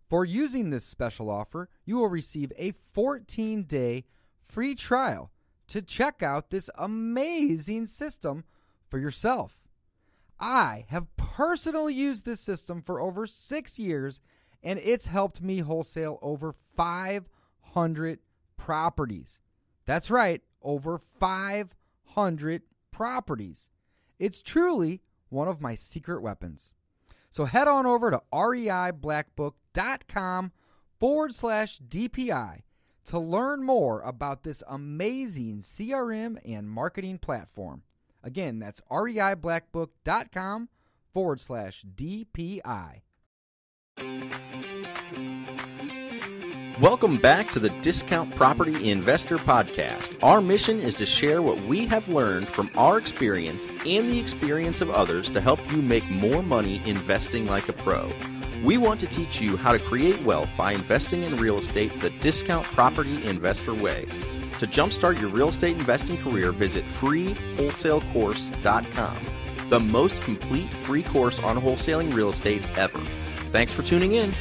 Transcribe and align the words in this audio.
For 0.08 0.24
using 0.24 0.70
this 0.70 0.86
special 0.86 1.30
offer, 1.30 1.70
you 1.84 1.98
will 1.98 2.10
receive 2.10 2.54
a 2.58 2.72
14 2.72 3.64
day 3.64 4.06
free 4.44 4.76
trial 4.76 5.32
to 5.68 5.82
check 5.82 6.22
out 6.22 6.50
this 6.50 6.70
amazing 6.78 7.88
system 7.88 8.44
for 8.88 9.00
yourself. 9.00 9.60
I 10.40 10.86
have 10.90 11.16
personally 11.18 11.94
used 11.94 12.26
this 12.26 12.40
system 12.40 12.82
for 12.82 13.00
over 13.00 13.26
six 13.26 13.80
years, 13.80 14.22
and 14.62 14.80
it's 14.80 15.08
helped 15.08 15.42
me 15.42 15.60
wholesale 15.60 16.20
over 16.22 16.54
500 16.54 18.20
properties. 18.58 19.40
That's 19.86 20.12
right, 20.12 20.42
over 20.62 21.00
500 21.20 22.62
properties. 22.92 23.70
It's 24.20 24.42
truly 24.42 25.02
one 25.30 25.48
of 25.48 25.62
my 25.62 25.74
secret 25.74 26.22
weapons. 26.22 26.74
So 27.32 27.46
head 27.46 27.68
on 27.68 27.86
over 27.86 28.12
to 28.12 28.22
reiblackbook.com 28.32 29.54
forward 31.00 31.36
slash 31.36 31.80
DPI 31.80 32.62
to 33.06 33.20
learn 33.20 33.64
more 33.64 34.02
about 34.02 34.44
this 34.44 34.64
amazing 34.68 35.60
CRM 35.60 36.38
and 36.46 36.70
marketing 36.70 37.18
platform. 37.20 37.84
Again, 38.24 38.60
that's 38.60 38.82
reiblackbook.com 38.92 40.70
forward 41.14 41.40
slash 41.40 41.86
DPI. 41.96 43.02
Welcome 46.82 47.18
back 47.18 47.50
to 47.52 47.60
the 47.60 47.70
Discount 47.82 48.36
Property 48.36 48.92
Investor 48.92 49.38
Podcast. 49.38 50.18
Our 50.22 50.42
mission 50.42 50.82
is 50.82 50.94
to 50.96 51.06
share 51.06 51.42
what 51.42 51.62
we 51.62 51.86
have 51.86 52.10
learned 52.10 52.50
from 52.50 52.70
our 52.76 52.98
experience 52.98 53.70
and 53.86 54.12
the 54.12 54.20
experience 54.20 54.82
of 54.82 54.90
others 54.90 55.30
to 55.30 55.40
help 55.40 55.60
you 55.72 55.82
make 55.82 56.10
more 56.10 56.44
money 56.44 56.82
investing 56.86 57.48
like 57.48 57.70
a 57.70 57.74
pro. 57.74 58.12
We 58.64 58.78
want 58.78 59.02
to 59.02 59.08
teach 59.08 59.42
you 59.42 59.58
how 59.58 59.74
to 59.74 59.80
create 59.80 60.24
wealth 60.24 60.50
by 60.58 60.72
investing 60.72 61.24
in 61.24 61.36
real 61.38 61.58
estate 61.58 62.00
the 62.00 62.12
Discount 62.12 62.66
Property 62.68 63.26
Investor 63.26 63.74
way. 63.74 64.06
To 64.60 64.68
jumpstart 64.68 65.20
your 65.20 65.30
real 65.30 65.50
estate 65.50 65.76
investing 65.76 66.16
career, 66.18 66.54
visit 66.54 66.86
freewholesalecourse.com, 66.86 69.18
the 69.70 69.80
most 69.80 70.22
complete 70.22 70.72
free 70.74 71.04
course 71.04 71.40
on 71.40 71.60
wholesaling 71.60 72.14
real 72.14 72.30
estate 72.30 72.62
ever. 72.78 73.02
Thanks 73.52 73.74
for 73.74 73.84
tuning 73.84 74.14
in. 74.14 74.34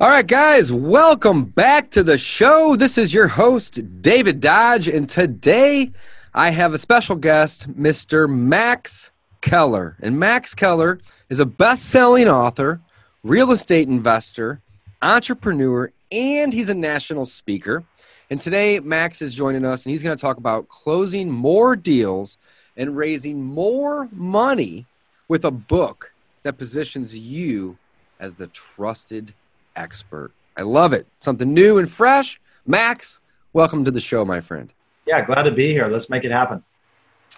All 0.00 0.08
right, 0.08 0.26
guys, 0.26 0.72
welcome 0.72 1.44
back 1.44 1.90
to 1.90 2.04
the 2.04 2.16
show. 2.16 2.76
This 2.76 2.96
is 2.96 3.12
your 3.12 3.28
host, 3.28 3.80
David 4.00 4.40
Dodge, 4.40 4.86
and 4.86 5.08
today 5.08 5.90
I 6.32 6.50
have 6.50 6.72
a 6.72 6.78
special 6.78 7.16
guest, 7.16 7.68
Mr. 7.76 8.30
Max 8.30 9.10
Keller. 9.40 9.96
And 10.00 10.18
Max 10.18 10.54
Keller 10.54 10.98
is 11.28 11.40
a 11.40 11.46
best 11.46 11.86
selling 11.86 12.28
author, 12.28 12.80
real 13.22 13.52
estate 13.52 13.88
investor, 13.88 14.60
entrepreneur, 15.02 15.92
and 16.12 16.52
he's 16.52 16.68
a 16.68 16.74
national 16.74 17.26
speaker. 17.26 17.84
And 18.30 18.40
today, 18.40 18.78
Max 18.80 19.22
is 19.22 19.34
joining 19.34 19.64
us, 19.64 19.84
and 19.84 19.90
he's 19.90 20.02
going 20.02 20.16
to 20.16 20.20
talk 20.20 20.36
about 20.36 20.68
closing 20.68 21.30
more 21.30 21.74
deals 21.74 22.38
and 22.76 22.96
raising 22.96 23.42
more 23.42 24.08
money 24.12 24.86
with 25.28 25.44
a 25.44 25.50
book 25.50 26.12
that 26.42 26.58
positions 26.58 27.16
you 27.16 27.76
as 28.18 28.34
the 28.34 28.46
trusted 28.48 29.34
expert. 29.76 30.30
I 30.56 30.62
love 30.62 30.92
it. 30.92 31.06
Something 31.20 31.52
new 31.52 31.78
and 31.78 31.90
fresh. 31.90 32.40
Max, 32.66 33.20
welcome 33.52 33.84
to 33.84 33.90
the 33.90 34.00
show, 34.00 34.24
my 34.24 34.40
friend. 34.40 34.72
Yeah, 35.06 35.24
glad 35.24 35.42
to 35.42 35.50
be 35.50 35.72
here. 35.72 35.88
Let's 35.88 36.08
make 36.08 36.24
it 36.24 36.30
happen. 36.30 36.62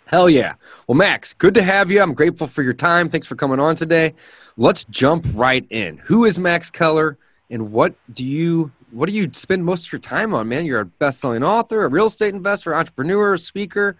Hell 0.06 0.28
yeah. 0.28 0.54
Well, 0.86 0.96
Max, 0.96 1.32
good 1.32 1.54
to 1.54 1.62
have 1.62 1.90
you. 1.90 2.02
I'm 2.02 2.14
grateful 2.14 2.46
for 2.46 2.62
your 2.62 2.72
time. 2.72 3.08
Thanks 3.08 3.26
for 3.26 3.34
coming 3.34 3.60
on 3.60 3.76
today. 3.76 4.14
Let's 4.56 4.84
jump 4.84 5.26
right 5.34 5.66
in. 5.70 5.98
Who 5.98 6.24
is 6.24 6.38
Max 6.38 6.70
Keller 6.70 7.18
and 7.50 7.72
what 7.72 7.94
do 8.12 8.24
you 8.24 8.72
what 8.90 9.08
do 9.08 9.14
you 9.14 9.30
spend 9.32 9.64
most 9.64 9.86
of 9.86 9.92
your 9.92 10.00
time 10.00 10.34
on, 10.34 10.48
man? 10.48 10.66
You're 10.66 10.80
a 10.80 10.84
best-selling 10.84 11.42
author, 11.42 11.84
a 11.84 11.88
real 11.88 12.06
estate 12.06 12.34
investor, 12.34 12.74
entrepreneur, 12.74 13.38
speaker. 13.38 13.96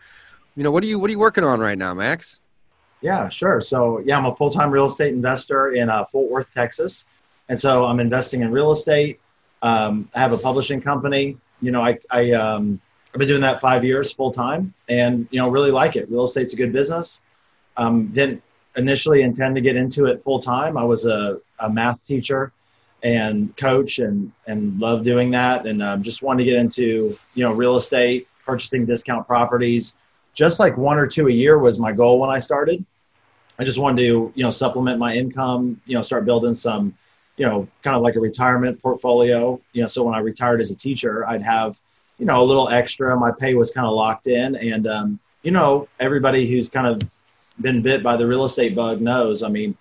You 0.54 0.62
know, 0.62 0.70
what 0.70 0.82
are 0.84 0.86
you 0.86 0.98
what 0.98 1.08
are 1.08 1.12
you 1.12 1.18
working 1.18 1.44
on 1.44 1.60
right 1.60 1.78
now, 1.78 1.94
Max? 1.94 2.40
Yeah, 3.02 3.28
sure. 3.28 3.60
So, 3.60 3.98
yeah, 3.98 4.16
I'm 4.16 4.26
a 4.26 4.34
full-time 4.34 4.70
real 4.70 4.84
estate 4.84 5.12
investor 5.12 5.72
in 5.72 5.90
uh, 5.90 6.04
Fort 6.04 6.30
Worth, 6.30 6.54
Texas. 6.54 7.06
And 7.48 7.58
so 7.58 7.84
I'm 7.84 7.98
investing 7.98 8.42
in 8.42 8.52
real 8.52 8.70
estate. 8.70 9.20
Um, 9.60 10.08
I 10.14 10.20
have 10.20 10.32
a 10.32 10.38
publishing 10.38 10.80
company. 10.80 11.36
You 11.60 11.72
know, 11.72 11.82
I, 11.82 11.98
I, 12.10 12.30
um, 12.30 12.80
I've 13.12 13.18
been 13.18 13.28
doing 13.28 13.42
that 13.42 13.60
five 13.60 13.84
years 13.84 14.12
full 14.12 14.30
time 14.32 14.72
and, 14.88 15.28
you 15.30 15.38
know, 15.38 15.50
really 15.50 15.70
like 15.70 15.96
it. 15.96 16.10
Real 16.10 16.24
estate's 16.24 16.54
a 16.54 16.56
good 16.56 16.72
business. 16.72 17.22
Um, 17.76 18.06
didn't 18.08 18.42
initially 18.76 19.20
intend 19.20 19.54
to 19.56 19.60
get 19.60 19.76
into 19.76 20.06
it 20.06 20.24
full 20.24 20.38
time. 20.38 20.78
I 20.78 20.84
was 20.84 21.04
a, 21.04 21.38
a 21.58 21.68
math 21.68 22.06
teacher 22.06 22.52
and 23.02 23.54
coach 23.56 23.98
and, 23.98 24.32
and 24.46 24.80
love 24.80 25.02
doing 25.02 25.30
that. 25.32 25.66
And 25.66 25.82
um, 25.82 26.02
just 26.02 26.22
wanted 26.22 26.44
to 26.44 26.50
get 26.50 26.58
into, 26.58 27.18
you 27.34 27.44
know, 27.44 27.52
real 27.52 27.76
estate, 27.76 28.28
purchasing 28.46 28.86
discount 28.86 29.26
properties. 29.26 29.96
Just 30.34 30.58
like 30.58 30.78
one 30.78 30.96
or 30.96 31.06
two 31.06 31.28
a 31.28 31.32
year 31.32 31.58
was 31.58 31.78
my 31.78 31.92
goal 31.92 32.18
when 32.18 32.30
I 32.30 32.38
started. 32.38 32.82
I 33.58 33.64
just 33.64 33.78
wanted 33.78 34.02
to, 34.04 34.32
you 34.34 34.42
know, 34.42 34.50
supplement 34.50 34.98
my 34.98 35.14
income, 35.14 35.78
you 35.84 35.94
know, 35.94 36.02
start 36.02 36.24
building 36.24 36.54
some, 36.54 36.96
you 37.36 37.44
know, 37.44 37.68
kind 37.82 37.94
of 37.94 38.02
like 38.02 38.16
a 38.16 38.20
retirement 38.20 38.80
portfolio. 38.80 39.60
You 39.74 39.82
know, 39.82 39.88
so 39.88 40.02
when 40.02 40.14
I 40.14 40.20
retired 40.20 40.62
as 40.62 40.70
a 40.70 40.76
teacher, 40.76 41.26
I'd 41.26 41.42
have, 41.42 41.78
you 42.18 42.26
know, 42.26 42.40
a 42.40 42.44
little 42.44 42.68
extra. 42.68 43.16
My 43.16 43.30
pay 43.32 43.54
was 43.54 43.72
kind 43.72 43.86
of 43.86 43.94
locked 43.94 44.26
in, 44.26 44.56
and 44.56 44.86
um, 44.86 45.20
you 45.42 45.50
know, 45.50 45.88
everybody 45.98 46.50
who's 46.50 46.68
kind 46.68 46.86
of 46.86 47.02
been 47.60 47.82
bit 47.82 48.02
by 48.02 48.16
the 48.16 48.26
real 48.26 48.44
estate 48.44 48.74
bug 48.74 49.00
knows. 49.00 49.42
I 49.42 49.48
mean, 49.48 49.76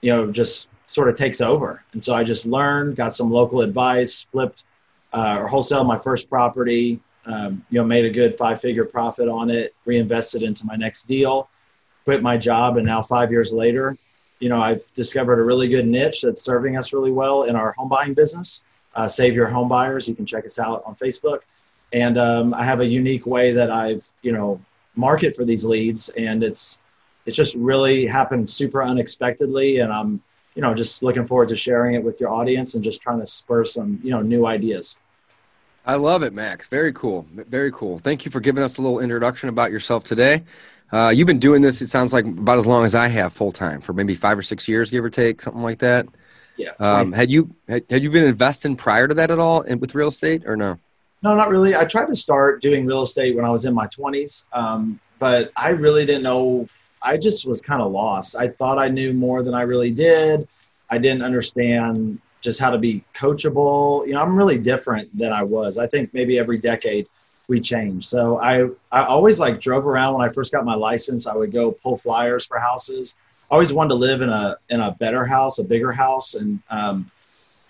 you 0.00 0.10
know, 0.10 0.30
just 0.30 0.68
sort 0.86 1.08
of 1.08 1.14
takes 1.14 1.40
over. 1.40 1.82
And 1.92 2.02
so 2.02 2.14
I 2.14 2.24
just 2.24 2.46
learned, 2.46 2.96
got 2.96 3.14
some 3.14 3.30
local 3.30 3.60
advice, 3.60 4.26
flipped 4.32 4.64
uh, 5.12 5.38
or 5.40 5.48
wholesaled 5.48 5.86
my 5.86 5.98
first 5.98 6.28
property. 6.28 7.00
Um, 7.26 7.64
you 7.70 7.78
know, 7.78 7.84
made 7.84 8.06
a 8.06 8.10
good 8.10 8.36
five-figure 8.38 8.86
profit 8.86 9.28
on 9.28 9.50
it, 9.50 9.74
reinvested 9.84 10.42
into 10.42 10.64
my 10.64 10.74
next 10.74 11.04
deal, 11.04 11.50
quit 12.04 12.22
my 12.22 12.38
job, 12.38 12.78
and 12.78 12.86
now 12.86 13.02
five 13.02 13.30
years 13.30 13.52
later, 13.52 13.96
you 14.40 14.48
know, 14.48 14.58
I've 14.58 14.92
discovered 14.94 15.38
a 15.38 15.44
really 15.44 15.68
good 15.68 15.86
niche 15.86 16.22
that's 16.22 16.42
serving 16.42 16.78
us 16.78 16.94
really 16.94 17.12
well 17.12 17.42
in 17.42 17.56
our 17.56 17.72
home 17.72 17.90
buying 17.90 18.14
business. 18.14 18.64
Uh, 18.94 19.06
Save 19.06 19.34
Your 19.34 19.48
Home 19.48 19.68
Buyers. 19.68 20.08
You 20.08 20.14
can 20.14 20.24
check 20.24 20.46
us 20.46 20.58
out 20.58 20.82
on 20.86 20.96
Facebook. 20.96 21.40
And 21.92 22.18
um, 22.18 22.54
I 22.54 22.64
have 22.64 22.80
a 22.80 22.86
unique 22.86 23.26
way 23.26 23.52
that 23.52 23.70
I've, 23.70 24.08
you 24.22 24.32
know, 24.32 24.60
market 24.94 25.34
for 25.34 25.44
these 25.44 25.64
leads, 25.64 26.08
and 26.10 26.42
it's 26.42 26.80
it's 27.26 27.36
just 27.36 27.54
really 27.56 28.06
happened 28.06 28.48
super 28.48 28.82
unexpectedly, 28.82 29.78
and 29.78 29.92
I'm, 29.92 30.22
you 30.54 30.62
know, 30.62 30.74
just 30.74 31.02
looking 31.02 31.26
forward 31.26 31.48
to 31.48 31.56
sharing 31.56 31.94
it 31.94 32.02
with 32.02 32.20
your 32.20 32.30
audience 32.30 32.74
and 32.74 32.82
just 32.82 33.00
trying 33.02 33.20
to 33.20 33.26
spur 33.26 33.64
some, 33.64 34.00
you 34.02 34.10
know, 34.10 34.22
new 34.22 34.46
ideas. 34.46 34.98
I 35.86 35.94
love 35.96 36.22
it, 36.22 36.32
Max. 36.32 36.68
Very 36.68 36.92
cool. 36.92 37.26
Very 37.32 37.72
cool. 37.72 37.98
Thank 37.98 38.24
you 38.24 38.30
for 38.30 38.40
giving 38.40 38.62
us 38.62 38.78
a 38.78 38.82
little 38.82 39.00
introduction 39.00 39.48
about 39.48 39.70
yourself 39.70 40.04
today. 40.04 40.44
Uh, 40.92 41.08
you've 41.14 41.26
been 41.26 41.38
doing 41.38 41.62
this, 41.62 41.80
it 41.82 41.88
sounds 41.88 42.12
like, 42.12 42.24
about 42.24 42.58
as 42.58 42.66
long 42.66 42.84
as 42.84 42.94
I 42.94 43.08
have 43.08 43.32
full 43.32 43.52
time, 43.52 43.80
for 43.80 43.92
maybe 43.92 44.14
five 44.14 44.36
or 44.36 44.42
six 44.42 44.66
years, 44.68 44.90
give 44.90 45.04
or 45.04 45.10
take, 45.10 45.40
something 45.40 45.62
like 45.62 45.78
that. 45.78 46.06
Yeah. 46.56 46.72
Um, 46.78 47.12
had 47.12 47.30
you 47.30 47.54
had, 47.68 47.84
had 47.88 48.02
you 48.02 48.10
been 48.10 48.24
investing 48.24 48.76
prior 48.76 49.08
to 49.08 49.14
that 49.14 49.30
at 49.30 49.38
all 49.38 49.62
in, 49.62 49.78
with 49.80 49.94
real 49.94 50.08
estate 50.08 50.42
or 50.46 50.56
no? 50.56 50.76
No, 51.22 51.34
not 51.34 51.50
really. 51.50 51.76
I 51.76 51.84
tried 51.84 52.06
to 52.06 52.14
start 52.14 52.62
doing 52.62 52.86
real 52.86 53.02
estate 53.02 53.36
when 53.36 53.44
I 53.44 53.50
was 53.50 53.66
in 53.66 53.74
my 53.74 53.86
20s, 53.88 54.46
um, 54.52 54.98
but 55.18 55.52
I 55.56 55.70
really 55.70 56.06
didn't 56.06 56.22
know. 56.22 56.66
I 57.02 57.16
just 57.16 57.46
was 57.46 57.60
kind 57.60 57.82
of 57.82 57.92
lost. 57.92 58.36
I 58.36 58.48
thought 58.48 58.78
I 58.78 58.88
knew 58.88 59.12
more 59.12 59.42
than 59.42 59.54
I 59.54 59.62
really 59.62 59.90
did. 59.90 60.48
I 60.88 60.98
didn't 60.98 61.22
understand 61.22 62.20
just 62.40 62.58
how 62.58 62.70
to 62.70 62.78
be 62.78 63.04
coachable. 63.14 64.06
You 64.06 64.14
know, 64.14 64.22
I'm 64.22 64.34
really 64.34 64.58
different 64.58 65.16
than 65.16 65.32
I 65.32 65.42
was. 65.42 65.78
I 65.78 65.86
think 65.86 66.12
maybe 66.14 66.38
every 66.38 66.58
decade 66.58 67.06
we 67.48 67.60
change. 67.60 68.06
So 68.06 68.40
I, 68.40 68.68
I 68.90 69.04
always 69.04 69.38
like 69.40 69.60
drove 69.60 69.86
around 69.86 70.14
when 70.14 70.26
I 70.26 70.32
first 70.32 70.52
got 70.52 70.64
my 70.64 70.74
license. 70.74 71.26
I 71.26 71.34
would 71.34 71.52
go 71.52 71.72
pull 71.72 71.96
flyers 71.98 72.46
for 72.46 72.58
houses. 72.58 73.16
I 73.50 73.54
always 73.54 73.72
wanted 73.72 73.90
to 73.90 73.94
live 73.96 74.22
in 74.22 74.30
a 74.30 74.56
in 74.68 74.80
a 74.80 74.92
better 74.92 75.24
house, 75.24 75.58
a 75.58 75.64
bigger 75.64 75.90
house, 75.90 76.34
and 76.34 76.60
um, 76.70 77.10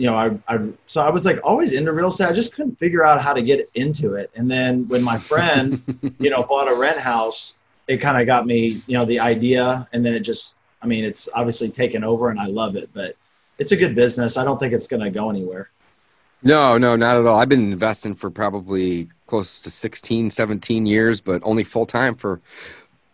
you 0.01 0.07
know, 0.07 0.15
I, 0.15 0.31
I 0.49 0.67
so 0.87 1.03
I 1.03 1.11
was 1.11 1.27
like 1.27 1.41
always 1.45 1.73
into 1.73 1.93
real 1.93 2.07
estate. 2.07 2.29
I 2.29 2.33
just 2.33 2.55
couldn't 2.55 2.79
figure 2.79 3.05
out 3.05 3.21
how 3.21 3.35
to 3.35 3.43
get 3.43 3.69
into 3.75 4.15
it. 4.15 4.31
And 4.35 4.51
then 4.51 4.89
when 4.89 5.03
my 5.03 5.19
friend, 5.19 5.83
you 6.19 6.31
know, 6.31 6.43
bought 6.43 6.73
a 6.73 6.75
rent 6.75 6.99
house, 6.99 7.59
it 7.87 7.99
kind 7.99 8.19
of 8.19 8.27
got 8.27 8.47
me, 8.47 8.81
you 8.87 8.95
know, 8.95 9.05
the 9.05 9.21
idea. 9.21 9.87
And 9.93 10.05
then 10.05 10.15
it 10.15 10.21
just, 10.21 10.57
I 10.81 10.87
mean, 10.87 11.05
it's 11.05 11.29
obviously 11.35 11.69
taken 11.69 12.03
over, 12.03 12.31
and 12.31 12.41
I 12.41 12.47
love 12.47 12.77
it. 12.77 12.89
But 12.95 13.15
it's 13.59 13.73
a 13.73 13.77
good 13.77 13.95
business. 13.95 14.39
I 14.39 14.45
don't 14.45 14.59
think 14.59 14.73
it's 14.73 14.87
going 14.87 15.03
to 15.03 15.11
go 15.11 15.29
anywhere. 15.29 15.69
No, 16.43 16.79
no, 16.79 16.97
not 16.97 17.19
at 17.19 17.27
all. 17.27 17.39
I've 17.39 17.51
been 17.51 17.71
investing 17.71 18.15
for 18.15 18.31
probably 18.31 19.11
close 19.27 19.61
to 19.61 19.71
16, 19.71 20.31
17 20.31 20.87
years, 20.87 21.21
but 21.21 21.43
only 21.45 21.63
full 21.63 21.85
time 21.85 22.15
for 22.15 22.41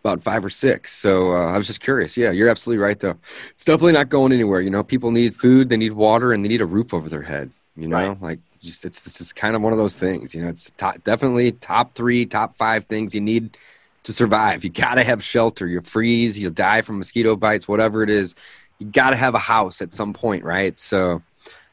about 0.07 0.23
five 0.23 0.45
or 0.45 0.51
six. 0.51 0.93
So 0.93 1.33
uh, 1.33 1.53
I 1.53 1.57
was 1.57 1.67
just 1.67 1.81
curious. 1.81 2.17
Yeah, 2.17 2.31
you're 2.31 2.49
absolutely 2.49 2.83
right, 2.83 2.99
though. 2.99 3.17
It's 3.51 3.65
definitely 3.65 3.93
not 3.93 4.09
going 4.09 4.33
anywhere. 4.33 4.61
You 4.61 4.71
know, 4.71 4.85
people 4.85 5.11
need 5.11 5.35
food, 5.35 5.69
they 5.69 5.77
need 5.77 5.93
water, 5.93 6.33
and 6.33 6.45
they 6.45 6.49
need 6.49 6.61
a 6.61 6.67
roof 6.67 6.95
over 6.95 7.09
their 7.09 7.23
head. 7.23 7.51
You 7.77 7.89
know, 7.89 7.97
right. 7.97 8.23
like 8.23 8.39
just 8.63 8.85
it's 8.85 9.03
this 9.03 9.21
is 9.21 9.33
kind 9.33 9.55
of 9.55 9.63
one 9.63 9.73
of 9.73 9.79
those 9.79 9.97
things. 9.97 10.35
You 10.35 10.43
know, 10.43 10.49
it's 10.49 10.71
top, 10.77 11.03
definitely 11.05 11.53
top 11.53 11.95
three, 11.95 12.25
top 12.25 12.55
five 12.55 12.85
things 12.87 13.15
you 13.15 13.21
need 13.21 13.59
to 14.05 14.13
survive. 14.13 14.65
You 14.65 14.71
got 14.71 14.95
to 14.95 15.05
have 15.05 15.23
shelter. 15.23 15.67
You 15.67 15.81
freeze, 15.81 16.39
you'll 16.39 16.53
die 16.53 16.83
from 16.83 16.99
mosquito 16.99 17.37
bites, 17.37 17.69
whatever 17.69 18.03
it 18.03 18.09
is. 18.09 18.35
You 18.79 18.87
got 18.87 19.11
to 19.11 19.17
have 19.17 19.35
a 19.35 19.39
house 19.39 19.83
at 19.83 19.93
some 19.93 20.13
point, 20.13 20.45
right? 20.45 20.79
So, 20.79 21.23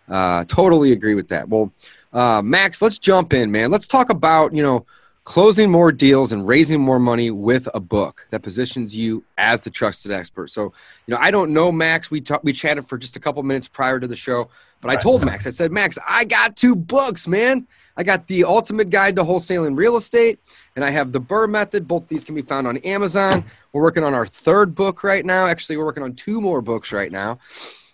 uh, 0.10 0.44
totally 0.46 0.92
agree 0.92 1.16
with 1.16 1.30
that. 1.30 1.48
Well, 1.48 1.72
uh, 2.12 2.42
Max, 2.42 2.82
let's 2.82 3.00
jump 3.00 3.34
in, 3.34 3.52
man. 3.52 3.72
Let's 3.72 3.88
talk 3.88 4.10
about 4.10 4.54
you 4.54 4.64
know 4.64 4.86
closing 5.24 5.72
more 5.72 5.92
deals 5.92 6.34
and 6.34 6.46
raising 6.48 6.82
more 6.82 7.00
money 7.00 7.32
with 7.32 7.70
a 7.74 7.80
book 7.80 8.28
that 8.30 8.42
positions 8.42 8.96
you 8.96 9.24
as 9.38 9.62
the 9.62 9.70
trusted 9.70 10.12
expert. 10.12 10.50
So, 10.50 10.74
you 11.06 11.14
know, 11.14 11.18
I 11.20 11.32
don't 11.32 11.54
know 11.54 11.72
Max. 11.72 12.12
We 12.12 12.20
talked, 12.20 12.44
we 12.44 12.52
chatted 12.52 12.86
for 12.86 12.98
just 12.98 13.16
a 13.16 13.20
couple 13.20 13.42
minutes 13.44 13.68
prior 13.68 14.00
to 14.00 14.08
the 14.08 14.16
show, 14.16 14.50
but 14.82 14.92
I 14.92 14.98
told 14.98 15.24
Max, 15.24 15.48
I 15.48 15.52
said, 15.52 15.72
Max, 15.72 15.98
I 16.08 16.26
got 16.26 16.58
two 16.58 16.76
books, 16.76 17.28
man. 17.28 17.66
I 17.96 18.04
got 18.04 18.28
the 18.28 18.44
Ultimate 18.44 18.90
Guide 18.90 19.16
to 19.16 19.24
Wholesaling 19.24 19.78
Real 19.78 19.96
Estate, 19.96 20.40
and 20.76 20.84
I 20.84 20.90
have 20.90 21.12
the 21.12 21.22
BRRRR 21.22 21.50
Method. 21.50 21.88
Both 21.88 22.10
these 22.10 22.24
can 22.24 22.36
be 22.36 22.42
found 22.42 22.68
on 22.68 22.78
Amazon. 22.78 23.46
We're 23.72 23.84
working 23.84 24.04
on 24.04 24.14
our 24.14 24.26
third 24.26 24.76
book 24.76 25.04
right 25.04 25.26
now. 25.26 25.48
Actually, 25.48 25.78
we're 25.78 25.86
working 25.86 26.04
on 26.04 26.16
two 26.16 26.42
more 26.42 26.62
books 26.62 26.92
right 26.92 27.12
now. 27.12 27.40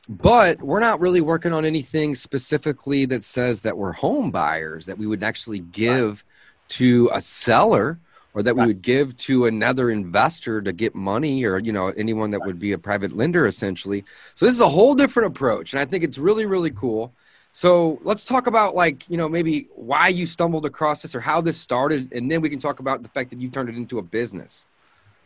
But 0.08 0.60
we're 0.62 0.80
not 0.80 1.00
really 1.00 1.22
working 1.22 1.54
on 1.54 1.66
anything 1.66 2.16
specifically 2.16 3.06
that 3.06 3.24
says 3.24 3.62
that 3.62 3.78
we're 3.78 3.92
home 3.92 4.32
buyers, 4.32 4.88
that 4.88 4.98
we 4.98 5.06
would 5.06 5.22
actually 5.22 5.60
give 5.60 6.26
to 6.70 7.10
a 7.14 7.22
seller 7.22 8.00
or 8.34 8.44
that 8.44 8.56
we 8.56 8.66
would 8.66 8.82
give 8.82 9.18
to 9.18 9.48
another 9.48 9.90
investor 9.90 10.62
to 10.62 10.72
get 10.72 10.96
money 10.96 11.44
or 11.46 11.60
you 11.60 11.72
know 11.72 11.88
anyone 11.90 12.32
that 12.32 12.42
would 12.46 12.60
be 12.60 12.72
a 12.72 12.78
private 12.78 13.16
lender 13.16 13.48
essentially 13.48 14.04
so 14.36 14.46
this 14.46 14.56
is 14.56 14.62
a 14.62 14.70
whole 14.70 14.96
different 14.96 15.28
approach 15.28 15.74
and 15.74 15.82
i 15.82 15.86
think 15.86 16.04
it's 16.04 16.18
really 16.18 16.46
really 16.46 16.72
cool 16.72 17.14
so 17.52 18.00
let's 18.04 18.24
talk 18.24 18.48
about 18.48 18.76
like 18.76 19.10
you 19.10 19.18
know 19.18 19.28
maybe 19.28 19.68
why 19.76 20.08
you 20.08 20.26
stumbled 20.26 20.66
across 20.66 21.02
this 21.02 21.16
or 21.16 21.20
how 21.20 21.42
this 21.42 21.58
started, 21.58 22.12
and 22.14 22.32
then 22.32 22.42
we 22.42 22.50
can 22.50 22.60
talk 22.60 22.80
about 22.80 23.02
the 23.02 23.10
fact 23.10 23.30
that 23.32 23.40
you 23.40 23.50
turned 23.50 23.70
it 23.70 23.76
into 23.76 24.00
a 24.00 24.02
business. 24.02 24.66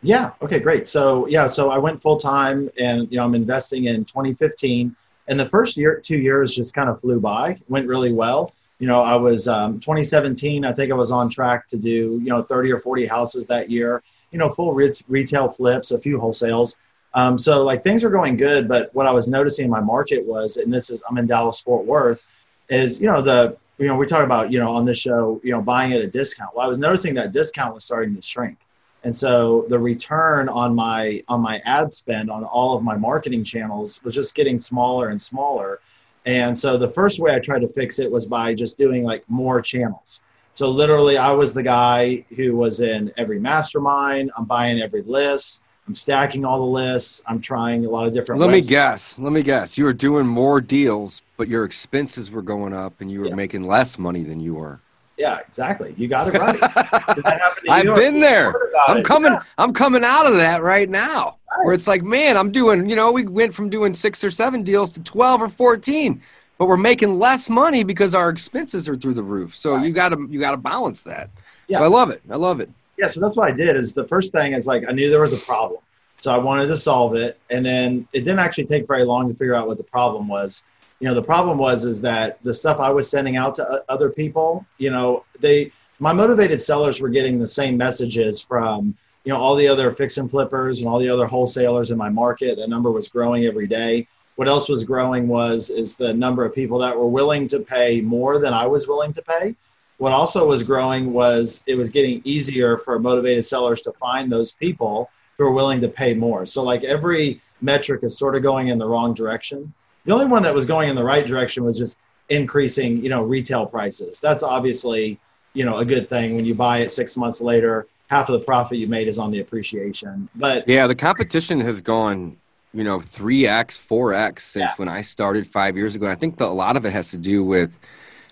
Yeah. 0.01 0.31
Okay. 0.42 0.60
Great. 0.60 0.88
So 0.88 1.28
yeah. 1.28 1.48
So 1.48 1.69
I 1.69 1.78
went 1.78 2.01
full 2.01 2.18
time, 2.18 2.69
and 2.80 3.12
you 3.12 3.18
know 3.18 3.25
I'm 3.25 3.36
investing 3.36 3.86
in 3.86 4.06
2015, 4.06 4.96
and 5.28 5.39
the 5.39 5.46
first 5.46 5.75
year, 5.75 6.00
two 6.00 6.18
years 6.18 6.56
just 6.56 6.74
kind 6.74 6.89
of 6.89 7.01
flew 7.01 7.19
by. 7.19 7.60
Went 7.68 7.88
really 7.88 8.13
well. 8.13 8.54
You 8.80 8.88
know, 8.88 9.02
I 9.02 9.16
was 9.16 9.48
um, 9.48 9.80
2017. 9.80 10.66
I 10.66 10.74
think 10.74 10.92
I 10.92 10.96
was 10.96 11.12
on 11.12 11.30
track 11.30 11.68
to 11.70 11.78
do 11.78 12.20
you 12.22 12.30
know 12.30 12.42
30 12.42 12.72
or 12.72 12.80
40 12.80 13.06
houses 13.06 13.48
that 13.48 13.70
year. 13.70 14.04
You 14.31 14.40
know, 14.40 14.50
full 14.50 14.74
re- 14.74 14.92
retail 15.08 15.50
flips, 15.50 15.92
a 15.92 16.00
few 16.00 16.18
wholesales. 16.18 16.75
Um, 17.14 17.38
so 17.38 17.64
like 17.64 17.84
things 17.84 18.04
were 18.04 18.10
going 18.10 18.38
good, 18.38 18.68
but 18.68 18.94
what 18.96 19.06
I 19.06 19.12
was 19.12 19.28
noticing 19.28 19.66
in 19.66 19.72
my 19.72 19.80
market 19.80 20.25
was, 20.25 20.58
and 20.58 20.74
this 20.74 20.90
is 20.90 21.04
I'm 21.08 21.18
in 21.18 21.28
Dallas 21.28 21.60
Fort 21.60 21.86
Worth, 21.86 22.25
is 22.70 23.00
you 23.00 23.08
know 23.08 23.22
the 23.22 23.56
you 23.78 23.88
know 23.88 23.96
we 23.96 24.06
talk 24.06 24.24
about 24.24 24.52
you 24.52 24.60
know 24.60 24.72
on 24.72 24.86
this 24.86 24.98
show 24.98 25.40
you 25.44 25.52
know 25.52 25.62
buying 25.62 25.94
at 25.94 26.02
a 26.02 26.08
discount. 26.08 26.56
Well, 26.56 26.66
I 26.66 26.68
was 26.68 26.80
noticing 26.80 27.14
that 27.16 27.31
discount 27.31 27.75
was 27.75 27.84
starting 27.84 28.16
to 28.16 28.22
shrink, 28.22 28.58
and 29.04 29.16
so 29.16 29.66
the 29.70 29.78
return 29.78 30.50
on 30.50 30.74
my 30.74 31.24
on 31.28 31.42
my 31.42 31.60
ad 31.66 31.94
spend 31.94 32.31
on 32.31 32.44
all 32.44 32.75
of 32.75 32.84
my 32.84 32.96
marketing 32.96 33.44
channels 33.44 34.04
was 34.04 34.16
just 34.16 34.34
getting 34.34 34.60
smaller 34.60 35.10
and 35.10 35.22
smaller. 35.22 35.80
And 36.25 36.58
so 36.58 36.78
the 36.78 36.90
first 36.90 37.20
way 37.20 37.34
I 37.34 37.40
tried 37.40 37.62
to 37.62 37.68
fix 37.68 38.00
it 38.00 38.10
was 38.10 38.25
by 38.25 38.54
just 38.54 38.78
doing 38.78 39.04
like 39.04 39.24
more 39.30 39.62
channels. 39.62 40.22
So 40.54 40.70
literally, 40.70 41.18
I 41.18 41.31
was 41.31 41.54
the 41.54 41.64
guy 41.64 42.24
who 42.36 42.56
was 42.56 42.80
in 42.80 43.12
every 43.18 43.40
mastermind. 43.40 44.31
I'm 44.38 44.46
buying 44.46 44.81
every 44.81 45.02
list. 45.02 45.64
I'm 45.88 45.96
stacking 45.96 46.46
all 46.46 46.60
the 46.60 46.72
lists. 46.72 47.24
I'm 47.28 47.42
trying 47.42 47.86
a 47.86 47.90
lot 47.90 48.08
of 48.08 48.14
different. 48.14 48.40
Let 48.40 48.50
websites. 48.50 48.54
me 48.54 48.62
guess. 48.62 49.20
Let 49.20 49.34
me 49.34 49.44
guess. 49.44 49.78
You 49.78 49.86
were 49.86 49.94
doing 49.94 50.25
more 50.28 50.62
deals, 50.62 51.22
but 51.36 51.50
your 51.50 51.66
expenses 51.66 52.31
were 52.31 52.42
going 52.42 52.74
up, 52.74 53.02
and 53.02 53.12
you 53.12 53.20
were 53.20 53.28
yeah. 53.28 53.36
making 53.36 53.64
less 53.64 53.98
money 53.98 54.24
than 54.24 54.40
you 54.40 54.54
were. 54.54 54.80
Yeah, 55.18 55.39
exactly. 55.39 55.94
You 55.98 56.07
got 56.07 56.33
it 56.33 56.39
right. 56.39 56.57
I've 57.69 57.95
been 57.95 58.19
there. 58.19 58.54
I'm 58.88 58.98
it. 58.98 59.06
coming. 59.06 59.33
Yeah. 59.33 59.44
I'm 59.57 59.71
coming 59.71 60.04
out 60.04 60.25
of 60.25 60.36
that 60.38 60.63
right 60.63 60.89
now, 60.89 61.38
right. 61.51 61.65
where 61.65 61.75
it's 61.75 61.88
like, 61.88 62.01
man, 62.01 62.36
I'm 62.36 62.51
doing. 62.51 62.89
You 62.89 62.95
know, 62.95 63.12
we 63.12 63.25
went 63.25 63.54
from 63.54 63.69
doing 63.69 63.94
six 63.94 64.24
or 64.24 64.31
seven 64.31 64.63
deals 64.63 64.89
to 64.92 65.04
twelve 65.04 65.42
or 65.42 65.50
fourteen, 65.50 66.21
but 66.57 66.68
we're 66.68 66.77
making 66.77 67.19
less 67.19 67.50
money 67.50 67.83
because 67.83 68.15
our 68.15 68.30
expenses 68.30 68.89
are 68.89 68.95
through 68.95 69.13
the 69.13 69.24
roof. 69.24 69.56
So 69.56 69.75
right. 69.75 69.86
you 69.86 69.92
got 69.92 70.10
to 70.10 70.27
you 70.31 70.39
got 70.39 70.51
to 70.51 70.57
balance 70.57 71.01
that. 71.01 71.30
Yeah. 71.68 71.77
So 71.77 71.83
I 71.83 71.88
love 71.88 72.10
it. 72.10 72.21
I 72.30 72.36
love 72.36 72.60
it 72.60 72.69
yeah, 72.98 73.07
so 73.07 73.19
that's 73.19 73.36
what 73.36 73.51
I 73.51 73.56
did. 73.56 73.75
Is 73.75 73.94
the 73.94 74.07
first 74.07 74.31
thing 74.31 74.54
is 74.54 74.68
like 74.68 74.83
I 74.88 74.92
knew 74.92 75.10
there 75.10 75.21
was 75.21 75.33
a 75.33 75.45
problem, 75.45 75.81
so 76.19 76.33
I 76.33 76.38
wanted 76.38 76.68
to 76.68 76.77
solve 76.77 77.15
it, 77.15 77.39
and 77.50 77.65
then 77.65 78.07
it 78.13 78.19
didn't 78.19 78.39
actually 78.39 78.65
take 78.65 78.88
very 78.88 79.04
long 79.04 79.27
to 79.27 79.33
figure 79.33 79.56
out 79.56 79.68
what 79.68 79.77
the 79.77 79.83
problem 79.83 80.27
was. 80.27 80.65
You 81.03 81.09
know, 81.09 81.15
the 81.15 81.21
problem 81.21 81.57
was 81.57 81.83
is 81.83 82.00
that 82.00 82.41
the 82.44 82.53
stuff 82.53 82.79
I 82.79 82.89
was 82.89 83.09
sending 83.09 83.35
out 83.35 83.55
to 83.55 83.83
other 83.89 84.09
people, 84.09 84.65
you 84.77 84.89
know, 84.89 85.25
they 85.38 85.69
my 86.00 86.13
motivated 86.13 86.61
sellers 86.61 87.01
were 87.01 87.09
getting 87.09 87.39
the 87.39 87.45
same 87.45 87.75
messages 87.75 88.39
from 88.39 88.95
you 89.25 89.33
know 89.33 89.38
all 89.38 89.53
the 89.53 89.67
other 89.67 89.91
fix 89.91 90.17
and 90.17 90.31
flippers 90.31 90.79
and 90.79 90.88
all 90.88 91.00
the 91.00 91.09
other 91.09 91.25
wholesalers 91.25 91.91
in 91.91 91.97
my 91.97 92.07
market. 92.07 92.57
That 92.57 92.69
number 92.69 92.89
was 92.89 93.09
growing 93.09 93.44
every 93.44 93.67
day. 93.67 94.07
What 94.38 94.47
else 94.47 94.69
was 94.69 94.85
growing 94.85 95.27
was 95.27 95.69
is 95.69 95.97
the 95.97 96.13
number 96.13 96.45
of 96.45 96.55
people 96.55 96.79
that 96.79 96.97
were 96.97 97.09
willing 97.09 97.50
to 97.50 97.59
pay 97.59 98.00
more 98.00 98.39
than 98.39 98.53
I 98.53 98.65
was 98.65 98.88
willing 98.88 99.11
to 99.11 99.21
pay 99.21 99.57
what 99.97 100.13
also 100.13 100.47
was 100.47 100.63
growing 100.63 101.11
was 101.11 101.65
it 101.67 101.75
was 101.75 101.89
getting 101.89 102.21
easier 102.23 102.77
for 102.77 102.97
motivated 102.97 103.45
sellers 103.45 103.81
to 103.81 103.91
find 103.91 104.31
those 104.31 104.53
people 104.53 105.09
who 105.38 105.45
are 105.45 105.51
willing 105.51 105.81
to 105.81 105.89
pay 105.89 106.13
more. 106.13 106.45
So 106.45 106.63
like 106.63 106.85
every 106.85 107.41
metric 107.61 108.03
is 108.03 108.17
sort 108.17 108.35
of 108.35 108.41
going 108.41 108.69
in 108.69 108.77
the 108.77 108.88
wrong 108.88 109.13
direction. 109.13 109.73
The 110.05 110.13
only 110.13 110.25
one 110.25 110.44
that 110.44 110.53
was 110.53 110.65
going 110.65 110.89
in 110.89 110.95
the 110.95 111.03
right 111.03 111.25
direction 111.25 111.63
was 111.63 111.77
just 111.77 112.00
increasing, 112.29 113.01
you 113.03 113.09
know, 113.09 113.23
retail 113.23 113.65
prices. 113.65 114.19
That's 114.19 114.44
obviously, 114.44 115.19
you 115.53 115.65
know, 115.65 115.77
a 115.77 115.85
good 115.85 116.09
thing 116.09 116.35
when 116.35 116.45
you 116.45 116.55
buy 116.55 116.79
it 116.79 116.91
6 116.91 117.17
months 117.17 117.41
later, 117.41 117.88
half 118.07 118.29
of 118.29 118.39
the 118.39 118.45
profit 118.45 118.77
you 118.77 118.88
made 118.88 119.07
is 119.07 119.17
on 119.17 119.31
the 119.31 119.39
appreciation. 119.39 120.29
But 120.35 120.67
Yeah, 120.67 120.88
the 120.88 120.95
competition 120.95 121.59
has 121.61 121.81
gone 121.81 122.38
you 122.73 122.83
know 122.83 123.00
3x 123.00 123.77
4x 123.77 124.39
since 124.39 124.71
yeah. 124.71 124.75
when 124.77 124.89
i 124.89 125.01
started 125.01 125.45
five 125.45 125.77
years 125.77 125.95
ago 125.95 126.07
i 126.07 126.15
think 126.15 126.38
the, 126.38 126.45
a 126.45 126.47
lot 126.47 126.75
of 126.75 126.85
it 126.85 126.91
has 126.91 127.11
to 127.11 127.17
do 127.17 127.44
with 127.44 127.79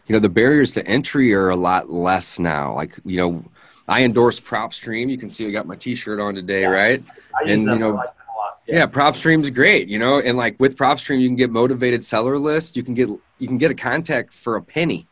you 0.07 0.13
know 0.13 0.19
the 0.19 0.29
barriers 0.29 0.71
to 0.71 0.85
entry 0.87 1.33
are 1.33 1.49
a 1.49 1.55
lot 1.55 1.91
less 1.91 2.39
now 2.39 2.73
like 2.73 2.97
you 3.05 3.17
know 3.17 3.43
i 3.87 4.03
endorse 4.03 4.39
propstream 4.39 5.09
you 5.09 5.17
can 5.17 5.29
see 5.29 5.47
i 5.47 5.51
got 5.51 5.67
my 5.67 5.75
t-shirt 5.75 6.19
on 6.19 6.33
today 6.33 6.61
yeah. 6.61 6.67
right 6.69 7.03
and 7.45 7.61
you 7.61 7.77
know 7.77 8.01
yeah. 8.67 8.79
yeah 8.79 8.85
propstream's 8.85 9.49
great 9.49 9.87
you 9.87 9.99
know 9.99 10.19
and 10.19 10.37
like 10.37 10.59
with 10.59 10.77
propstream 10.77 11.19
you 11.21 11.27
can 11.27 11.35
get 11.35 11.49
motivated 11.49 12.03
seller 12.03 12.37
list 12.37 12.75
you 12.75 12.83
can 12.83 12.93
get 12.93 13.09
you 13.39 13.47
can 13.47 13.57
get 13.57 13.71
a 13.71 13.75
contact 13.75 14.33
for 14.33 14.55
a 14.55 14.61
penny 14.61 15.07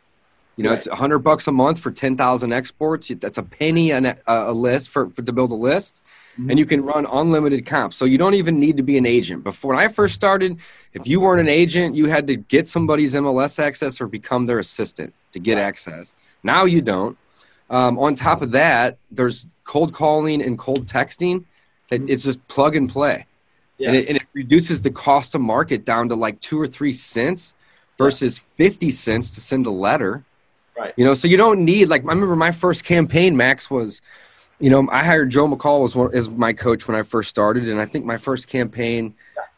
you 0.56 0.64
know 0.64 0.70
right. 0.70 0.78
it's 0.78 0.88
a 0.88 0.96
hundred 0.96 1.20
bucks 1.20 1.48
a 1.48 1.52
month 1.52 1.80
for 1.80 1.92
10,000 1.92 2.54
exports 2.54 3.12
that's 3.20 3.38
a 3.38 3.44
penny 3.44 3.92
a, 3.92 4.16
a 4.28 4.52
list 4.52 4.90
for, 4.90 5.10
for 5.10 5.22
to 5.22 5.32
build 5.32 5.52
a 5.52 5.56
list 5.56 6.02
mm-hmm. 6.40 6.50
and 6.50 6.60
you 6.60 6.66
can 6.66 6.84
run 6.84 7.06
unlimited 7.12 7.66
comps. 7.66 7.98
So 7.98 8.06
you 8.06 8.18
don't 8.18 8.34
even 8.34 8.60
need 8.60 8.78
to 8.78 8.84
be 8.84 8.98
an 8.98 9.06
agent. 9.06 9.44
Before 9.44 9.76
when 9.76 9.84
I 9.84 9.88
first 9.88 10.16
started, 10.16 10.60
if 10.94 11.08
you 11.08 11.22
weren't 11.22 11.42
an 11.42 11.50
agent, 11.50 11.96
you 11.96 12.06
had 12.06 12.28
to 12.28 12.36
get 12.36 12.68
somebody's 12.68 13.14
MLS 13.16 13.60
access 13.60 14.00
or 14.02 14.08
become 14.08 14.46
their 14.46 14.60
assistant 14.60 15.14
to 15.34 15.40
get 15.40 15.56
right. 15.56 15.64
access. 15.64 16.14
Now 16.44 16.66
you 16.66 16.82
don't. 16.82 17.18
Um, 17.70 18.00
on 18.00 18.16
top 18.16 18.42
of 18.42 18.52
that, 18.52 18.98
there's 19.12 19.46
cold 19.64 19.94
calling 19.94 20.42
and 20.42 20.58
cold 20.58 20.88
texting. 20.88 21.46
That 21.90 22.02
mm-hmm. 22.02 22.10
it's 22.10 22.24
just 22.24 22.46
plug 22.48 22.76
and 22.76 22.90
play, 22.90 23.26
yeah. 23.80 23.88
and, 23.88 23.98
it, 23.98 24.08
and 24.08 24.18
it 24.18 24.24
reduces 24.34 24.82
the 24.82 24.92
cost 24.92 25.32
to 25.32 25.40
market 25.40 25.86
down 25.86 26.10
to 26.10 26.16
like 26.16 26.40
two 26.42 26.60
or 26.60 26.68
three 26.68 26.94
cents 26.94 27.56
versus 27.98 28.40
yeah. 28.58 28.70
50 28.70 28.90
cents 28.92 29.32
to 29.32 29.42
send 29.42 29.66
a 29.66 29.72
letter. 29.72 30.24
Right. 30.78 30.94
You 30.96 31.06
know, 31.06 31.14
so 31.14 31.28
you 31.28 31.38
don't 31.38 31.66
need 31.66 31.90
like 31.90 32.04
I 32.04 32.08
remember 32.08 32.36
my 32.36 32.52
first 32.52 32.84
campaign, 32.84 33.36
Max 33.36 33.70
was 33.70 34.02
you 34.60 34.70
know, 34.70 34.88
I 34.92 35.04
hired 35.04 35.30
Joe 35.30 35.48
McCall 35.48 35.86
as, 35.86 35.96
one, 35.96 36.14
as 36.14 36.30
my 36.30 36.54
coach 36.54 36.88
when 36.88 36.98
I 36.98 37.04
first 37.04 37.30
started, 37.30 37.70
and 37.70 37.80
I 37.80 37.86
think 37.86 38.06
my 38.06 38.18
first 38.18 38.48
campaign, 38.48 39.16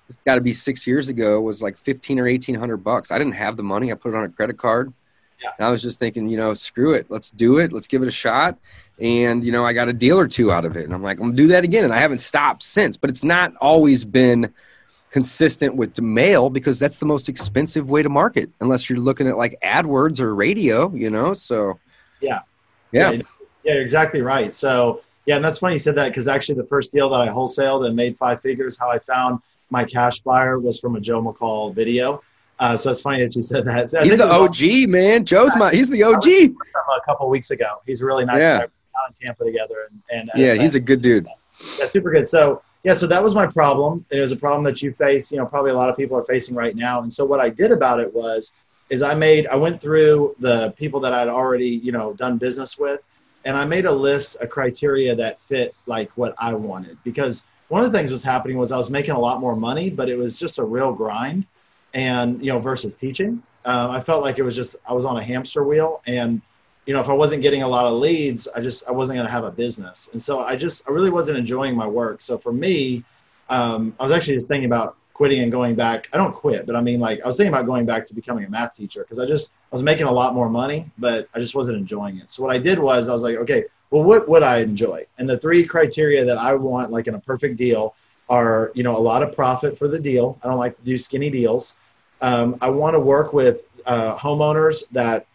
it's 0.08 0.18
got 0.26 0.36
to 0.36 0.42
be 0.42 0.54
six 0.54 0.86
years 0.86 1.10
ago, 1.10 1.42
was 1.42 1.62
like 1.62 1.78
fifteen 1.78 2.20
or 2.20 2.28
eighteen 2.28 2.56
hundred 2.56 2.78
bucks. 2.78 3.12
I 3.12 3.18
didn't 3.18 3.34
have 3.34 3.58
the 3.58 3.64
money; 3.64 3.92
I 3.92 3.96
put 3.96 4.14
it 4.14 4.18
on 4.18 4.24
a 4.24 4.30
credit 4.30 4.58
card. 4.58 4.94
Yeah. 5.42 5.50
And 5.58 5.66
I 5.66 5.70
was 5.70 5.82
just 5.82 6.00
thinking, 6.00 6.30
you 6.30 6.38
know, 6.38 6.54
screw 6.54 6.94
it, 6.94 7.08
let's 7.10 7.32
do 7.32 7.58
it, 7.58 7.74
let's 7.74 7.88
give 7.88 8.02
it 8.02 8.08
a 8.08 8.12
shot. 8.12 8.58
And 9.00 9.44
you 9.44 9.52
know, 9.52 9.66
I 9.66 9.74
got 9.74 9.90
a 9.90 9.94
deal 9.94 10.20
or 10.20 10.28
two 10.28 10.52
out 10.52 10.66
of 10.66 10.78
it, 10.78 10.86
and 10.86 10.94
I'm 10.94 11.02
like, 11.02 11.20
I'm 11.20 11.28
gonna 11.28 11.36
do 11.38 11.48
that 11.48 11.64
again, 11.64 11.84
and 11.84 11.94
I 11.94 11.98
haven't 11.98 12.20
stopped 12.20 12.62
since. 12.62 12.98
But 12.98 13.10
it's 13.10 13.24
not 13.24 13.54
always 13.60 14.06
been 14.06 14.54
consistent 15.10 15.76
with 15.76 15.96
the 15.96 16.02
mail 16.02 16.50
because 16.50 16.78
that's 16.80 17.00
the 17.00 17.06
most 17.06 17.28
expensive 17.28 17.90
way 17.90 18.04
to 18.04 18.10
market, 18.10 18.52
unless 18.60 18.90
you're 18.90 19.00
looking 19.00 19.28
at 19.28 19.38
like 19.38 19.58
AdWords 19.64 20.20
or 20.20 20.36
radio, 20.36 20.94
you 20.94 21.10
know. 21.10 21.34
So, 21.34 21.80
yeah, 22.22 22.42
yeah. 22.92 23.12
yeah 23.12 23.22
yeah, 23.64 23.74
you're 23.74 23.82
exactly 23.82 24.22
right. 24.22 24.54
So 24.56 25.02
yeah, 25.26 25.36
and 25.36 25.46
that's 25.46 25.60
funny 25.60 25.76
you 25.76 25.80
said 25.80 25.96
that 25.96 26.10
because 26.10 26.28
actually 26.28 26.56
the 26.56 26.68
first 26.68 26.92
deal 26.92 27.10
that 27.10 27.22
I 27.22 27.28
wholesaled 27.28 27.86
and 27.86 27.96
made 27.96 28.18
five 28.18 28.42
figures, 28.42 28.78
how 28.78 28.90
I 28.90 29.00
found 29.00 29.40
my 29.70 29.84
cash 29.84 30.20
buyer 30.20 30.60
was 30.60 30.80
from 30.80 30.96
a 30.96 31.00
Joe 31.00 31.22
McCall 31.22 31.74
video. 31.74 32.22
Uh, 32.62 32.78
so 32.78 32.92
it's 32.92 33.02
funny 33.02 33.24
that 33.24 33.36
you 33.36 33.42
said 33.42 33.66
that. 33.66 33.90
So 33.90 34.04
he's 34.04 34.18
the 34.18 34.32
OG, 34.32 34.88
man. 34.88 35.26
Joe's 35.26 35.56
my. 35.56 35.72
He's 35.72 35.90
the 35.90 36.04
OG. 36.04 36.28
A 36.28 37.06
couple 37.06 37.28
weeks 37.28 37.50
ago. 37.50 37.82
He's 37.88 38.04
really 38.04 38.24
nice 38.24 38.44
yeah. 38.44 38.58
Out 38.60 38.70
in 39.08 39.14
Tampa 39.26 39.46
together, 39.46 39.90
and, 39.90 40.02
and 40.12 40.30
uh, 40.30 40.34
yeah, 40.36 40.54
he's 40.54 40.76
a 40.76 40.80
good 40.80 41.02
dude. 41.02 41.28
Yeah, 41.80 41.86
super 41.86 42.12
good. 42.12 42.28
So 42.28 42.62
yeah, 42.84 42.94
so 42.94 43.08
that 43.08 43.24
was 43.24 43.34
my 43.34 43.48
problem. 43.48 44.06
And 44.12 44.20
It 44.20 44.22
was 44.22 44.32
a 44.32 44.38
problem 44.38 44.64
that 44.66 44.80
you 44.84 44.94
face. 44.94 45.32
You 45.32 45.40
know, 45.40 45.46
probably 45.48 45.72
a 45.72 45.74
lot 45.74 45.90
of 45.90 45.98
people 45.98 46.16
are 46.16 46.24
facing 46.24 46.54
right 46.54 46.76
now. 46.76 47.02
And 47.02 47.12
so 47.12 47.26
what 47.26 47.40
I 47.40 47.50
did 47.50 47.72
about 47.72 48.00
it 48.00 48.14
was, 48.14 48.54
is 48.92 49.02
I 49.02 49.16
made 49.16 49.48
I 49.48 49.56
went 49.56 49.82
through 49.82 50.36
the 50.38 50.72
people 50.78 51.00
that 51.00 51.14
I'd 51.14 51.30
already 51.30 51.70
you 51.70 51.92
know 51.92 52.14
done 52.14 52.38
business 52.38 52.78
with, 52.78 53.02
and 53.44 53.58
I 53.58 53.66
made 53.66 53.86
a 53.86 53.92
list, 53.92 54.38
a 54.40 54.46
criteria 54.46 55.16
that 55.16 55.40
fit 55.40 55.74
like 55.88 56.12
what 56.16 56.36
I 56.38 56.54
wanted 56.54 57.00
because 57.04 57.44
one 57.70 57.84
of 57.84 57.92
the 57.92 57.98
things 57.98 58.12
was 58.12 58.22
happening 58.22 58.58
was 58.58 58.72
I 58.72 58.78
was 58.78 58.92
making 58.92 59.16
a 59.16 59.20
lot 59.20 59.40
more 59.40 59.56
money, 59.56 59.90
but 59.90 60.10
it 60.10 60.16
was 60.16 60.38
just 60.38 60.60
a 60.60 60.64
real 60.64 60.94
grind 60.94 61.48
and 61.94 62.44
you 62.44 62.52
know 62.52 62.60
versus 62.60 62.96
teaching. 62.96 63.42
Uh, 63.66 63.90
i 63.92 64.02
felt 64.02 64.24
like 64.24 64.40
it 64.40 64.44
was 64.44 64.56
just 64.56 64.76
i 64.88 64.94
was 64.94 65.06
on 65.06 65.18
a 65.18 65.24
hamster 65.24 65.64
wheel 65.64 66.02
and 66.08 66.42
you 66.88 66.94
know 66.94 67.00
if 67.00 67.10
i 67.10 67.14
wasn't 67.14 67.42
getting 67.42 67.62
a 67.62 67.68
lot 67.68 67.86
of 67.86 67.94
leads 67.94 68.48
i 68.56 68.60
just 68.60 68.88
i 68.88 68.92
wasn't 68.92 69.16
going 69.16 69.26
to 69.26 69.32
have 69.32 69.44
a 69.44 69.52
business. 69.52 70.10
And 70.14 70.22
so 70.22 70.40
i 70.42 70.56
just 70.56 70.88
i 70.88 70.92
really 70.92 71.12
wasn't 71.12 71.38
enjoying 71.38 71.76
my 71.76 71.88
work. 71.88 72.22
So 72.22 72.38
for 72.38 72.52
me 72.52 73.04
um, 73.50 73.96
i 74.00 74.04
was 74.04 74.12
actually 74.12 74.36
just 74.36 74.48
thinking 74.48 74.66
about 74.66 74.98
quitting 75.14 75.42
and 75.42 75.52
going 75.52 75.76
back. 75.76 76.08
I 76.14 76.18
don't 76.18 76.34
quit 76.34 76.66
but 76.66 76.76
i 76.76 76.82
mean 76.82 77.00
like 77.00 77.22
i 77.22 77.28
was 77.28 77.38
thinking 77.38 77.54
about 77.54 77.68
going 77.68 77.86
back 77.86 78.06
to 78.08 78.16
becoming 78.16 78.46
a 78.46 78.50
math 78.50 78.76
teacher 78.76 79.02
because 79.02 79.20
i 79.20 79.26
just 79.26 79.54
i 79.72 79.76
was 79.76 79.84
making 79.84 80.08
a 80.08 80.12
lot 80.12 80.34
more 80.34 80.50
money 80.50 80.90
but 80.98 81.28
i 81.36 81.40
just 81.40 81.54
wasn't 81.54 81.78
enjoying 81.78 82.18
it. 82.18 82.32
So 82.32 82.42
what 82.42 82.56
i 82.56 82.58
did 82.58 82.80
was 82.80 83.10
i 83.10 83.14
was 83.14 83.24
like 83.24 83.36
okay 83.36 83.66
well 83.92 84.04
what 84.04 84.28
would 84.28 84.42
i 84.42 84.60
enjoy? 84.60 85.06
And 85.20 85.30
the 85.30 85.38
three 85.38 85.64
criteria 85.66 86.26
that 86.26 86.40
i 86.40 86.54
want 86.56 86.90
like 86.90 87.06
in 87.06 87.14
a 87.14 87.20
perfect 87.20 87.58
deal 87.58 87.94
are 88.32 88.72
you 88.74 88.82
know 88.82 88.98
a 88.98 89.04
lot 89.12 89.22
of 89.22 89.36
profit 89.36 89.78
for 89.78 89.88
the 89.88 90.00
deal. 90.00 90.40
I 90.42 90.48
don't 90.48 90.58
like 90.58 90.78
to 90.78 90.84
do 90.84 90.98
skinny 90.98 91.30
deals. 91.30 91.76
Um, 92.22 92.58
I 92.62 92.70
want 92.70 92.96
to 92.96 93.00
work 93.00 93.34
with 93.34 93.64
uh, 93.86 94.18
homeowners 94.18 94.90
that 94.92 95.28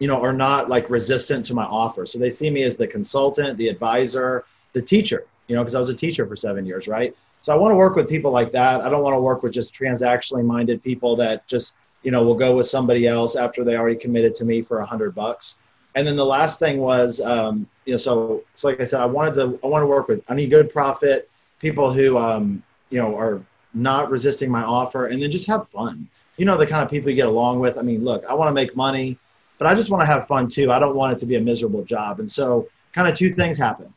you 0.00 0.08
know 0.08 0.20
are 0.20 0.32
not 0.32 0.68
like 0.68 0.90
resistant 0.90 1.46
to 1.46 1.54
my 1.54 1.64
offer. 1.64 2.04
So 2.04 2.18
they 2.18 2.28
see 2.28 2.50
me 2.50 2.64
as 2.64 2.76
the 2.76 2.86
consultant, 2.86 3.56
the 3.56 3.68
advisor, 3.68 4.44
the 4.72 4.82
teacher. 4.82 5.24
You 5.46 5.54
know, 5.54 5.62
because 5.62 5.76
I 5.76 5.78
was 5.78 5.88
a 5.88 5.94
teacher 5.94 6.26
for 6.26 6.34
seven 6.34 6.66
years, 6.66 6.88
right? 6.88 7.16
So 7.42 7.52
I 7.52 7.56
want 7.56 7.70
to 7.70 7.76
work 7.76 7.94
with 7.94 8.08
people 8.08 8.32
like 8.32 8.50
that. 8.50 8.80
I 8.80 8.88
don't 8.88 9.04
want 9.04 9.14
to 9.14 9.20
work 9.20 9.44
with 9.44 9.52
just 9.52 9.72
transactionally 9.72 10.44
minded 10.44 10.82
people 10.82 11.14
that 11.16 11.46
just 11.46 11.76
you 12.02 12.10
know 12.10 12.24
will 12.24 12.34
go 12.34 12.56
with 12.56 12.66
somebody 12.66 13.06
else 13.06 13.36
after 13.36 13.62
they 13.62 13.76
already 13.76 13.96
committed 13.96 14.34
to 14.36 14.44
me 14.44 14.62
for 14.62 14.80
a 14.80 14.86
hundred 14.86 15.14
bucks. 15.14 15.58
And 15.94 16.06
then 16.06 16.16
the 16.16 16.26
last 16.26 16.58
thing 16.58 16.78
was, 16.78 17.20
um, 17.20 17.68
you 17.84 17.92
know, 17.92 17.98
so 17.98 18.42
so 18.56 18.68
like 18.68 18.80
I 18.80 18.84
said, 18.84 19.00
I 19.00 19.06
wanted 19.06 19.34
to 19.36 19.60
I 19.62 19.68
want 19.68 19.82
to 19.82 19.86
work 19.86 20.08
with 20.08 20.24
I 20.28 20.34
need 20.34 20.50
good 20.50 20.72
profit 20.72 21.30
people 21.60 21.92
who 21.92 22.18
um, 22.18 22.62
you 22.90 22.98
know 22.98 23.16
are 23.16 23.42
not 23.74 24.10
resisting 24.10 24.50
my 24.50 24.62
offer, 24.62 25.06
and 25.06 25.22
then 25.22 25.30
just 25.30 25.46
have 25.46 25.68
fun. 25.68 26.08
You 26.36 26.44
know 26.44 26.56
the 26.56 26.66
kind 26.66 26.82
of 26.82 26.90
people 26.90 27.10
you 27.10 27.16
get 27.16 27.28
along 27.28 27.60
with. 27.60 27.78
I 27.78 27.82
mean, 27.82 28.04
look, 28.04 28.24
I 28.26 28.34
want 28.34 28.48
to 28.48 28.54
make 28.54 28.76
money, 28.76 29.18
but 29.58 29.66
I 29.66 29.74
just 29.74 29.90
want 29.90 30.02
to 30.02 30.06
have 30.06 30.26
fun 30.26 30.48
too. 30.48 30.70
I 30.70 30.78
don't 30.78 30.96
want 30.96 31.12
it 31.12 31.18
to 31.20 31.26
be 31.26 31.36
a 31.36 31.40
miserable 31.40 31.84
job. 31.84 32.20
And 32.20 32.30
so, 32.30 32.68
kind 32.92 33.08
of 33.08 33.14
two 33.14 33.34
things 33.34 33.58
happen. 33.58 33.92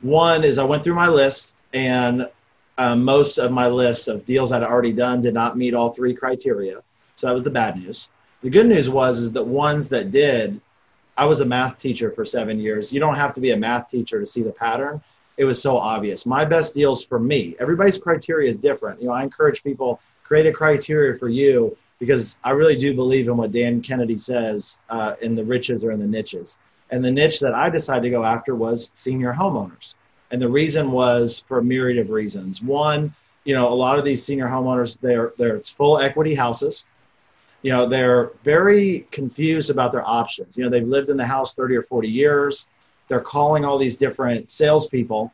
One 0.00 0.44
is 0.44 0.58
I 0.58 0.64
went 0.64 0.84
through 0.84 0.94
my 0.94 1.08
list, 1.08 1.54
and 1.72 2.28
uh, 2.78 2.96
most 2.96 3.38
of 3.38 3.52
my 3.52 3.68
list 3.68 4.08
of 4.08 4.26
deals 4.26 4.52
I'd 4.52 4.62
already 4.62 4.92
done 4.92 5.20
did 5.20 5.34
not 5.34 5.56
meet 5.56 5.74
all 5.74 5.92
three 5.92 6.14
criteria. 6.14 6.82
So 7.16 7.26
that 7.26 7.32
was 7.32 7.44
the 7.44 7.50
bad 7.50 7.76
news. 7.76 8.08
The 8.42 8.50
good 8.50 8.66
news 8.66 8.90
was 8.90 9.18
is 9.18 9.32
that 9.32 9.46
ones 9.46 9.88
that 9.90 10.10
did, 10.10 10.60
I 11.16 11.24
was 11.26 11.40
a 11.40 11.46
math 11.46 11.78
teacher 11.78 12.10
for 12.10 12.26
seven 12.26 12.58
years. 12.58 12.92
You 12.92 13.00
don't 13.00 13.14
have 13.14 13.32
to 13.34 13.40
be 13.40 13.52
a 13.52 13.56
math 13.56 13.88
teacher 13.88 14.18
to 14.18 14.26
see 14.26 14.42
the 14.42 14.52
pattern 14.52 15.00
it 15.36 15.44
was 15.44 15.60
so 15.60 15.76
obvious. 15.76 16.26
My 16.26 16.44
best 16.44 16.74
deals 16.74 17.04
for 17.04 17.18
me, 17.18 17.56
everybody's 17.58 17.98
criteria 17.98 18.48
is 18.48 18.58
different. 18.58 19.00
You 19.00 19.08
know, 19.08 19.14
I 19.14 19.22
encourage 19.22 19.62
people 19.62 20.00
create 20.22 20.46
a 20.46 20.52
criteria 20.52 21.18
for 21.18 21.28
you 21.28 21.76
because 21.98 22.38
I 22.44 22.50
really 22.50 22.76
do 22.76 22.94
believe 22.94 23.28
in 23.28 23.36
what 23.36 23.52
Dan 23.52 23.80
Kennedy 23.80 24.18
says 24.18 24.80
uh, 24.90 25.14
in 25.22 25.34
the 25.34 25.44
riches 25.44 25.84
or 25.84 25.92
in 25.92 26.00
the 26.00 26.06
niches. 26.06 26.58
And 26.90 27.04
the 27.04 27.10
niche 27.10 27.40
that 27.40 27.54
I 27.54 27.70
decided 27.70 28.02
to 28.02 28.10
go 28.10 28.24
after 28.24 28.54
was 28.54 28.90
senior 28.94 29.32
homeowners. 29.32 29.94
And 30.30 30.40
the 30.40 30.48
reason 30.48 30.90
was 30.90 31.44
for 31.46 31.58
a 31.58 31.64
myriad 31.64 31.98
of 31.98 32.10
reasons. 32.10 32.62
One, 32.62 33.14
you 33.44 33.54
know, 33.54 33.68
a 33.68 33.74
lot 33.74 33.98
of 33.98 34.04
these 34.04 34.22
senior 34.24 34.46
homeowners, 34.46 34.98
they're, 35.00 35.32
they're 35.38 35.60
full 35.60 35.98
equity 35.98 36.34
houses. 36.34 36.86
You 37.62 37.70
know, 37.70 37.86
they're 37.88 38.32
very 38.42 39.06
confused 39.10 39.70
about 39.70 39.92
their 39.92 40.06
options. 40.06 40.58
You 40.58 40.64
know, 40.64 40.70
they've 40.70 40.86
lived 40.86 41.08
in 41.08 41.16
the 41.16 41.26
house 41.26 41.54
30 41.54 41.76
or 41.76 41.82
40 41.82 42.08
years 42.08 42.66
they're 43.08 43.20
calling 43.20 43.64
all 43.64 43.78
these 43.78 43.96
different 43.96 44.50
salespeople, 44.50 45.32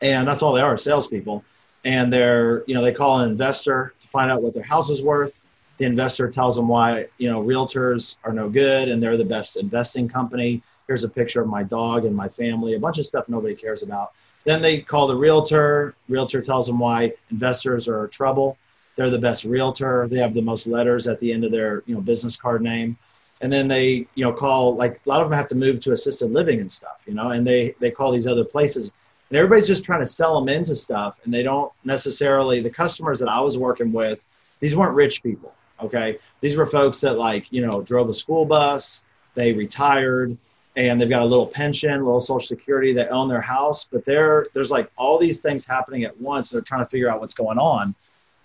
and 0.00 0.26
that's 0.26 0.42
all 0.42 0.52
they 0.52 0.62
are, 0.62 0.78
salespeople. 0.78 1.44
And 1.84 2.12
they're, 2.12 2.64
you 2.66 2.74
know, 2.74 2.82
they 2.82 2.92
call 2.92 3.20
an 3.20 3.30
investor 3.30 3.94
to 4.00 4.08
find 4.08 4.30
out 4.30 4.42
what 4.42 4.54
their 4.54 4.62
house 4.62 4.90
is 4.90 5.02
worth. 5.02 5.40
The 5.78 5.84
investor 5.84 6.30
tells 6.30 6.56
them 6.56 6.66
why, 6.66 7.06
you 7.18 7.30
know, 7.30 7.42
realtors 7.42 8.16
are 8.24 8.32
no 8.32 8.48
good 8.48 8.88
and 8.88 9.02
they're 9.02 9.16
the 9.16 9.24
best 9.24 9.56
investing 9.56 10.08
company. 10.08 10.60
Here's 10.88 11.04
a 11.04 11.08
picture 11.08 11.40
of 11.40 11.48
my 11.48 11.62
dog 11.62 12.04
and 12.04 12.16
my 12.16 12.28
family, 12.28 12.74
a 12.74 12.80
bunch 12.80 12.98
of 12.98 13.06
stuff 13.06 13.28
nobody 13.28 13.54
cares 13.54 13.82
about. 13.82 14.12
Then 14.44 14.60
they 14.60 14.80
call 14.80 15.06
the 15.06 15.14
realtor. 15.14 15.94
Realtor 16.08 16.40
tells 16.40 16.66
them 16.66 16.78
why 16.78 17.12
investors 17.30 17.86
are 17.86 18.08
trouble. 18.08 18.58
They're 18.96 19.10
the 19.10 19.18
best 19.18 19.44
realtor. 19.44 20.08
They 20.08 20.18
have 20.18 20.34
the 20.34 20.42
most 20.42 20.66
letters 20.66 21.06
at 21.06 21.20
the 21.20 21.32
end 21.32 21.44
of 21.44 21.52
their, 21.52 21.84
you 21.86 21.94
know, 21.94 22.00
business 22.00 22.36
card 22.36 22.62
name 22.62 22.96
and 23.40 23.52
then 23.52 23.68
they 23.68 24.06
you 24.14 24.24
know 24.24 24.32
call 24.32 24.74
like 24.74 25.00
a 25.04 25.08
lot 25.08 25.20
of 25.20 25.28
them 25.28 25.36
have 25.36 25.48
to 25.48 25.54
move 25.54 25.80
to 25.80 25.92
assisted 25.92 26.30
living 26.30 26.60
and 26.60 26.70
stuff 26.70 26.98
you 27.06 27.14
know 27.14 27.30
and 27.30 27.46
they 27.46 27.74
they 27.80 27.90
call 27.90 28.12
these 28.12 28.26
other 28.26 28.44
places. 28.44 28.92
And 29.30 29.36
everybody's 29.36 29.66
just 29.66 29.84
trying 29.84 30.00
to 30.00 30.06
sell 30.06 30.40
them 30.40 30.48
into 30.48 30.74
stuff 30.74 31.18
and 31.24 31.34
they 31.34 31.42
don't 31.42 31.70
necessarily 31.84 32.60
the 32.60 32.70
customers 32.70 33.20
that 33.20 33.28
i 33.28 33.40
was 33.40 33.58
working 33.58 33.92
with 33.92 34.20
these 34.60 34.74
weren't 34.74 34.94
rich 34.94 35.22
people 35.22 35.52
okay? 35.80 36.18
These 36.40 36.56
were 36.56 36.66
folks 36.66 37.00
that 37.00 37.18
like 37.18 37.46
you 37.50 37.60
know 37.60 37.82
drove 37.82 38.08
a 38.08 38.14
school 38.14 38.44
bus 38.44 39.02
they 39.34 39.52
retired 39.52 40.36
and 40.76 41.00
they've 41.00 41.08
got 41.08 41.22
a 41.22 41.26
little 41.26 41.46
pension 41.46 41.92
a 41.92 41.96
little 41.96 42.20
social 42.20 42.40
security 42.40 42.92
they 42.92 43.06
own 43.08 43.28
their 43.28 43.40
house 43.40 43.88
but 43.90 44.04
there 44.04 44.46
there's 44.54 44.70
like 44.70 44.90
all 44.96 45.18
these 45.18 45.40
things 45.40 45.64
happening 45.64 46.04
at 46.04 46.18
once 46.20 46.50
they're 46.50 46.60
trying 46.60 46.84
to 46.84 46.90
figure 46.90 47.08
out 47.08 47.20
what's 47.20 47.34
going 47.34 47.58
on. 47.58 47.94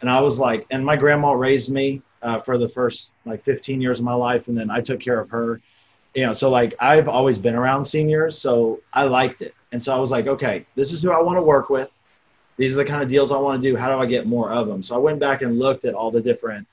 And 0.01 0.09
i 0.09 0.19
was 0.21 0.39
like 0.39 0.65
and 0.71 0.85
my 0.85 0.95
grandma 0.95 1.31
raised 1.33 1.71
me 1.71 2.01
uh, 2.24 2.39
for 2.39 2.58
the 2.58 2.68
first 2.68 3.12
like 3.25 3.44
15 3.44 3.82
years 3.82 4.00
of 4.00 4.06
my 4.06 4.13
life, 4.13 4.48
and 4.48 4.58
then 4.58 4.72
I 4.72 4.82
took 4.82 5.00
care 5.00 5.20
of 5.20 5.30
her. 5.30 5.62
You 6.15 6.25
know, 6.25 6.34
so 6.34 6.50
like 6.50 6.74
I've 6.80 7.08
always 7.08 7.38
been 7.38 7.56
around 7.56 7.84
seniors, 7.84 8.38
so 8.38 8.80
I 8.94 9.03
liked 9.03 9.42
it, 9.42 9.53
and 9.72 9.82
so 9.82 9.96
I 9.96 10.00
was 10.00 10.12
like, 10.12 10.27
okay, 10.27 10.65
this 10.75 10.92
is 10.92 11.01
who 11.01 11.12
I 11.12 11.22
want 11.22 11.38
to 11.38 11.44
work 11.44 11.70
with. 11.70 11.92
These 12.58 12.74
are 12.74 12.77
the 12.77 12.86
kind 12.86 13.01
of 13.01 13.10
deals 13.10 13.32
I 13.32 13.38
want 13.38 13.62
to 13.62 13.70
do. 13.70 13.75
How 13.75 13.94
do 13.94 14.01
I 14.01 14.06
get 14.06 14.27
more 14.27 14.51
of 14.51 14.68
them? 14.68 14.84
So 14.84 14.96
I 14.96 15.00
went 15.00 15.20
back 15.20 15.42
and 15.42 15.58
looked 15.58 15.86
at 15.86 15.96
all 15.96 16.12
the 16.12 16.22
different, 16.22 16.68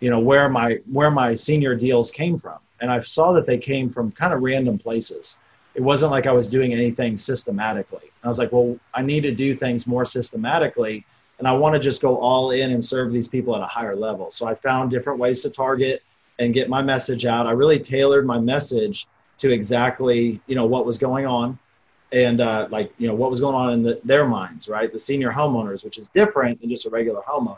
you 0.00 0.10
know, 0.10 0.18
where 0.18 0.48
my 0.48 0.80
where 0.90 1.10
my 1.10 1.34
senior 1.34 1.74
deals 1.74 2.10
came 2.10 2.38
from, 2.38 2.58
and 2.80 2.90
I 2.90 3.00
saw 3.00 3.32
that 3.32 3.46
they 3.46 3.58
came 3.58 3.90
from 3.90 4.12
kind 4.12 4.34
of 4.34 4.42
random 4.42 4.76
places. 4.78 5.38
It 5.74 5.82
wasn't 5.82 6.10
like 6.10 6.26
I 6.26 6.32
was 6.32 6.48
doing 6.48 6.72
anything 6.72 7.16
systematically. 7.16 8.10
I 8.24 8.28
was 8.28 8.38
like, 8.38 8.50
well, 8.50 8.76
I 8.92 9.02
need 9.02 9.22
to 9.22 9.32
do 9.32 9.54
things 9.54 9.86
more 9.86 10.04
systematically 10.04 11.06
and 11.40 11.48
I 11.48 11.52
want 11.52 11.74
to 11.74 11.80
just 11.80 12.02
go 12.02 12.18
all 12.18 12.50
in 12.50 12.70
and 12.70 12.84
serve 12.84 13.12
these 13.12 13.26
people 13.26 13.56
at 13.56 13.62
a 13.62 13.66
higher 13.66 13.96
level. 13.96 14.30
So 14.30 14.46
I 14.46 14.54
found 14.54 14.90
different 14.90 15.18
ways 15.18 15.42
to 15.42 15.50
target 15.50 16.02
and 16.38 16.52
get 16.52 16.68
my 16.68 16.82
message 16.82 17.24
out. 17.24 17.46
I 17.46 17.52
really 17.52 17.78
tailored 17.78 18.26
my 18.26 18.38
message 18.38 19.06
to 19.38 19.50
exactly 19.50 20.38
you 20.46 20.54
know 20.54 20.66
what 20.66 20.84
was 20.84 20.98
going 20.98 21.24
on 21.24 21.58
and 22.12 22.42
uh, 22.42 22.68
like 22.70 22.92
you 22.98 23.08
know 23.08 23.14
what 23.14 23.30
was 23.30 23.40
going 23.40 23.54
on 23.54 23.72
in 23.72 23.82
the, 23.82 24.00
their 24.04 24.26
minds, 24.26 24.68
right? 24.68 24.92
The 24.92 24.98
senior 24.98 25.32
homeowners, 25.32 25.82
which 25.82 25.96
is 25.96 26.10
different 26.10 26.60
than 26.60 26.68
just 26.68 26.86
a 26.86 26.90
regular 26.90 27.22
homeowner. 27.22 27.56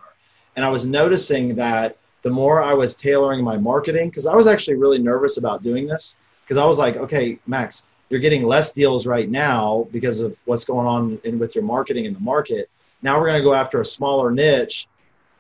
And 0.55 0.65
I 0.65 0.71
was 0.71 0.85
noticing 0.85 1.57
that 1.57 1.97
the 2.23 2.31
more 2.31 2.63
I 2.63 2.73
was 2.73 2.95
tailoring 2.95 3.43
my 3.43 3.57
marketing, 3.57 4.11
because 4.11 4.27
I 4.27 4.37
was 4.37 4.47
actually 4.47 4.77
really 4.77 4.99
nervous 4.99 5.39
about 5.39 5.65
doing 5.65 5.89
this, 5.89 6.19
because 6.45 6.57
I 6.57 6.65
was 6.65 6.79
like, 6.79 6.97
okay, 6.97 7.39
Max, 7.49 7.87
you're 8.11 8.21
getting 8.21 8.45
less 8.45 8.73
deals 8.73 9.07
right 9.07 9.29
now 9.29 9.89
because 9.91 10.21
of 10.21 10.37
what's 10.45 10.65
going 10.65 10.87
on 10.87 11.19
in, 11.25 11.41
with 11.41 11.57
your 11.57 11.65
marketing 11.65 12.05
in 12.05 12.15
the 12.15 12.21
market 12.21 12.71
now 13.03 13.19
we're 13.19 13.27
going 13.27 13.39
to 13.39 13.45
go 13.45 13.55
after 13.55 13.81
a 13.81 13.85
smaller 13.85 14.31
niche. 14.31 14.89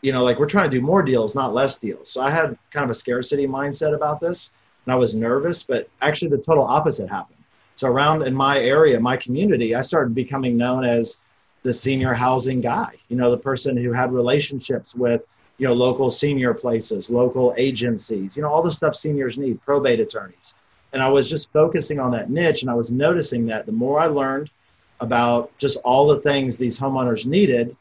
You 0.02 0.12
know, 0.12 0.24
like 0.24 0.38
we're 0.38 0.48
trying 0.48 0.68
to 0.68 0.76
do 0.76 0.84
more 0.84 1.02
deals, 1.02 1.34
not 1.34 1.54
less 1.54 1.78
deals. 1.78 2.10
So 2.10 2.22
I 2.22 2.30
had 2.30 2.58
kind 2.70 2.84
of 2.84 2.90
a 2.90 2.94
scarcity 2.94 3.46
mindset 3.46 3.94
about 3.94 4.20
this, 4.20 4.52
and 4.84 4.92
I 4.92 4.96
was 4.96 5.14
nervous. 5.14 5.62
But 5.62 5.88
actually, 6.00 6.30
the 6.30 6.38
total 6.38 6.64
opposite 6.64 7.08
happened. 7.08 7.38
So 7.76 7.88
around 7.88 8.22
in 8.22 8.34
my 8.34 8.58
area, 8.58 8.98
my 9.00 9.16
community, 9.16 9.74
I 9.74 9.80
started 9.80 10.14
becoming 10.14 10.56
known 10.56 10.84
as 10.84 11.22
the 11.62 11.72
senior 11.72 12.12
housing 12.12 12.60
guy. 12.60 12.94
You 13.08 13.16
know, 13.16 13.30
the 13.30 13.38
person 13.38 13.76
who 13.76 13.92
had 13.92 14.12
relationships 14.12 14.94
with 14.94 15.22
you 15.58 15.68
know 15.68 15.74
local 15.74 16.10
senior 16.10 16.54
places, 16.54 17.08
local 17.08 17.54
agencies. 17.56 18.36
You 18.36 18.42
know, 18.42 18.48
all 18.48 18.62
the 18.62 18.70
stuff 18.70 18.96
seniors 18.96 19.38
need, 19.38 19.62
probate 19.62 20.00
attorneys. 20.00 20.56
And 20.92 21.00
I 21.00 21.08
was 21.08 21.30
just 21.30 21.52
focusing 21.52 22.00
on 22.00 22.10
that 22.10 22.28
niche, 22.28 22.62
and 22.62 22.70
I 22.70 22.74
was 22.74 22.90
noticing 22.90 23.46
that 23.46 23.66
the 23.66 23.72
more 23.72 24.00
I 24.00 24.06
learned 24.06 24.50
about 25.02 25.56
just 25.58 25.76
all 25.84 26.06
the 26.06 26.20
things 26.20 26.56
these 26.56 26.78
homeowners 26.78 27.26
needed, 27.26 27.76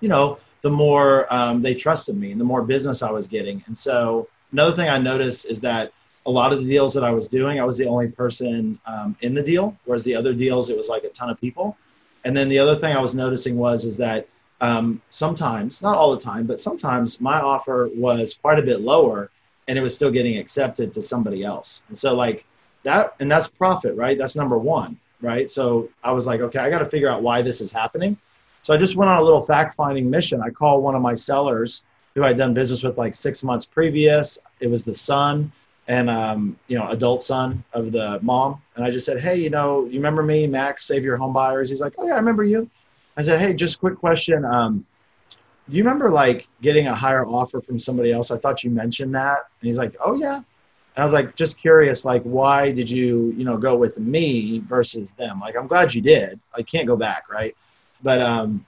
you 0.00 0.08
know, 0.08 0.38
the 0.62 0.70
more 0.70 1.32
um, 1.32 1.62
they 1.62 1.74
trusted 1.74 2.16
me 2.16 2.32
and 2.32 2.40
the 2.40 2.44
more 2.44 2.62
business 2.62 3.02
I 3.02 3.10
was 3.12 3.26
getting. 3.28 3.62
And 3.66 3.78
so 3.78 4.28
another 4.50 4.74
thing 4.74 4.88
I 4.88 4.98
noticed 4.98 5.48
is 5.48 5.60
that 5.60 5.92
a 6.26 6.30
lot 6.30 6.52
of 6.52 6.58
the 6.58 6.64
deals 6.64 6.92
that 6.94 7.04
I 7.04 7.10
was 7.10 7.28
doing, 7.28 7.60
I 7.60 7.64
was 7.64 7.78
the 7.78 7.86
only 7.86 8.08
person 8.08 8.78
um, 8.86 9.16
in 9.20 9.34
the 9.34 9.42
deal, 9.42 9.76
whereas 9.84 10.02
the 10.02 10.14
other 10.16 10.34
deals, 10.34 10.68
it 10.68 10.76
was 10.76 10.88
like 10.88 11.04
a 11.04 11.10
ton 11.10 11.30
of 11.30 11.40
people. 11.40 11.76
And 12.24 12.36
then 12.36 12.48
the 12.48 12.58
other 12.58 12.76
thing 12.76 12.94
I 12.94 13.00
was 13.00 13.14
noticing 13.14 13.56
was 13.56 13.84
is 13.84 13.96
that 13.98 14.28
um, 14.60 15.00
sometimes, 15.10 15.82
not 15.82 15.96
all 15.96 16.14
the 16.14 16.20
time, 16.20 16.46
but 16.46 16.60
sometimes 16.60 17.20
my 17.20 17.40
offer 17.40 17.90
was 17.94 18.34
quite 18.34 18.58
a 18.58 18.62
bit 18.62 18.80
lower 18.80 19.30
and 19.68 19.78
it 19.78 19.82
was 19.82 19.94
still 19.94 20.10
getting 20.10 20.38
accepted 20.38 20.92
to 20.94 21.02
somebody 21.02 21.44
else. 21.44 21.84
And 21.88 21.98
so, 21.98 22.14
like 22.14 22.44
that, 22.82 23.14
and 23.20 23.30
that's 23.30 23.48
profit, 23.48 23.94
right? 23.96 24.18
That's 24.18 24.36
number 24.36 24.58
one, 24.58 24.98
right? 25.22 25.50
So 25.50 25.88
I 26.04 26.12
was 26.12 26.26
like, 26.26 26.40
okay, 26.40 26.58
I 26.58 26.68
got 26.68 26.80
to 26.80 26.86
figure 26.86 27.08
out 27.08 27.22
why 27.22 27.40
this 27.40 27.60
is 27.60 27.72
happening. 27.72 28.16
So 28.60 28.74
I 28.74 28.76
just 28.76 28.96
went 28.96 29.10
on 29.10 29.18
a 29.18 29.22
little 29.22 29.42
fact 29.42 29.74
finding 29.74 30.10
mission. 30.10 30.40
I 30.40 30.50
called 30.50 30.82
one 30.82 30.94
of 30.94 31.02
my 31.02 31.14
sellers 31.14 31.84
who 32.14 32.24
I'd 32.24 32.36
done 32.36 32.52
business 32.52 32.82
with 32.82 32.98
like 32.98 33.14
six 33.14 33.42
months 33.42 33.64
previous. 33.64 34.38
It 34.60 34.66
was 34.66 34.84
the 34.84 34.94
son 34.94 35.50
and 35.88 36.08
um, 36.10 36.56
you 36.68 36.78
know 36.78 36.88
adult 36.90 37.24
son 37.24 37.64
of 37.72 37.90
the 37.90 38.20
mom 38.22 38.62
and 38.76 38.84
i 38.84 38.90
just 38.90 39.04
said 39.04 39.18
hey 39.18 39.34
you 39.34 39.50
know 39.50 39.84
you 39.86 39.94
remember 39.94 40.22
me 40.22 40.46
max 40.46 40.84
save 40.84 41.02
your 41.02 41.16
home 41.16 41.32
buyers 41.32 41.68
he's 41.68 41.80
like 41.80 41.92
oh 41.98 42.06
yeah 42.06 42.12
i 42.12 42.16
remember 42.16 42.44
you 42.44 42.70
I 43.16 43.22
said, 43.22 43.40
hey, 43.40 43.52
just 43.52 43.80
quick 43.80 43.98
question. 43.98 44.44
Um, 44.44 44.86
you 45.68 45.82
remember 45.82 46.10
like 46.10 46.48
getting 46.60 46.86
a 46.86 46.94
higher 46.94 47.26
offer 47.26 47.60
from 47.60 47.78
somebody 47.78 48.10
else? 48.12 48.30
I 48.30 48.38
thought 48.38 48.64
you 48.64 48.70
mentioned 48.70 49.14
that. 49.14 49.38
And 49.60 49.66
he's 49.66 49.78
like, 49.78 49.94
oh 50.04 50.14
yeah. 50.14 50.42
And 50.94 51.02
I 51.02 51.04
was 51.04 51.12
like, 51.12 51.34
just 51.36 51.58
curious, 51.58 52.04
like, 52.04 52.22
why 52.22 52.70
did 52.70 52.90
you, 52.90 53.34
you 53.36 53.44
know, 53.44 53.56
go 53.56 53.76
with 53.76 53.98
me 53.98 54.58
versus 54.60 55.12
them? 55.12 55.40
Like, 55.40 55.56
I'm 55.56 55.66
glad 55.66 55.94
you 55.94 56.02
did. 56.02 56.38
I 56.54 56.62
can't 56.62 56.86
go 56.86 56.96
back, 56.96 57.30
right? 57.30 57.56
But 58.02 58.20
um, 58.20 58.64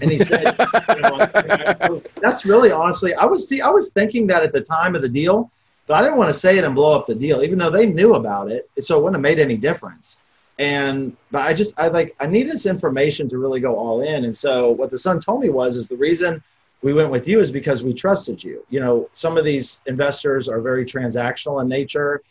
and 0.00 0.10
he 0.10 0.18
said, 0.18 0.56
you 0.88 1.00
know, 1.02 2.00
that's 2.20 2.44
really 2.44 2.72
honestly, 2.72 3.14
I 3.14 3.24
was 3.24 3.48
see, 3.48 3.60
I 3.60 3.68
was 3.68 3.90
thinking 3.90 4.26
that 4.28 4.42
at 4.42 4.52
the 4.52 4.62
time 4.62 4.96
of 4.96 5.02
the 5.02 5.08
deal, 5.08 5.50
but 5.86 5.94
I 5.94 6.02
didn't 6.02 6.16
want 6.16 6.30
to 6.30 6.38
say 6.38 6.58
it 6.58 6.64
and 6.64 6.74
blow 6.74 6.98
up 6.98 7.06
the 7.06 7.14
deal, 7.14 7.42
even 7.42 7.58
though 7.58 7.70
they 7.70 7.86
knew 7.86 8.14
about 8.14 8.50
it, 8.50 8.68
so 8.80 8.98
it 8.98 9.02
wouldn't 9.02 9.16
have 9.16 9.22
made 9.22 9.38
any 9.38 9.56
difference 9.56 10.20
and 10.58 11.16
but 11.30 11.42
i 11.42 11.54
just 11.54 11.78
i 11.78 11.88
like 11.88 12.14
i 12.20 12.26
need 12.26 12.48
this 12.48 12.66
information 12.66 13.28
to 13.28 13.38
really 13.38 13.60
go 13.60 13.74
all 13.74 14.02
in 14.02 14.24
and 14.24 14.36
so 14.36 14.70
what 14.70 14.90
the 14.90 14.98
son 14.98 15.18
told 15.18 15.40
me 15.40 15.48
was 15.48 15.76
is 15.76 15.88
the 15.88 15.96
reason 15.96 16.42
we 16.82 16.92
went 16.92 17.10
with 17.10 17.28
you 17.28 17.38
is 17.38 17.50
because 17.50 17.84
we 17.84 17.94
trusted 17.94 18.42
you. 18.42 18.64
You 18.70 18.80
know 18.80 19.08
some 19.12 19.36
of 19.36 19.44
these 19.44 19.80
investors 19.86 20.48
are 20.48 20.60
very 20.60 20.84
transactional 20.84 21.62
in 21.62 21.68
nature 21.68 22.22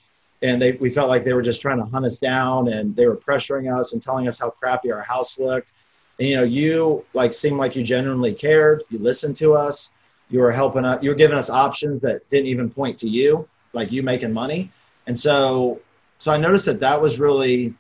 and 0.41 0.62
they 0.62 0.74
we 0.74 0.89
felt 0.89 1.10
like 1.10 1.24
they 1.24 1.34
were 1.34 1.41
just 1.41 1.62
trying 1.62 1.79
to 1.79 1.86
hunt 1.86 2.05
us 2.05 2.17
down 2.17 2.67
and 2.70 2.96
they 2.96 3.08
were 3.08 3.17
pressuring 3.17 3.74
us 3.74 3.93
and 3.93 4.01
telling 4.01 4.27
us 4.27 4.39
how 4.39 4.50
crappy 4.50 4.91
our 4.91 5.01
house 5.01 5.39
looked. 5.39 5.72
And 6.20 6.27
you 6.27 6.36
know 6.36 6.43
you 6.43 7.05
like 7.13 7.34
seemed 7.34 7.58
like 7.58 7.75
you 7.75 7.84
genuinely 7.84 8.34
cared. 8.34 8.84
You 8.89 9.00
listened 9.00 9.36
to 9.38 9.53
us. 9.53 9.91
You 10.29 10.39
were 10.39 10.51
helping 10.51 10.86
us 10.86 11.01
you 11.01 11.10
were 11.10 11.15
giving 11.15 11.38
us 11.38 11.50
options 11.50 12.00
that 12.01 12.29
didn't 12.29 12.48
even 12.48 12.70
point 12.70 12.98
to 13.00 13.10
you 13.10 13.48
like 13.74 13.91
you 13.91 14.03
making 14.03 14.34
money. 14.34 14.72
And 15.08 15.17
so 15.17 15.79
so 16.20 16.31
i 16.31 16.38
noticed 16.38 16.67
that 16.67 16.79
that 16.79 17.01
was 17.01 17.20
really 17.20 17.74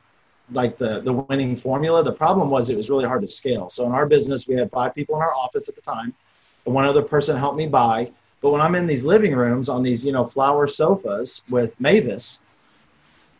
like 0.51 0.77
the 0.77 1.01
the 1.01 1.13
winning 1.13 1.55
formula. 1.55 2.03
The 2.03 2.13
problem 2.13 2.49
was 2.49 2.69
it 2.69 2.77
was 2.77 2.89
really 2.89 3.05
hard 3.05 3.21
to 3.21 3.27
scale. 3.27 3.69
So 3.69 3.85
in 3.85 3.91
our 3.91 4.05
business, 4.05 4.47
we 4.47 4.55
had 4.55 4.69
five 4.71 4.93
people 4.93 5.15
in 5.15 5.21
our 5.21 5.33
office 5.33 5.69
at 5.69 5.75
the 5.75 5.81
time, 5.81 6.13
one 6.63 6.85
other 6.85 7.01
person 7.01 7.37
helped 7.37 7.57
me 7.57 7.67
buy. 7.67 8.11
But 8.41 8.51
when 8.51 8.61
I'm 8.61 8.75
in 8.75 8.87
these 8.87 9.03
living 9.03 9.35
rooms 9.35 9.69
on 9.69 9.83
these 9.83 10.05
you 10.05 10.11
know 10.11 10.25
flower 10.25 10.67
sofas 10.67 11.43
with 11.49 11.79
Mavis, 11.79 12.41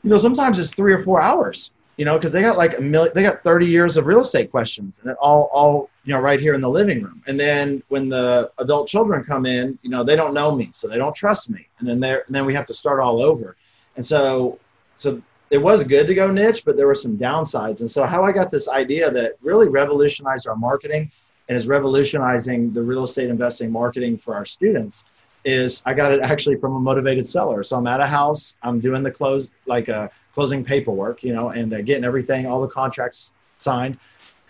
you 0.04 0.10
know 0.10 0.18
sometimes 0.18 0.60
it's 0.60 0.72
three 0.72 0.94
or 0.94 1.04
four 1.04 1.22
hours. 1.22 1.72
You 1.98 2.06
know 2.06 2.18
because 2.18 2.32
they 2.32 2.42
got 2.42 2.58
like 2.58 2.78
a 2.78 2.82
million, 2.82 3.12
they 3.14 3.24
got 3.24 3.44
30 3.44 3.66
years 3.66 3.98
of 3.98 4.06
real 4.06 4.22
estate 4.22 4.50
questions, 4.50 5.00
and 5.00 5.12
it 5.12 5.18
all 5.20 5.50
all 5.54 5.90
you 6.04 6.14
know 6.14 6.20
right 6.20 6.40
here 6.40 6.54
in 6.54 6.62
the 6.62 6.70
living 6.70 7.02
room. 7.04 7.22
And 7.28 7.40
then 7.40 7.84
when 7.90 8.10
the 8.10 8.52
adult 8.60 8.88
children 8.88 9.24
come 9.24 9.46
in, 9.46 9.78
you 9.82 9.90
know 9.90 10.04
they 10.04 10.16
don't 10.16 10.34
know 10.34 10.56
me, 10.56 10.70
so 10.72 10.88
they 10.88 10.98
don't 10.98 11.16
trust 11.16 11.50
me, 11.50 11.68
and 11.80 11.88
then 11.88 12.00
they 12.00 12.14
and 12.14 12.36
then 12.36 12.46
we 12.46 12.54
have 12.54 12.66
to 12.68 12.74
start 12.74 13.00
all 13.00 13.22
over. 13.22 13.56
And 13.98 14.06
so 14.06 14.60
so 14.96 15.22
it 15.52 15.62
was 15.62 15.84
good 15.84 16.08
to 16.08 16.16
go 16.16 16.32
niche, 16.32 16.64
but 16.66 16.78
there 16.78 16.88
were 16.88 16.96
some 16.96 17.18
downsides. 17.18 17.82
And 17.82 17.92
so, 17.92 18.06
how 18.06 18.24
I 18.24 18.32
got 18.32 18.52
this 18.52 18.70
idea 18.70 19.12
that 19.12 19.34
really 19.42 19.68
revolutionized 19.68 20.48
our 20.48 20.56
marketing 20.56 21.12
and 21.50 21.58
is 21.58 21.68
revolutionizing 21.68 22.74
the 22.74 22.82
real 22.82 23.04
estate 23.04 23.30
investing 23.30 23.72
marketing 23.72 24.18
for 24.18 24.36
our 24.36 24.46
students 24.46 25.06
is 25.44 25.82
I 25.86 25.94
got 25.94 26.12
it 26.12 26.22
actually 26.22 26.58
from 26.58 26.76
a 26.76 26.80
motivated 26.80 27.28
seller. 27.28 27.64
So 27.64 27.78
I'm 27.78 27.88
at 27.88 28.00
a 28.00 28.06
house, 28.06 28.58
I'm 28.62 28.80
doing 28.80 29.04
the 29.04 29.12
close, 29.12 29.50
like 29.66 29.88
a 29.88 29.96
uh, 29.96 30.08
closing 30.34 30.64
paperwork, 30.64 31.24
you 31.24 31.34
know, 31.34 31.50
and 31.50 31.74
uh, 31.74 31.82
getting 31.82 32.04
everything, 32.04 32.46
all 32.46 32.62
the 32.62 32.68
contracts 32.68 33.32
signed. 33.58 33.98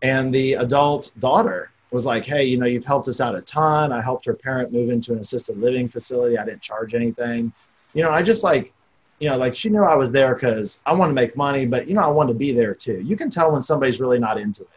And 0.01 0.33
the 0.33 0.53
adult 0.53 1.11
daughter 1.19 1.71
was 1.91 2.05
like, 2.05 2.25
Hey, 2.25 2.43
you 2.45 2.57
know, 2.57 2.65
you've 2.65 2.85
helped 2.85 3.07
us 3.07 3.21
out 3.21 3.35
a 3.35 3.41
ton. 3.41 3.91
I 3.91 4.01
helped 4.01 4.25
her 4.25 4.33
parent 4.33 4.71
move 4.71 4.89
into 4.89 5.13
an 5.13 5.19
assisted 5.19 5.57
living 5.57 5.87
facility. 5.87 6.37
I 6.37 6.45
didn't 6.45 6.61
charge 6.61 6.93
anything. 6.93 7.53
You 7.93 8.03
know, 8.03 8.11
I 8.11 8.21
just 8.21 8.43
like 8.43 8.73
you 9.21 9.29
know, 9.29 9.37
like 9.37 9.55
she 9.55 9.69
knew 9.69 9.83
I 9.83 9.95
was 9.95 10.11
there 10.11 10.33
because 10.33 10.81
I 10.83 10.93
want 10.93 11.11
to 11.11 11.13
make 11.13 11.37
money, 11.37 11.67
but 11.67 11.87
you 11.87 11.93
know, 11.93 12.01
I 12.01 12.07
want 12.07 12.29
to 12.29 12.33
be 12.33 12.53
there 12.53 12.73
too. 12.73 13.01
You 13.01 13.15
can 13.15 13.29
tell 13.29 13.51
when 13.51 13.61
somebody's 13.61 14.01
really 14.01 14.17
not 14.17 14.39
into 14.39 14.63
it. 14.63 14.69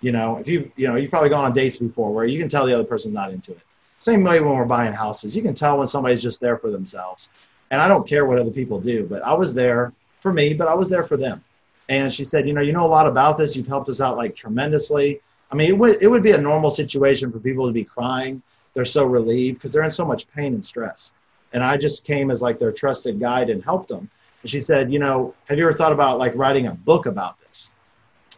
You 0.00 0.12
know, 0.12 0.36
if 0.36 0.48
you, 0.48 0.70
you 0.76 0.86
know, 0.86 0.96
you've 0.96 1.10
probably 1.10 1.30
gone 1.30 1.44
on 1.44 1.52
dates 1.52 1.76
before 1.76 2.12
where 2.12 2.26
you 2.26 2.38
can 2.38 2.48
tell 2.48 2.66
the 2.66 2.74
other 2.74 2.84
person's 2.84 3.14
not 3.14 3.32
into 3.32 3.52
it. 3.52 3.60
Same 3.98 4.22
way 4.22 4.40
when 4.40 4.54
we're 4.54 4.66
buying 4.66 4.92
houses, 4.92 5.34
you 5.34 5.42
can 5.42 5.54
tell 5.54 5.78
when 5.78 5.86
somebody's 5.86 6.22
just 6.22 6.40
there 6.40 6.58
for 6.58 6.70
themselves. 6.70 7.30
And 7.70 7.80
I 7.80 7.88
don't 7.88 8.06
care 8.06 8.26
what 8.26 8.38
other 8.38 8.50
people 8.50 8.80
do, 8.80 9.06
but 9.06 9.22
I 9.22 9.32
was 9.32 9.54
there 9.54 9.92
for 10.20 10.32
me, 10.32 10.52
but 10.52 10.68
I 10.68 10.74
was 10.74 10.88
there 10.88 11.02
for 11.02 11.16
them. 11.16 11.42
And 11.88 12.12
she 12.12 12.24
said, 12.24 12.46
you 12.46 12.52
know, 12.52 12.60
you 12.60 12.72
know 12.72 12.84
a 12.84 12.86
lot 12.86 13.06
about 13.06 13.38
this. 13.38 13.56
You've 13.56 13.66
helped 13.66 13.88
us 13.88 14.00
out 14.00 14.16
like 14.16 14.36
tremendously. 14.36 15.20
I 15.50 15.54
mean, 15.54 15.68
it 15.68 15.78
would, 15.78 16.02
it 16.02 16.08
would 16.08 16.22
be 16.22 16.32
a 16.32 16.40
normal 16.40 16.70
situation 16.70 17.32
for 17.32 17.38
people 17.38 17.66
to 17.66 17.72
be 17.72 17.84
crying. 17.84 18.42
They're 18.74 18.84
so 18.84 19.04
relieved 19.04 19.58
because 19.58 19.72
they're 19.72 19.84
in 19.84 19.90
so 19.90 20.04
much 20.04 20.28
pain 20.28 20.52
and 20.52 20.64
stress 20.64 21.12
and 21.52 21.62
I 21.64 21.76
just 21.76 22.04
came 22.04 22.30
as 22.30 22.42
like 22.42 22.58
their 22.58 22.72
trusted 22.72 23.18
guide 23.20 23.50
and 23.50 23.62
helped 23.62 23.88
them. 23.88 24.10
And 24.42 24.50
she 24.50 24.60
said, 24.60 24.92
you 24.92 24.98
know, 24.98 25.34
have 25.46 25.58
you 25.58 25.64
ever 25.64 25.72
thought 25.72 25.92
about 25.92 26.18
like 26.18 26.32
writing 26.34 26.66
a 26.66 26.74
book 26.74 27.06
about 27.06 27.40
this? 27.40 27.72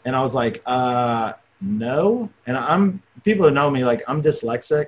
And 0.04 0.14
I 0.14 0.22
was 0.22 0.34
like, 0.34 0.62
uh, 0.66 1.32
no. 1.60 2.30
And 2.46 2.56
I'm 2.56 3.02
people 3.24 3.46
who 3.46 3.54
know 3.54 3.70
me, 3.70 3.84
like 3.84 4.02
I'm 4.08 4.22
dyslexic. 4.22 4.86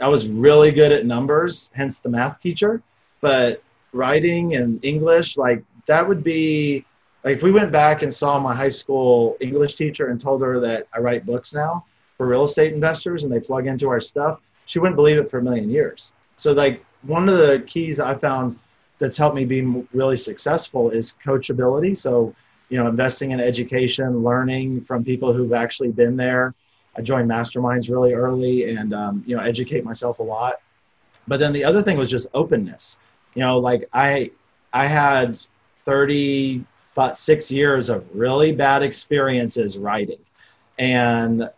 I 0.00 0.08
was 0.08 0.28
really 0.28 0.72
good 0.72 0.92
at 0.92 1.06
numbers, 1.06 1.70
hence 1.74 2.00
the 2.00 2.08
math 2.08 2.40
teacher. 2.40 2.82
But 3.20 3.62
writing 3.92 4.54
and 4.56 4.84
English, 4.84 5.36
like 5.36 5.62
that 5.86 6.06
would 6.06 6.22
be 6.22 6.84
like 7.24 7.36
if 7.36 7.42
we 7.42 7.50
went 7.50 7.72
back 7.72 8.02
and 8.02 8.12
saw 8.12 8.38
my 8.38 8.54
high 8.54 8.68
school 8.68 9.36
English 9.40 9.74
teacher 9.74 10.08
and 10.08 10.20
told 10.20 10.42
her 10.42 10.60
that 10.60 10.86
I 10.92 11.00
write 11.00 11.26
books 11.26 11.54
now 11.54 11.84
for 12.16 12.26
real 12.26 12.44
estate 12.44 12.72
investors 12.72 13.24
and 13.24 13.32
they 13.32 13.40
plug 13.40 13.66
into 13.66 13.88
our 13.88 14.00
stuff, 14.00 14.40
she 14.66 14.78
wouldn't 14.78 14.96
believe 14.96 15.18
it 15.18 15.30
for 15.30 15.38
a 15.38 15.42
million 15.42 15.70
years. 15.70 16.12
So 16.36 16.52
like 16.52 16.84
one 17.02 17.28
of 17.28 17.36
the 17.38 17.62
keys 17.66 18.00
I 18.00 18.14
found 18.14 18.58
that's 18.98 19.16
helped 19.16 19.36
me 19.36 19.44
be 19.44 19.62
really 19.92 20.16
successful 20.16 20.90
is 20.90 21.16
coachability. 21.24 21.96
So, 21.96 22.34
you 22.68 22.78
know, 22.78 22.88
investing 22.88 23.30
in 23.30 23.40
education, 23.40 24.22
learning 24.22 24.82
from 24.82 25.04
people 25.04 25.32
who've 25.32 25.52
actually 25.52 25.90
been 25.90 26.16
there. 26.16 26.54
I 26.96 27.02
joined 27.02 27.28
masterminds 27.28 27.90
really 27.90 28.14
early 28.14 28.74
and, 28.74 28.94
um, 28.94 29.22
you 29.26 29.36
know, 29.36 29.42
educate 29.42 29.84
myself 29.84 30.18
a 30.18 30.22
lot. 30.22 30.56
But 31.28 31.40
then 31.40 31.52
the 31.52 31.64
other 31.64 31.82
thing 31.82 31.96
was 31.96 32.10
just 32.10 32.28
openness. 32.34 32.98
You 33.34 33.42
know, 33.42 33.58
like 33.58 33.88
I, 33.92 34.30
I 34.72 34.86
had 34.86 35.38
36 35.84 37.50
years 37.50 37.88
of 37.90 38.04
really 38.14 38.52
bad 38.52 38.82
experiences 38.82 39.76
writing. 39.76 40.18
And, 40.78 41.50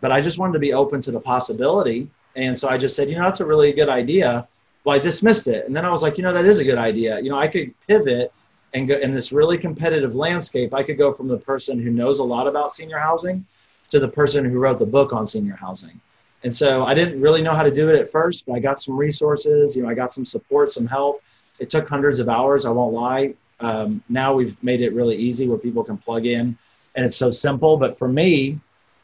but 0.00 0.12
I 0.12 0.20
just 0.20 0.38
wanted 0.38 0.54
to 0.54 0.58
be 0.60 0.72
open 0.72 1.00
to 1.02 1.10
the 1.10 1.20
possibility. 1.20 2.08
And 2.36 2.56
so 2.56 2.68
I 2.68 2.78
just 2.78 2.94
said, 2.94 3.10
you 3.10 3.16
know, 3.16 3.22
that's 3.22 3.40
a 3.40 3.46
really 3.46 3.72
good 3.72 3.88
idea 3.88 4.46
well, 4.84 4.94
I 4.94 4.98
dismissed 4.98 5.48
it. 5.48 5.66
And 5.66 5.74
then 5.74 5.84
I 5.84 5.90
was 5.90 6.02
like, 6.02 6.18
you 6.18 6.22
know, 6.22 6.32
that 6.32 6.44
is 6.44 6.58
a 6.58 6.64
good 6.64 6.78
idea. 6.78 7.18
You 7.20 7.30
know, 7.30 7.38
I 7.38 7.48
could 7.48 7.72
pivot 7.88 8.32
and 8.74 8.88
go 8.88 8.96
in 8.96 9.14
this 9.14 9.32
really 9.32 9.56
competitive 9.56 10.14
landscape. 10.14 10.74
I 10.74 10.82
could 10.82 10.98
go 10.98 11.12
from 11.12 11.28
the 11.28 11.38
person 11.38 11.80
who 11.80 11.90
knows 11.90 12.18
a 12.18 12.24
lot 12.24 12.46
about 12.46 12.72
senior 12.72 12.98
housing 12.98 13.46
to 13.90 14.00
the 14.00 14.08
person 14.08 14.44
who 14.44 14.58
wrote 14.58 14.78
the 14.78 14.86
book 14.86 15.12
on 15.12 15.26
senior 15.26 15.54
housing. 15.54 16.00
And 16.42 16.54
so 16.54 16.84
I 16.84 16.92
didn't 16.92 17.20
really 17.20 17.40
know 17.40 17.54
how 17.54 17.62
to 17.62 17.70
do 17.70 17.88
it 17.88 17.98
at 17.98 18.10
first, 18.10 18.44
but 18.46 18.54
I 18.54 18.58
got 18.58 18.78
some 18.78 18.96
resources. 18.96 19.74
You 19.74 19.82
know, 19.82 19.88
I 19.88 19.94
got 19.94 20.12
some 20.12 20.24
support, 20.24 20.70
some 20.70 20.86
help. 20.86 21.22
It 21.58 21.70
took 21.70 21.88
hundreds 21.88 22.18
of 22.18 22.28
hours. 22.28 22.66
I 22.66 22.70
won't 22.70 22.92
lie. 22.92 23.34
Um, 23.60 24.02
now 24.08 24.34
we've 24.34 24.62
made 24.62 24.80
it 24.82 24.92
really 24.92 25.16
easy 25.16 25.48
where 25.48 25.56
people 25.56 25.84
can 25.84 25.96
plug 25.96 26.26
in, 26.26 26.58
and 26.96 27.06
it's 27.06 27.16
so 27.16 27.30
simple. 27.30 27.76
But 27.76 27.96
for 27.96 28.08
me, 28.08 28.58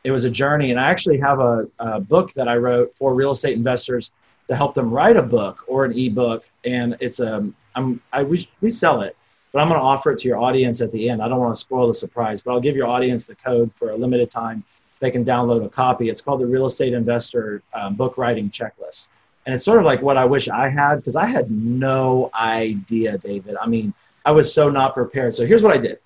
it 0.05 0.11
was 0.11 0.25
a 0.25 0.31
journey. 0.31 0.71
And 0.71 0.81
I 0.81 0.91
actually 0.91 1.19
have 1.21 1.41
a, 1.41 1.67
a 1.79 2.01
book 2.01 2.33
that 2.35 2.49
I 2.49 2.57
wrote 2.57 2.95
for 2.97 3.15
real 3.15 3.31
estate 3.31 3.57
investors 3.57 4.11
to 4.49 4.57
help 4.57 4.75
them 4.75 4.91
write 4.91 5.17
a 5.17 5.23
book 5.23 5.65
or 5.67 5.85
an 5.85 5.97
ebook. 5.97 6.45
And 6.65 6.97
it's 7.01 7.21
a, 7.21 7.37
um, 7.37 7.55
I'm, 7.75 8.03
I, 8.13 8.25
we, 8.25 8.49
we 8.61 8.69
sell 8.69 9.03
it, 9.03 9.17
but 9.53 9.61
I'm 9.61 9.69
going 9.69 9.81
to 9.81 9.85
offer 9.85 10.13
it 10.13 10.19
to 10.21 10.29
your 10.29 10.39
audience 10.39 10.81
at 10.81 10.93
the 10.93 11.09
end. 11.09 11.23
I 11.23 11.29
don't 11.29 11.39
want 11.39 11.55
to 11.55 11.61
spoil 11.61 11.89
the 11.89 11.95
surprise, 11.95 12.43
but 12.43 12.53
I'll 12.53 12.61
give 12.61 12.77
your 12.77 12.87
audience 12.87 13.27
the 13.27 13.35
code 13.35 13.73
for 13.75 13.91
a 13.91 13.97
limited 13.97 14.31
time. 14.31 14.65
They 15.01 15.11
can 15.11 15.25
download 15.25 15.65
a 15.65 15.69
copy. 15.69 16.09
It's 16.09 16.21
called 16.21 16.41
the 16.41 16.47
Real 16.47 16.67
Estate 16.67 16.93
Investor 16.93 17.63
um, 17.73 17.95
Book 17.95 18.19
Writing 18.19 18.51
Checklist. 18.51 19.09
And 19.47 19.55
it's 19.55 19.65
sort 19.65 19.79
of 19.79 19.85
like 19.85 20.03
what 20.03 20.17
I 20.17 20.25
wish 20.25 20.49
I 20.49 20.69
had 20.69 20.97
because 20.97 21.17
I 21.17 21.27
had 21.27 21.51
no 21.51 22.31
idea, 22.39 23.17
David. 23.19 23.57
I 23.61 23.67
mean, 23.67 23.95
I 24.25 24.33
was 24.33 24.53
so 24.53 24.69
not 24.69 24.95
prepared. 24.95 25.35
So 25.35 25.47
here's 25.47 25.63
what 25.63 25.73
I 25.73 25.79
did. 25.79 25.99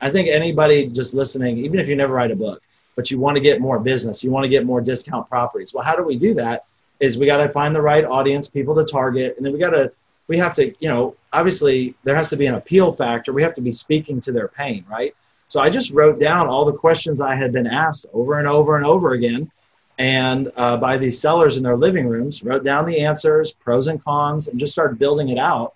I 0.00 0.10
think 0.10 0.28
anybody 0.28 0.86
just 0.86 1.12
listening, 1.12 1.58
even 1.58 1.78
if 1.78 1.88
you 1.88 1.96
never 1.96 2.14
write 2.14 2.30
a 2.30 2.36
book, 2.36 2.62
but 2.96 3.10
you 3.10 3.18
want 3.18 3.36
to 3.36 3.42
get 3.42 3.60
more 3.60 3.78
business, 3.78 4.24
you 4.24 4.30
want 4.30 4.44
to 4.44 4.48
get 4.48 4.64
more 4.64 4.80
discount 4.80 5.28
properties. 5.28 5.74
Well, 5.74 5.84
how 5.84 5.94
do 5.94 6.02
we 6.02 6.16
do 6.16 6.34
that? 6.34 6.64
is 7.00 7.16
we 7.16 7.26
got 7.26 7.38
to 7.38 7.52
find 7.52 7.74
the 7.74 7.82
right 7.82 8.04
audience, 8.04 8.48
people 8.48 8.74
to 8.74 8.84
target, 8.84 9.36
and 9.36 9.46
then 9.46 9.52
we 9.52 9.58
got 9.58 9.70
to 9.70 9.92
we 10.28 10.38
have 10.38 10.54
to 10.54 10.74
you 10.78 10.88
know 10.88 11.16
obviously 11.32 11.94
there 12.04 12.14
has 12.14 12.30
to 12.30 12.36
be 12.36 12.46
an 12.46 12.54
appeal 12.54 12.92
factor. 12.92 13.32
We 13.32 13.42
have 13.42 13.54
to 13.54 13.60
be 13.60 13.72
speaking 13.72 14.20
to 14.22 14.32
their 14.32 14.48
pain, 14.48 14.84
right? 14.88 15.14
So 15.48 15.60
I 15.60 15.70
just 15.70 15.90
wrote 15.92 16.20
down 16.20 16.46
all 16.46 16.64
the 16.64 16.72
questions 16.72 17.20
I 17.20 17.34
had 17.34 17.52
been 17.52 17.66
asked 17.66 18.06
over 18.12 18.38
and 18.38 18.46
over 18.46 18.76
and 18.76 18.84
over 18.84 19.12
again, 19.12 19.50
and 19.98 20.52
uh, 20.56 20.76
by 20.76 20.96
these 20.96 21.20
sellers 21.20 21.56
in 21.56 21.64
their 21.64 21.76
living 21.76 22.06
rooms, 22.06 22.42
wrote 22.44 22.64
down 22.64 22.86
the 22.86 23.00
answers, 23.00 23.52
pros 23.52 23.88
and 23.88 24.02
cons, 24.02 24.48
and 24.48 24.60
just 24.60 24.72
started 24.72 24.98
building 24.98 25.30
it 25.30 25.38
out. 25.38 25.74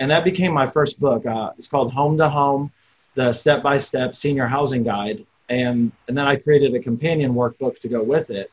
And 0.00 0.10
that 0.10 0.24
became 0.24 0.52
my 0.52 0.66
first 0.66 0.98
book. 0.98 1.24
Uh, 1.24 1.52
it's 1.56 1.68
called 1.68 1.92
Home 1.92 2.16
to 2.16 2.28
Home, 2.28 2.72
the 3.14 3.32
step 3.32 3.62
by 3.62 3.76
step 3.76 4.16
senior 4.16 4.46
housing 4.46 4.82
guide. 4.82 5.24
And, 5.48 5.92
and 6.08 6.18
then 6.18 6.26
I 6.26 6.36
created 6.36 6.74
a 6.74 6.80
companion 6.80 7.34
workbook 7.34 7.78
to 7.80 7.88
go 7.88 8.02
with 8.02 8.30
it. 8.30 8.50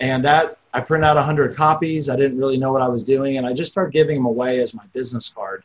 And 0.00 0.24
that 0.24 0.58
I 0.72 0.80
print 0.80 1.04
out 1.04 1.16
100 1.16 1.56
copies. 1.56 2.08
I 2.08 2.16
didn't 2.16 2.38
really 2.38 2.56
know 2.56 2.72
what 2.72 2.82
I 2.82 2.88
was 2.88 3.04
doing. 3.04 3.36
And 3.36 3.46
I 3.46 3.52
just 3.52 3.72
started 3.72 3.92
giving 3.92 4.16
them 4.16 4.26
away 4.26 4.60
as 4.60 4.74
my 4.74 4.84
business 4.92 5.28
card. 5.28 5.64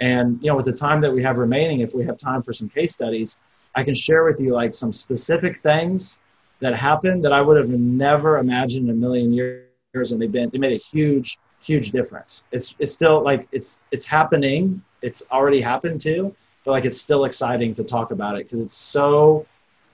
And, 0.00 0.38
you 0.42 0.48
know, 0.48 0.56
with 0.56 0.66
the 0.66 0.72
time 0.72 1.00
that 1.02 1.12
we 1.12 1.22
have 1.22 1.36
remaining, 1.36 1.80
if 1.80 1.94
we 1.94 2.04
have 2.04 2.18
time 2.18 2.42
for 2.42 2.52
some 2.52 2.68
case 2.68 2.92
studies, 2.92 3.40
I 3.74 3.84
can 3.84 3.94
share 3.94 4.24
with 4.24 4.40
you 4.40 4.52
like 4.52 4.74
some 4.74 4.92
specific 4.92 5.62
things 5.62 6.20
that 6.60 6.74
happened 6.74 7.24
that 7.24 7.32
I 7.32 7.40
would 7.40 7.56
have 7.56 7.68
never 7.68 8.38
imagined 8.38 8.88
in 8.88 8.96
a 8.96 8.98
million 8.98 9.32
years, 9.32 10.12
and 10.12 10.20
they've 10.20 10.30
been 10.30 10.50
they 10.50 10.58
made 10.58 10.72
a 10.72 10.82
huge 10.82 11.38
huge 11.60 11.90
difference. 11.90 12.44
It's 12.52 12.74
it's 12.78 12.92
still 12.92 13.22
like 13.22 13.48
it's 13.52 13.82
it's 13.90 14.06
happening. 14.06 14.82
It's 15.02 15.22
already 15.30 15.60
happened 15.60 16.00
too, 16.00 16.34
but 16.64 16.72
like 16.72 16.84
it's 16.84 17.00
still 17.00 17.24
exciting 17.24 17.74
to 17.74 17.84
talk 17.84 18.10
about 18.10 18.36
it 18.36 18.44
because 18.44 18.60
it's 18.60 18.76
so 18.76 19.46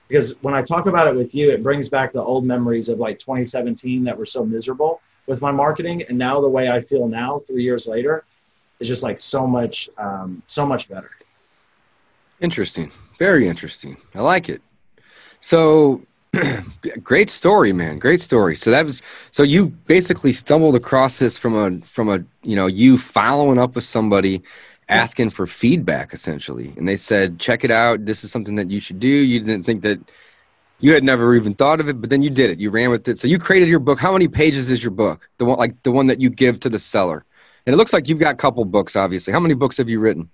because 0.07 0.35
when 0.41 0.53
I 0.53 0.61
talk 0.61 0.85
about 0.85 1.07
it 1.07 1.15
with 1.15 1.35
you, 1.35 1.51
it 1.51 1.63
brings 1.63 1.89
back 1.89 2.13
the 2.13 2.21
old 2.21 2.45
memories 2.45 2.89
of 2.89 2.99
like 2.99 3.19
2017 3.19 4.03
that 4.05 4.17
were 4.17 4.25
so 4.25 4.45
miserable 4.45 5.01
with 5.25 5.41
my 5.41 5.51
marketing, 5.51 6.03
and 6.07 6.17
now 6.17 6.39
the 6.39 6.49
way 6.49 6.69
I 6.69 6.79
feel 6.79 7.07
now, 7.07 7.39
three 7.39 7.63
years 7.63 7.87
later, 7.87 8.23
is 8.79 8.87
just 8.87 9.03
like 9.03 9.19
so 9.19 9.45
much 9.45 9.89
um, 9.97 10.41
so 10.47 10.65
much 10.65 10.87
better. 10.89 11.11
Interesting, 12.39 12.91
very 13.17 13.47
interesting. 13.47 13.97
I 14.15 14.21
like 14.21 14.47
it. 14.49 14.61
So 15.39 16.01
great 17.03 17.29
story 17.29 17.71
man 17.71 17.97
great 17.97 18.19
story 18.19 18.55
so 18.55 18.69
that 18.69 18.83
was 18.83 19.01
so 19.31 19.43
you 19.43 19.67
basically 19.67 20.31
stumbled 20.31 20.75
across 20.75 21.19
this 21.19 21.37
from 21.37 21.55
a 21.55 21.85
from 21.85 22.09
a 22.09 22.23
you 22.43 22.55
know 22.55 22.67
you 22.67 22.97
following 22.97 23.57
up 23.57 23.75
with 23.75 23.83
somebody 23.85 24.43
asking 24.89 25.29
for 25.31 25.45
feedback 25.47 26.13
essentially. 26.13 26.73
And 26.77 26.87
they 26.87 26.95
said 26.95 27.39
check 27.39 27.63
it 27.63 27.71
out. 27.71 28.05
This 28.05 28.23
is 28.23 28.31
something 28.31 28.55
that 28.55 28.69
you 28.69 28.79
should 28.79 28.99
do. 28.99 29.07
You 29.07 29.39
didn't 29.39 29.63
think 29.63 29.81
that 29.81 29.99
you 30.79 30.93
had 30.93 31.03
never 31.03 31.35
even 31.35 31.55
thought 31.55 31.79
of 31.79 31.89
it 31.89 31.99
but 31.99 32.09
then 32.09 32.21
you 32.21 32.29
did 32.29 32.49
it. 32.49 32.59
You 32.59 32.69
ran 32.69 32.89
with 32.89 33.07
it. 33.07 33.19
So 33.19 33.27
you 33.27 33.39
created 33.39 33.67
your 33.67 33.79
book. 33.79 33.99
How 33.99 34.13
many 34.13 34.27
pages 34.27 34.71
is 34.71 34.83
your 34.83 34.91
book? 34.91 35.29
The 35.37 35.45
one 35.45 35.57
like 35.57 35.81
the 35.83 35.91
one 35.91 36.07
that 36.07 36.21
you 36.21 36.29
give 36.29 36.59
to 36.61 36.69
the 36.69 36.79
seller. 36.79 37.25
And 37.65 37.73
it 37.73 37.77
looks 37.77 37.91
like 37.91 38.07
you've 38.07 38.19
got 38.19 38.33
a 38.33 38.37
couple 38.37 38.63
books 38.65 38.95
obviously. 38.95 39.33
How 39.33 39.39
many 39.39 39.53
books 39.53 39.77
have 39.77 39.89
you 39.89 39.99
written? 39.99 40.29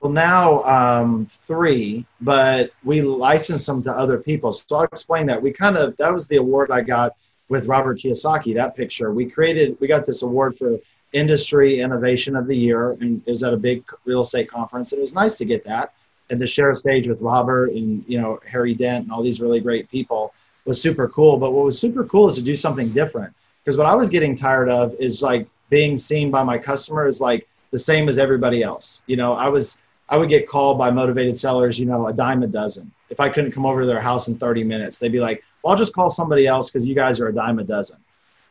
Well, 0.00 0.12
now 0.12 0.62
um, 0.64 1.26
three, 1.46 2.04
but 2.20 2.70
we 2.84 3.00
licensed 3.00 3.66
them 3.66 3.82
to 3.84 3.90
other 3.90 4.18
people. 4.18 4.52
So 4.52 4.76
I'll 4.76 4.84
explain 4.84 5.26
that. 5.26 5.40
We 5.40 5.52
kind 5.52 5.76
of 5.76 5.96
that 5.96 6.12
was 6.12 6.28
the 6.28 6.36
award 6.36 6.70
I 6.70 6.82
got 6.82 7.12
with 7.48 7.66
Robert 7.66 7.98
Kiyosaki. 7.98 8.54
That 8.54 8.76
picture. 8.76 9.12
We 9.12 9.26
created. 9.26 9.76
We 9.80 9.88
got 9.88 10.04
this 10.04 10.22
award 10.22 10.58
for 10.58 10.78
industry 11.16 11.80
innovation 11.80 12.36
of 12.36 12.46
the 12.46 12.56
year, 12.56 12.92
and 13.00 13.22
it 13.26 13.30
was 13.30 13.42
at 13.42 13.54
a 13.54 13.56
big 13.56 13.84
real 14.04 14.20
estate 14.20 14.50
conference. 14.50 14.92
And 14.92 14.98
It 14.98 15.02
was 15.02 15.14
nice 15.14 15.36
to 15.38 15.44
get 15.44 15.64
that 15.64 15.94
and 16.30 16.38
to 16.40 16.46
share 16.46 16.70
a 16.70 16.76
stage 16.76 17.08
with 17.08 17.20
Robert 17.20 17.70
and 17.70 18.04
you 18.06 18.20
know 18.20 18.40
Harry 18.46 18.74
Dent 18.74 19.04
and 19.04 19.12
all 19.12 19.22
these 19.22 19.40
really 19.40 19.60
great 19.60 19.90
people 19.90 20.34
was 20.64 20.80
super 20.80 21.08
cool. 21.08 21.36
But 21.36 21.52
what 21.52 21.64
was 21.64 21.78
super 21.78 22.04
cool 22.04 22.26
is 22.26 22.34
to 22.36 22.42
do 22.42 22.56
something 22.56 22.88
different 22.90 23.32
because 23.64 23.76
what 23.76 23.86
I 23.86 23.94
was 23.94 24.08
getting 24.08 24.36
tired 24.36 24.68
of 24.68 24.94
is 24.98 25.22
like 25.22 25.48
being 25.70 25.96
seen 25.96 26.30
by 26.30 26.42
my 26.42 26.58
customer 26.58 27.06
is 27.06 27.20
like 27.20 27.48
the 27.70 27.78
same 27.78 28.08
as 28.08 28.18
everybody 28.18 28.62
else. 28.62 29.02
You 29.06 29.16
know, 29.16 29.32
I 29.34 29.48
was 29.48 29.80
I 30.08 30.16
would 30.16 30.28
get 30.28 30.48
called 30.48 30.78
by 30.78 30.90
motivated 30.90 31.36
sellers, 31.36 31.78
you 31.78 31.86
know, 31.86 32.08
a 32.08 32.12
dime 32.12 32.42
a 32.42 32.46
dozen. 32.46 32.92
If 33.10 33.20
I 33.20 33.28
couldn't 33.28 33.52
come 33.52 33.66
over 33.66 33.80
to 33.80 33.86
their 33.86 34.00
house 34.00 34.28
in 34.28 34.38
30 34.38 34.64
minutes, 34.64 34.98
they'd 34.98 35.12
be 35.12 35.20
like, 35.20 35.42
well, 35.62 35.72
I'll 35.72 35.78
just 35.78 35.94
call 35.94 36.08
somebody 36.08 36.46
else 36.46 36.70
because 36.70 36.86
you 36.86 36.94
guys 36.94 37.20
are 37.20 37.28
a 37.28 37.34
dime 37.34 37.58
a 37.58 37.64
dozen. 37.64 37.98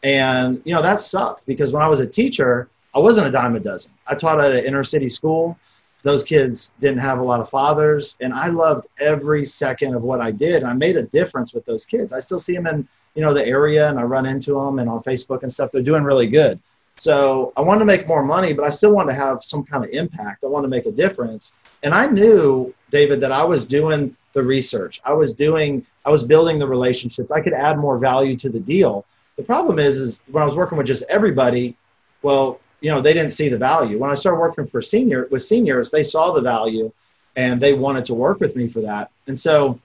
And, 0.05 0.61
you 0.65 0.73
know, 0.75 0.83
that 0.83 1.01
sucked 1.01 1.47
because 1.47 1.73
when 1.73 1.81
I 1.81 1.87
was 1.87 1.99
a 1.99 2.05
teacher, 2.05 2.69
I 2.93 2.99
wasn't 2.99 3.25
a 3.25 3.31
dime 3.31 3.55
a 3.55 3.59
dozen. 3.59 3.91
I 4.05 4.13
taught 4.13 4.39
at 4.39 4.53
an 4.53 4.63
inner 4.63 4.83
city 4.83 5.09
school. 5.09 5.57
Those 6.03 6.23
kids 6.23 6.75
didn't 6.79 6.99
have 6.99 7.17
a 7.17 7.23
lot 7.23 7.39
of 7.39 7.49
fathers. 7.49 8.15
And 8.21 8.31
I 8.31 8.49
loved 8.49 8.85
every 8.99 9.43
second 9.45 9.95
of 9.95 10.03
what 10.03 10.21
I 10.21 10.29
did. 10.29 10.63
I 10.63 10.73
made 10.73 10.95
a 10.95 11.01
difference 11.01 11.55
with 11.55 11.65
those 11.65 11.87
kids. 11.87 12.13
I 12.13 12.19
still 12.19 12.37
see 12.37 12.53
them 12.53 12.67
in, 12.67 12.87
you 13.15 13.23
know, 13.23 13.33
the 13.33 13.43
area 13.47 13.89
and 13.89 13.99
I 13.99 14.03
run 14.03 14.27
into 14.27 14.53
them 14.53 14.77
and 14.77 14.87
on 14.87 15.01
Facebook 15.01 15.41
and 15.41 15.51
stuff. 15.51 15.71
They're 15.71 15.81
doing 15.81 16.03
really 16.03 16.27
good. 16.27 16.59
So 16.97 17.51
I 17.57 17.61
wanted 17.61 17.79
to 17.79 17.85
make 17.85 18.07
more 18.07 18.23
money, 18.23 18.53
but 18.53 18.63
I 18.63 18.69
still 18.69 18.91
wanted 18.91 19.13
to 19.13 19.17
have 19.17 19.43
some 19.43 19.63
kind 19.63 19.83
of 19.83 19.89
impact. 19.89 20.43
I 20.43 20.47
wanted 20.47 20.67
to 20.67 20.69
make 20.69 20.85
a 20.85 20.91
difference. 20.91 21.57
And 21.81 21.95
I 21.95 22.05
knew, 22.05 22.71
David, 22.91 23.19
that 23.21 23.31
I 23.31 23.43
was 23.43 23.65
doing 23.65 24.15
the 24.33 24.43
research. 24.43 25.01
I 25.03 25.13
was 25.13 25.33
doing, 25.33 25.83
I 26.05 26.11
was 26.11 26.21
building 26.21 26.59
the 26.59 26.67
relationships. 26.67 27.31
I 27.31 27.41
could 27.41 27.53
add 27.53 27.79
more 27.79 27.97
value 27.97 28.35
to 28.37 28.49
the 28.49 28.59
deal. 28.59 29.03
The 29.38 29.43
problem 29.43 29.80
is, 29.80 30.00
is 30.00 30.24
when 30.32 30.41
I 30.41 30.45
was 30.45 30.56
working 30.56 30.78
with 30.78 30.88
just 30.88 31.04
everybody, 31.10 31.76
well, 32.21 32.60
you 32.82 32.89
know, 32.89 33.02
they 33.02 33.13
didn't 33.13 33.32
see 33.32 33.50
the 33.50 33.58
value. 33.58 33.98
When 34.00 34.10
I 34.10 34.13
started 34.13 34.39
working 34.39 34.67
for 34.67 34.82
senior 34.82 35.28
with 35.32 35.41
seniors, 35.41 35.91
they 35.91 36.04
saw 36.04 36.32
the 36.32 36.41
value 36.41 36.91
and 37.36 37.60
they 37.60 37.74
wanted 37.74 38.06
to 38.06 38.13
work 38.13 38.39
with 38.39 38.56
me 38.56 38.67
for 38.67 38.82
that. 38.82 39.12
And 39.28 39.38
so, 39.38 39.80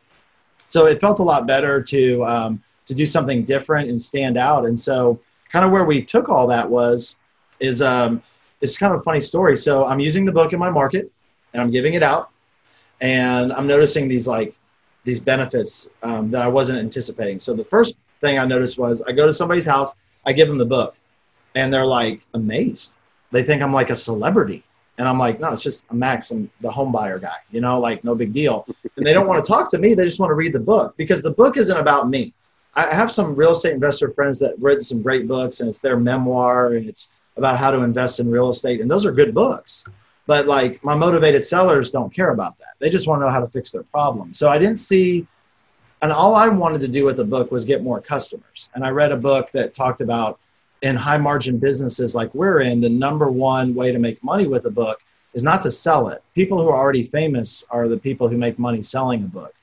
so 0.68 0.86
it 0.86 1.00
felt 1.00 1.18
a 1.18 1.22
lot 1.22 1.46
better 1.46 1.82
to, 1.82 2.24
um, 2.24 2.62
to 2.86 2.94
do 2.94 3.06
something 3.06 3.44
different 3.44 3.88
and 3.88 4.00
stand 4.00 4.36
out. 4.36 4.66
And 4.66 4.78
so, 4.78 5.20
kind 5.50 5.64
of 5.64 5.72
where 5.72 5.84
we 5.84 6.02
took 6.02 6.28
all 6.28 6.46
that 6.46 6.68
was 6.68 7.16
is 7.58 7.82
um, 7.82 8.22
it's 8.60 8.78
kind 8.78 8.94
of 8.94 9.00
a 9.00 9.02
funny 9.02 9.20
story. 9.20 9.56
So 9.56 9.86
I'm 9.86 10.00
using 10.00 10.24
the 10.24 10.32
book 10.32 10.52
in 10.52 10.58
my 10.58 10.70
market 10.70 11.10
and 11.52 11.62
I'm 11.62 11.70
giving 11.70 11.94
it 11.94 12.02
out, 12.02 12.30
and 13.00 13.52
I'm 13.52 13.66
noticing 13.66 14.06
these 14.06 14.28
like 14.28 14.54
these 15.04 15.18
benefits 15.18 15.90
um, 16.02 16.30
that 16.30 16.42
I 16.42 16.48
wasn't 16.48 16.78
anticipating. 16.78 17.40
So 17.40 17.54
the 17.54 17.64
first 17.64 17.96
thing 18.20 18.38
I 18.38 18.44
noticed 18.44 18.78
was 18.78 19.02
I 19.02 19.12
go 19.12 19.26
to 19.26 19.32
somebody's 19.32 19.66
house, 19.66 19.94
I 20.26 20.32
give 20.32 20.48
them 20.48 20.58
the 20.58 20.64
book, 20.64 20.96
and 21.54 21.72
they're 21.72 21.86
like 21.86 22.26
amazed. 22.34 22.94
They 23.32 23.42
think 23.42 23.62
I'm 23.62 23.72
like 23.72 23.90
a 23.90 23.96
celebrity. 23.96 24.64
And 24.98 25.08
I'm 25.08 25.18
like, 25.18 25.40
no, 25.40 25.50
it's 25.50 25.62
just 25.62 25.86
a 25.90 25.94
Max 25.94 26.30
and 26.30 26.50
the 26.60 26.70
home 26.70 26.92
buyer 26.92 27.18
guy, 27.18 27.36
you 27.50 27.62
know, 27.62 27.80
like 27.80 28.04
no 28.04 28.14
big 28.14 28.34
deal. 28.34 28.66
And 28.96 29.06
they 29.06 29.14
don't 29.14 29.26
want 29.26 29.42
to 29.42 29.48
talk 29.48 29.70
to 29.70 29.78
me. 29.78 29.94
They 29.94 30.04
just 30.04 30.20
want 30.20 30.28
to 30.28 30.34
read 30.34 30.52
the 30.52 30.60
book 30.60 30.94
because 30.98 31.22
the 31.22 31.30
book 31.30 31.56
isn't 31.56 31.76
about 31.76 32.10
me. 32.10 32.34
I 32.74 32.94
have 32.94 33.10
some 33.10 33.34
real 33.34 33.52
estate 33.52 33.72
investor 33.72 34.10
friends 34.10 34.38
that 34.40 34.54
read 34.58 34.82
some 34.82 35.00
great 35.00 35.26
books 35.26 35.60
and 35.60 35.68
it's 35.68 35.80
their 35.80 35.96
memoir 35.96 36.74
and 36.74 36.86
it's 36.86 37.10
about 37.36 37.56
how 37.56 37.70
to 37.70 37.78
invest 37.78 38.20
in 38.20 38.30
real 38.30 38.50
estate. 38.50 38.80
And 38.80 38.90
those 38.90 39.06
are 39.06 39.12
good 39.12 39.32
books. 39.32 39.86
But 40.26 40.46
like 40.46 40.84
my 40.84 40.94
motivated 40.94 41.44
sellers 41.44 41.90
don't 41.90 42.14
care 42.14 42.30
about 42.30 42.58
that. 42.58 42.74
They 42.78 42.90
just 42.90 43.08
want 43.08 43.20
to 43.22 43.24
know 43.24 43.32
how 43.32 43.40
to 43.40 43.48
fix 43.48 43.72
their 43.72 43.82
problem. 43.84 44.34
So 44.34 44.50
I 44.50 44.58
didn't 44.58 44.78
see, 44.78 45.26
and 46.02 46.12
all 46.12 46.34
I 46.34 46.48
wanted 46.48 46.80
to 46.82 46.88
do 46.88 47.04
with 47.04 47.16
the 47.16 47.24
book 47.24 47.50
was 47.50 47.64
get 47.64 47.82
more 47.82 48.00
customers. 48.00 48.70
And 48.74 48.84
I 48.84 48.90
read 48.90 49.12
a 49.12 49.16
book 49.16 49.50
that 49.52 49.74
talked 49.74 50.00
about 50.00 50.38
in 50.82 50.96
high 50.96 51.18
margin 51.18 51.58
businesses 51.58 52.14
like 52.14 52.34
we're 52.34 52.62
in, 52.62 52.80
the 52.80 52.88
number 52.88 53.30
one 53.30 53.74
way 53.74 53.92
to 53.92 53.98
make 53.98 54.22
money 54.24 54.46
with 54.46 54.64
a 54.64 54.70
book 54.70 55.02
is 55.34 55.42
not 55.42 55.62
to 55.62 55.70
sell 55.70 56.08
it. 56.08 56.22
People 56.34 56.58
who 56.58 56.68
are 56.68 56.76
already 56.76 57.02
famous 57.02 57.64
are 57.70 57.86
the 57.86 57.98
people 57.98 58.28
who 58.28 58.36
make 58.36 58.58
money 58.58 58.82
selling 58.82 59.22
a 59.24 59.26
book 59.26 59.54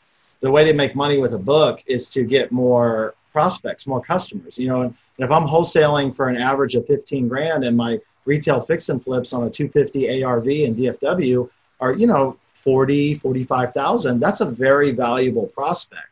the 0.42 0.52
way 0.52 0.64
to 0.66 0.74
make 0.74 0.96
money 0.96 1.18
with 1.18 1.34
a 1.34 1.40
book 1.40 1.84
is 1.88 2.10
to 2.10 2.24
get 2.24 2.52
more 2.52 3.16
prospects, 3.32 3.88
more 3.88 4.02
customers. 4.02 4.58
You 4.58 4.68
know, 4.68 4.82
and 4.82 4.96
if 5.18 5.32
I'm 5.32 5.48
wholesaling 5.48 6.16
for 6.16 6.30
an 6.30 6.38
average 6.38 6.76
of 6.76 6.86
15 6.88 7.28
grand 7.28 7.64
and 7.64 7.76
my 7.76 8.00
retail 8.26 8.62
fix 8.62 8.90
and 8.90 9.04
flips 9.04 9.34
on 9.34 9.44
a 9.44 9.50
250 9.50 10.24
ARV 10.24 10.48
and 10.48 10.76
DFW 10.76 11.50
are, 11.80 11.94
you 11.94 12.08
know, 12.08 12.38
40, 12.54 13.16
45,000, 13.16 14.20
that's 14.20 14.42
a 14.42 14.46
very 14.46 14.92
valuable 14.92 15.48
prospect. 15.48 16.08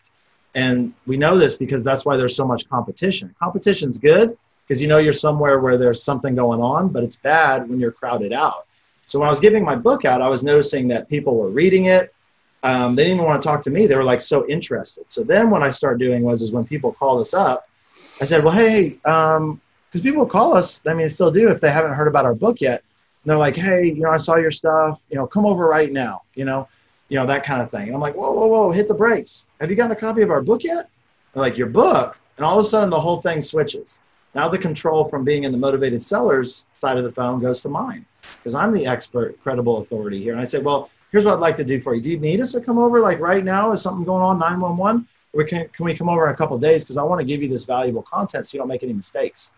And 0.56 0.94
we 1.06 1.18
know 1.18 1.38
this 1.38 1.56
because 1.56 1.84
that's 1.84 2.06
why 2.06 2.18
there's 2.18 2.36
so 2.36 2.46
much 2.46 2.68
competition. 2.70 3.36
Competition's 3.40 4.00
good 4.00 4.38
because 4.66 4.82
you 4.82 4.88
know 4.88 4.98
you're 4.98 5.14
somewhere 5.14 5.60
where 5.60 5.78
there's 5.78 6.02
something 6.02 6.34
going 6.34 6.62
on, 6.62 6.88
but 6.90 7.04
it's 7.04 7.18
bad 7.18 7.70
when 7.70 7.80
you're 7.80 7.92
crowded 7.92 8.34
out. 8.34 8.66
So 9.06 9.20
when 9.20 9.28
I 9.28 9.32
was 9.32 9.40
giving 9.40 9.64
my 9.64 9.76
book 9.76 10.06
out, 10.06 10.22
I 10.22 10.30
was 10.30 10.44
noticing 10.44 10.88
that 10.88 11.08
people 11.10 11.36
were 11.36 11.50
reading 11.50 11.86
it, 11.86 12.12
um, 12.66 12.96
they 12.96 13.04
didn't 13.04 13.18
even 13.18 13.28
want 13.28 13.44
to 13.44 13.48
talk 13.48 13.62
to 13.64 13.70
me. 13.70 13.86
They 13.86 13.96
were 13.96 14.04
like 14.04 14.24
so 14.24 14.48
interested. 14.48 15.12
So 15.12 15.24
then 15.24 15.52
what 15.52 15.62
I 15.62 15.70
started 15.70 16.00
doing 16.00 16.24
was 16.24 16.42
is 16.42 16.52
when 16.52 16.66
people 16.66 16.92
call 16.92 17.20
us 17.20 17.36
up, 17.36 17.70
I 18.20 18.26
said, 18.26 18.44
well, 18.44 18.54
hey, 18.54 18.90
because 18.90 19.38
um, 19.38 19.62
people 20.02 20.26
call 20.26 20.56
us, 20.56 20.82
I 20.88 20.96
mean, 20.96 21.08
still 21.08 21.30
do 21.30 21.50
if 21.50 21.62
they 21.62 21.70
haven't 21.70 21.94
heard 21.94 22.08
about 22.08 22.26
our 22.26 22.34
book 22.34 22.62
yet. 22.62 22.82
And 23.24 23.30
they're 23.30 23.38
like, 23.38 23.56
hey, 23.56 23.86
you 23.86 24.02
know, 24.02 24.10
I 24.10 24.18
saw 24.18 24.38
your 24.38 24.50
stuff. 24.50 25.00
You 25.12 25.18
know, 25.18 25.28
come 25.28 25.46
over 25.46 25.68
right 25.68 25.92
now. 25.92 26.24
You 26.34 26.46
know, 26.46 26.68
you 27.10 27.18
know 27.18 27.26
that 27.26 27.44
kind 27.44 27.62
of 27.62 27.72
thing. 27.72 27.84
And 27.84 27.94
I'm 27.94 28.02
like, 28.02 28.16
whoa, 28.16 28.32
whoa, 28.32 28.48
whoa, 28.48 28.72
hit 28.72 28.88
the 28.88 28.94
brakes. 28.94 29.48
Have 29.62 29.70
you 29.70 29.76
gotten 29.76 29.92
a 29.92 30.00
copy 30.00 30.22
of 30.22 30.32
our 30.32 30.42
book 30.42 30.64
yet? 30.64 30.90
They're 31.34 31.42
like, 31.42 31.58
your 31.58 31.68
book, 31.68 32.18
and 32.38 32.46
all 32.46 32.58
of 32.58 32.66
a 32.66 32.68
sudden 32.68 32.90
the 32.90 33.00
whole 33.00 33.22
thing 33.22 33.42
switches. 33.42 34.02
Now 34.34 34.50
the 34.50 34.58
control 34.58 35.08
from 35.08 35.24
being 35.24 35.46
in 35.46 35.52
the 35.52 35.58
motivated 35.58 36.04
sellers 36.04 36.66
side 36.82 36.98
of 36.98 37.04
the 37.04 37.12
phone 37.12 37.40
goes 37.40 37.62
to 37.62 37.70
mine 37.70 38.06
because 38.38 38.56
I'm 38.56 38.74
the 38.74 38.86
expert, 38.86 39.40
credible 39.42 39.78
authority 39.78 40.22
here. 40.22 40.34
And 40.34 40.42
I 40.42 40.44
said, 40.44 40.64
well, 40.64 40.90
here's 41.12 41.26
what 41.26 41.36
I'd 41.36 41.40
like 41.40 41.56
to 41.58 41.64
do 41.64 41.80
for 41.80 41.96
you. 41.96 42.02
Do 42.02 42.12
you 42.12 42.20
need 42.20 42.42
us 42.42 42.52
to 42.52 42.62
come 42.62 42.78
over 42.78 43.00
like 43.00 43.20
right 43.20 43.44
now? 43.44 43.72
Is 43.72 43.82
something 43.82 44.04
going 44.04 44.22
on 44.22 44.40
911? 44.40 45.08
We 45.34 45.46
can, 45.46 45.68
can 45.70 45.86
we 45.86 45.96
come 45.96 46.10
over 46.10 46.28
in 46.28 46.34
a 46.34 46.38
couple 46.38 46.58
days? 46.58 46.84
Because 46.84 46.98
I 46.98 47.04
want 47.04 47.20
to 47.20 47.26
give 47.26 47.42
you 47.42 47.48
this 47.48 47.66
valuable 47.66 48.02
content 48.02 48.46
so 48.46 48.56
you 48.56 48.60
don't 48.60 48.68
make 48.68 48.84
any 48.84 48.94
mistakes. 48.94 49.54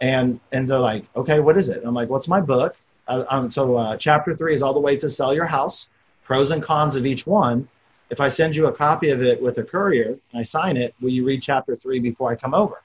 And, 0.00 0.40
and 0.52 0.68
they're 0.68 0.78
like, 0.78 1.04
okay, 1.14 1.40
what 1.40 1.56
is 1.56 1.68
it? 1.68 1.78
And 1.78 1.86
I'm 1.86 1.94
like, 1.94 2.08
what's 2.08 2.28
my 2.28 2.40
book? 2.40 2.76
Uh, 3.08 3.24
um, 3.30 3.48
so 3.48 3.76
uh, 3.76 3.96
chapter 3.96 4.36
three 4.36 4.54
is 4.54 4.62
all 4.62 4.74
the 4.74 4.80
ways 4.80 5.00
to 5.02 5.10
sell 5.10 5.32
your 5.32 5.44
house, 5.44 5.88
pros 6.26 6.50
and 6.50 6.62
cons 6.62 6.96
of 6.96 7.06
each 7.06 7.26
one. 7.26 7.68
If 8.10 8.20
I 8.20 8.28
send 8.28 8.54
you 8.54 8.66
a 8.66 8.72
copy 8.72 9.10
of 9.10 9.22
it 9.22 9.40
with 9.40 9.58
a 9.58 9.64
courier 9.64 10.18
and 10.32 10.40
I 10.40 10.42
sign 10.42 10.76
it, 10.76 10.94
will 11.00 11.10
you 11.10 11.24
read 11.24 11.42
chapter 11.42 11.76
three 11.76 12.00
before 12.00 12.30
I 12.30 12.36
come 12.36 12.52
over? 12.52 12.82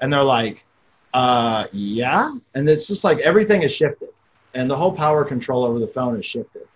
And 0.00 0.12
they're 0.12 0.22
like, 0.24 0.64
uh, 1.14 1.66
yeah. 1.72 2.36
And 2.54 2.68
it's 2.68 2.86
just 2.86 3.04
like 3.04 3.18
everything 3.18 3.62
is 3.62 3.72
shifted 3.72 4.10
and 4.54 4.70
the 4.70 4.76
whole 4.76 4.92
power 4.92 5.24
control 5.24 5.64
over 5.64 5.78
the 5.78 5.86
phone 5.86 6.16
is 6.16 6.26
shifted. 6.26 6.66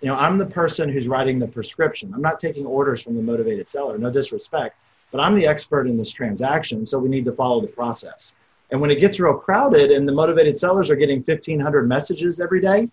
You 0.00 0.08
know, 0.08 0.14
I'm 0.14 0.38
the 0.38 0.46
person 0.46 0.88
who's 0.88 1.08
writing 1.08 1.38
the 1.38 1.48
prescription. 1.48 2.12
I'm 2.14 2.22
not 2.22 2.38
taking 2.38 2.64
orders 2.64 3.02
from 3.02 3.16
the 3.16 3.22
motivated 3.22 3.68
seller, 3.68 3.98
no 3.98 4.10
disrespect, 4.10 4.76
but 5.10 5.20
I'm 5.20 5.34
the 5.34 5.46
expert 5.46 5.86
in 5.86 5.96
this 5.96 6.12
transaction. 6.12 6.86
So 6.86 6.98
we 6.98 7.08
need 7.08 7.24
to 7.24 7.32
follow 7.32 7.60
the 7.60 7.66
process. 7.66 8.36
And 8.70 8.80
when 8.80 8.90
it 8.90 9.00
gets 9.00 9.18
real 9.18 9.34
crowded 9.34 9.90
and 9.90 10.06
the 10.06 10.12
motivated 10.12 10.56
sellers 10.56 10.90
are 10.90 10.96
getting 10.96 11.18
1500 11.18 11.88
messages 11.88 12.40
every 12.40 12.60
day, 12.60 12.88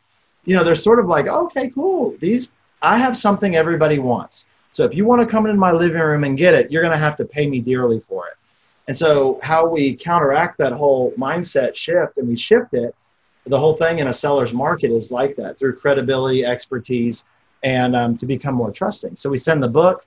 you 0.45 0.55
know, 0.55 0.63
they're 0.63 0.75
sort 0.75 0.99
of 0.99 1.07
like, 1.07 1.27
okay, 1.27 1.69
cool. 1.69 2.15
These, 2.19 2.49
I 2.81 2.97
have 2.97 3.15
something 3.17 3.55
everybody 3.55 3.99
wants. 3.99 4.47
So 4.71 4.83
if 4.83 4.93
you 4.93 5.05
want 5.05 5.21
to 5.21 5.27
come 5.27 5.45
into 5.45 5.57
my 5.57 5.71
living 5.71 6.01
room 6.01 6.23
and 6.23 6.38
get 6.38 6.53
it, 6.53 6.69
you're 6.71 6.81
going 6.81 6.91
to 6.91 6.99
have 6.99 7.15
to 7.17 7.25
pay 7.25 7.47
me 7.47 7.59
dearly 7.59 7.99
for 7.99 8.27
it. 8.27 8.35
And 8.88 8.95
so 8.95 9.39
how 9.41 9.67
we 9.67 9.95
counteract 9.95 10.57
that 10.59 10.73
whole 10.73 11.11
mindset 11.13 11.75
shift 11.75 12.17
and 12.17 12.27
we 12.27 12.35
shift 12.35 12.73
it, 12.73 12.93
the 13.45 13.59
whole 13.59 13.75
thing 13.75 13.99
in 13.99 14.07
a 14.07 14.13
seller's 14.13 14.53
market 14.53 14.91
is 14.91 15.11
like 15.11 15.35
that 15.38 15.57
through 15.57 15.77
credibility, 15.77 16.45
expertise, 16.45 17.25
and 17.63 17.95
um, 17.95 18.17
to 18.17 18.25
become 18.25 18.53
more 18.53 18.71
trusting. 18.71 19.15
So 19.15 19.29
we 19.29 19.38
send 19.38 19.63
the 19.63 19.67
book 19.67 20.05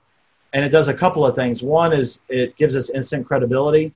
and 0.53 0.63
it 0.63 0.69
does 0.69 0.87
a 0.87 0.93
couple 0.93 1.25
of 1.25 1.35
things. 1.35 1.61
One 1.61 1.93
is 1.93 2.21
it 2.29 2.55
gives 2.57 2.75
us 2.75 2.89
instant 2.89 3.27
credibility. 3.27 3.93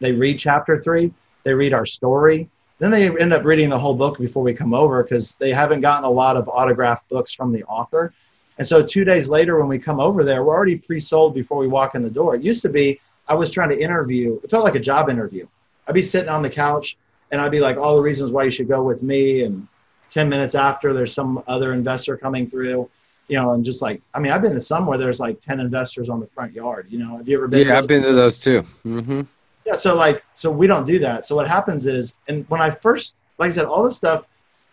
They 0.00 0.12
read 0.12 0.38
chapter 0.38 0.78
three, 0.78 1.12
they 1.44 1.54
read 1.54 1.74
our 1.74 1.86
story, 1.86 2.48
then 2.82 2.90
they 2.90 3.08
end 3.20 3.32
up 3.32 3.44
reading 3.44 3.68
the 3.68 3.78
whole 3.78 3.94
book 3.94 4.18
before 4.18 4.42
we 4.42 4.52
come 4.52 4.74
over 4.74 5.04
because 5.04 5.36
they 5.36 5.52
haven't 5.52 5.82
gotten 5.82 6.04
a 6.04 6.10
lot 6.10 6.36
of 6.36 6.48
autographed 6.48 7.08
books 7.08 7.32
from 7.32 7.52
the 7.52 7.62
author. 7.64 8.12
And 8.58 8.66
so 8.66 8.82
two 8.82 9.04
days 9.04 9.28
later, 9.28 9.58
when 9.58 9.68
we 9.68 9.78
come 9.78 10.00
over 10.00 10.24
there, 10.24 10.42
we're 10.42 10.54
already 10.54 10.76
pre-sold 10.76 11.32
before 11.32 11.58
we 11.58 11.68
walk 11.68 11.94
in 11.94 12.02
the 12.02 12.10
door. 12.10 12.34
It 12.34 12.42
used 12.42 12.62
to 12.62 12.68
be 12.68 13.00
I 13.28 13.34
was 13.34 13.50
trying 13.50 13.68
to 13.68 13.80
interview. 13.80 14.40
It 14.42 14.50
felt 14.50 14.64
like 14.64 14.74
a 14.74 14.80
job 14.80 15.08
interview. 15.08 15.46
I'd 15.86 15.94
be 15.94 16.02
sitting 16.02 16.28
on 16.28 16.42
the 16.42 16.50
couch 16.50 16.96
and 17.30 17.40
I'd 17.40 17.52
be 17.52 17.60
like, 17.60 17.76
all 17.76 17.96
the 17.96 18.02
reasons 18.02 18.32
why 18.32 18.44
you 18.44 18.50
should 18.50 18.68
go 18.68 18.82
with 18.82 19.02
me. 19.02 19.42
And 19.42 19.68
10 20.10 20.28
minutes 20.28 20.54
after, 20.54 20.92
there's 20.92 21.14
some 21.14 21.42
other 21.46 21.72
investor 21.72 22.16
coming 22.16 22.50
through, 22.50 22.90
you 23.28 23.36
know, 23.38 23.52
and 23.52 23.64
just 23.64 23.80
like, 23.80 24.02
I 24.12 24.18
mean, 24.18 24.32
I've 24.32 24.42
been 24.42 24.54
to 24.54 24.60
some 24.60 24.86
where 24.86 24.98
there's 24.98 25.20
like 25.20 25.40
10 25.40 25.60
investors 25.60 26.08
on 26.08 26.20
the 26.20 26.26
front 26.26 26.52
yard. 26.52 26.88
You 26.90 26.98
know, 26.98 27.16
have 27.16 27.28
you 27.28 27.38
ever 27.38 27.48
been? 27.48 27.66
Yeah, 27.66 27.78
I've 27.78 27.88
been 27.88 28.02
to 28.02 28.12
those 28.12 28.38
too. 28.38 28.66
Mm-hmm. 28.84 29.22
Yeah. 29.64 29.74
So, 29.74 29.94
like, 29.94 30.24
so 30.34 30.50
we 30.50 30.66
don't 30.66 30.86
do 30.86 30.98
that. 31.00 31.24
So, 31.24 31.36
what 31.36 31.46
happens 31.46 31.86
is, 31.86 32.18
and 32.28 32.48
when 32.48 32.60
I 32.60 32.70
first, 32.70 33.16
like 33.38 33.48
I 33.48 33.50
said, 33.50 33.64
all 33.64 33.82
this 33.82 33.96
stuff 33.96 34.26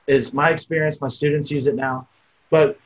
is 0.08 0.34
my 0.34 0.50
experience. 0.50 1.00
My 1.02 1.08
students 1.08 1.52
use 1.52 1.68
it 1.68 1.76
now, 1.76 2.08
but 2.50 2.80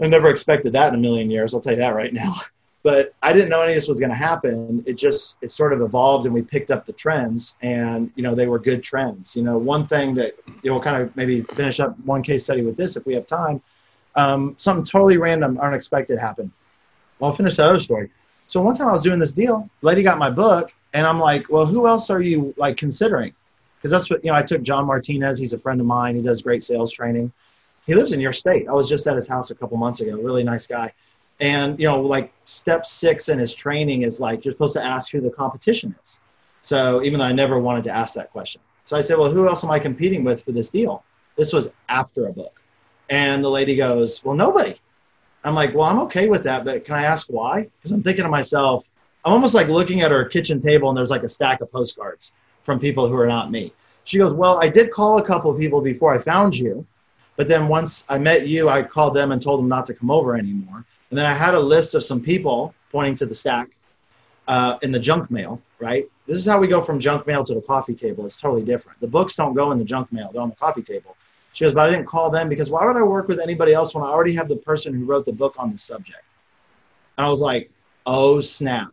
I 0.00 0.06
never 0.06 0.28
expected 0.28 0.72
that 0.72 0.88
in 0.88 0.98
a 0.98 1.02
million 1.02 1.30
years. 1.30 1.54
I'll 1.54 1.60
tell 1.60 1.72
you 1.72 1.78
that 1.78 1.94
right 1.94 2.12
now. 2.12 2.36
but 2.82 3.14
I 3.22 3.32
didn't 3.32 3.50
know 3.50 3.60
any 3.60 3.72
of 3.72 3.76
this 3.76 3.88
was 3.88 4.00
going 4.00 4.10
to 4.10 4.16
happen. 4.16 4.82
It 4.86 4.94
just 4.94 5.38
it 5.42 5.50
sort 5.50 5.72
of 5.72 5.82
evolved, 5.82 6.24
and 6.24 6.34
we 6.34 6.42
picked 6.42 6.70
up 6.70 6.86
the 6.86 6.92
trends, 6.92 7.58
and 7.62 8.10
you 8.16 8.22
know 8.22 8.34
they 8.34 8.46
were 8.46 8.58
good 8.58 8.82
trends. 8.82 9.36
You 9.36 9.42
know, 9.42 9.58
one 9.58 9.86
thing 9.86 10.14
that 10.14 10.34
you 10.62 10.70
know, 10.70 10.80
kind 10.80 11.02
of 11.02 11.14
maybe 11.16 11.42
finish 11.42 11.80
up 11.80 11.98
one 12.00 12.22
case 12.22 12.44
study 12.44 12.62
with 12.62 12.76
this 12.76 12.96
if 12.96 13.04
we 13.06 13.14
have 13.14 13.26
time. 13.26 13.60
Um, 14.16 14.54
something 14.58 14.84
totally 14.84 15.18
random, 15.18 15.58
unexpected 15.60 16.18
happened. 16.18 16.50
Well, 17.18 17.30
I'll 17.30 17.36
finish 17.36 17.56
that 17.56 17.66
other 17.66 17.80
story. 17.80 18.10
So 18.46 18.60
one 18.60 18.74
time 18.74 18.88
I 18.88 18.92
was 18.92 19.02
doing 19.02 19.20
this 19.20 19.32
deal, 19.32 19.70
lady 19.82 20.02
got 20.02 20.18
my 20.18 20.30
book, 20.30 20.72
and 20.92 21.06
I'm 21.06 21.18
like, 21.18 21.48
well, 21.50 21.66
who 21.66 21.86
else 21.86 22.10
are 22.10 22.20
you 22.20 22.54
like 22.56 22.76
considering? 22.76 23.34
Because 23.76 23.90
that's 23.90 24.10
what 24.10 24.24
you 24.24 24.30
know. 24.30 24.36
I 24.36 24.42
took 24.42 24.62
John 24.62 24.86
Martinez. 24.86 25.38
He's 25.38 25.52
a 25.52 25.58
friend 25.58 25.80
of 25.80 25.86
mine. 25.86 26.16
He 26.16 26.22
does 26.22 26.42
great 26.42 26.62
sales 26.62 26.92
training. 26.92 27.32
He 27.86 27.94
lives 27.94 28.12
in 28.12 28.20
your 28.20 28.32
state. 28.32 28.68
I 28.68 28.72
was 28.72 28.88
just 28.88 29.06
at 29.06 29.14
his 29.14 29.28
house 29.28 29.50
a 29.50 29.54
couple 29.54 29.76
months 29.76 30.00
ago. 30.00 30.16
Really 30.16 30.44
nice 30.44 30.66
guy 30.66 30.92
and 31.40 31.78
you 31.78 31.86
know 31.86 32.00
like 32.00 32.32
step 32.44 32.86
six 32.86 33.28
in 33.28 33.38
his 33.38 33.54
training 33.54 34.02
is 34.02 34.20
like 34.20 34.44
you're 34.44 34.52
supposed 34.52 34.74
to 34.74 34.84
ask 34.84 35.10
who 35.10 35.20
the 35.20 35.30
competition 35.30 35.94
is 36.02 36.20
so 36.62 37.02
even 37.02 37.18
though 37.18 37.24
i 37.24 37.32
never 37.32 37.58
wanted 37.58 37.82
to 37.82 37.90
ask 37.90 38.14
that 38.14 38.30
question 38.30 38.60
so 38.84 38.96
i 38.96 39.00
said 39.00 39.18
well 39.18 39.30
who 39.30 39.48
else 39.48 39.64
am 39.64 39.70
i 39.70 39.78
competing 39.78 40.22
with 40.22 40.44
for 40.44 40.52
this 40.52 40.68
deal 40.68 41.02
this 41.36 41.52
was 41.52 41.72
after 41.88 42.28
a 42.28 42.32
book 42.32 42.62
and 43.08 43.42
the 43.42 43.48
lady 43.48 43.74
goes 43.74 44.22
well 44.24 44.36
nobody 44.36 44.74
i'm 45.44 45.54
like 45.54 45.74
well 45.74 45.84
i'm 45.84 45.98
okay 45.98 46.28
with 46.28 46.44
that 46.44 46.64
but 46.64 46.84
can 46.84 46.94
i 46.94 47.02
ask 47.02 47.26
why 47.30 47.62
because 47.78 47.92
i'm 47.92 48.02
thinking 48.02 48.24
to 48.24 48.30
myself 48.30 48.84
i'm 49.24 49.32
almost 49.32 49.54
like 49.54 49.68
looking 49.68 50.02
at 50.02 50.10
her 50.10 50.24
kitchen 50.24 50.60
table 50.60 50.88
and 50.88 50.96
there's 50.96 51.10
like 51.10 51.22
a 51.22 51.28
stack 51.28 51.60
of 51.60 51.70
postcards 51.70 52.32
from 52.62 52.78
people 52.78 53.08
who 53.08 53.16
are 53.16 53.26
not 53.26 53.50
me 53.50 53.72
she 54.04 54.18
goes 54.18 54.34
well 54.34 54.58
i 54.62 54.68
did 54.68 54.90
call 54.90 55.18
a 55.18 55.24
couple 55.24 55.50
of 55.50 55.58
people 55.58 55.80
before 55.80 56.14
i 56.14 56.18
found 56.18 56.56
you 56.56 56.86
but 57.36 57.48
then 57.48 57.68
once 57.68 58.06
i 58.08 58.18
met 58.18 58.46
you 58.46 58.68
i 58.68 58.82
called 58.82 59.14
them 59.14 59.32
and 59.32 59.42
told 59.42 59.60
them 59.60 59.68
not 59.68 59.86
to 59.86 59.94
come 59.94 60.10
over 60.10 60.36
anymore 60.36 60.84
and 61.10 61.18
then 61.18 61.26
I 61.26 61.34
had 61.34 61.54
a 61.54 61.60
list 61.60 61.94
of 61.94 62.04
some 62.04 62.20
people 62.20 62.74
pointing 62.90 63.16
to 63.16 63.26
the 63.26 63.34
stack 63.34 63.68
uh, 64.48 64.78
in 64.82 64.92
the 64.92 64.98
junk 64.98 65.30
mail, 65.30 65.60
right? 65.80 66.08
This 66.26 66.38
is 66.38 66.46
how 66.46 66.58
we 66.58 66.68
go 66.68 66.80
from 66.80 67.00
junk 67.00 67.26
mail 67.26 67.44
to 67.44 67.54
the 67.54 67.60
coffee 67.60 67.94
table. 67.94 68.24
It's 68.24 68.36
totally 68.36 68.62
different. 68.62 69.00
The 69.00 69.08
books 69.08 69.34
don't 69.34 69.54
go 69.54 69.72
in 69.72 69.78
the 69.78 69.84
junk 69.84 70.12
mail, 70.12 70.30
they're 70.32 70.42
on 70.42 70.50
the 70.50 70.56
coffee 70.56 70.82
table. 70.82 71.16
She 71.52 71.64
goes, 71.64 71.74
but 71.74 71.88
I 71.88 71.90
didn't 71.90 72.06
call 72.06 72.30
them 72.30 72.48
because 72.48 72.70
why 72.70 72.86
would 72.86 72.96
I 72.96 73.02
work 73.02 73.26
with 73.26 73.40
anybody 73.40 73.72
else 73.72 73.92
when 73.92 74.04
I 74.04 74.06
already 74.06 74.32
have 74.34 74.48
the 74.48 74.56
person 74.56 74.94
who 74.94 75.04
wrote 75.04 75.26
the 75.26 75.32
book 75.32 75.54
on 75.58 75.72
the 75.72 75.78
subject? 75.78 76.22
And 77.18 77.26
I 77.26 77.28
was 77.28 77.40
like, 77.40 77.70
oh, 78.06 78.38
snap. 78.38 78.92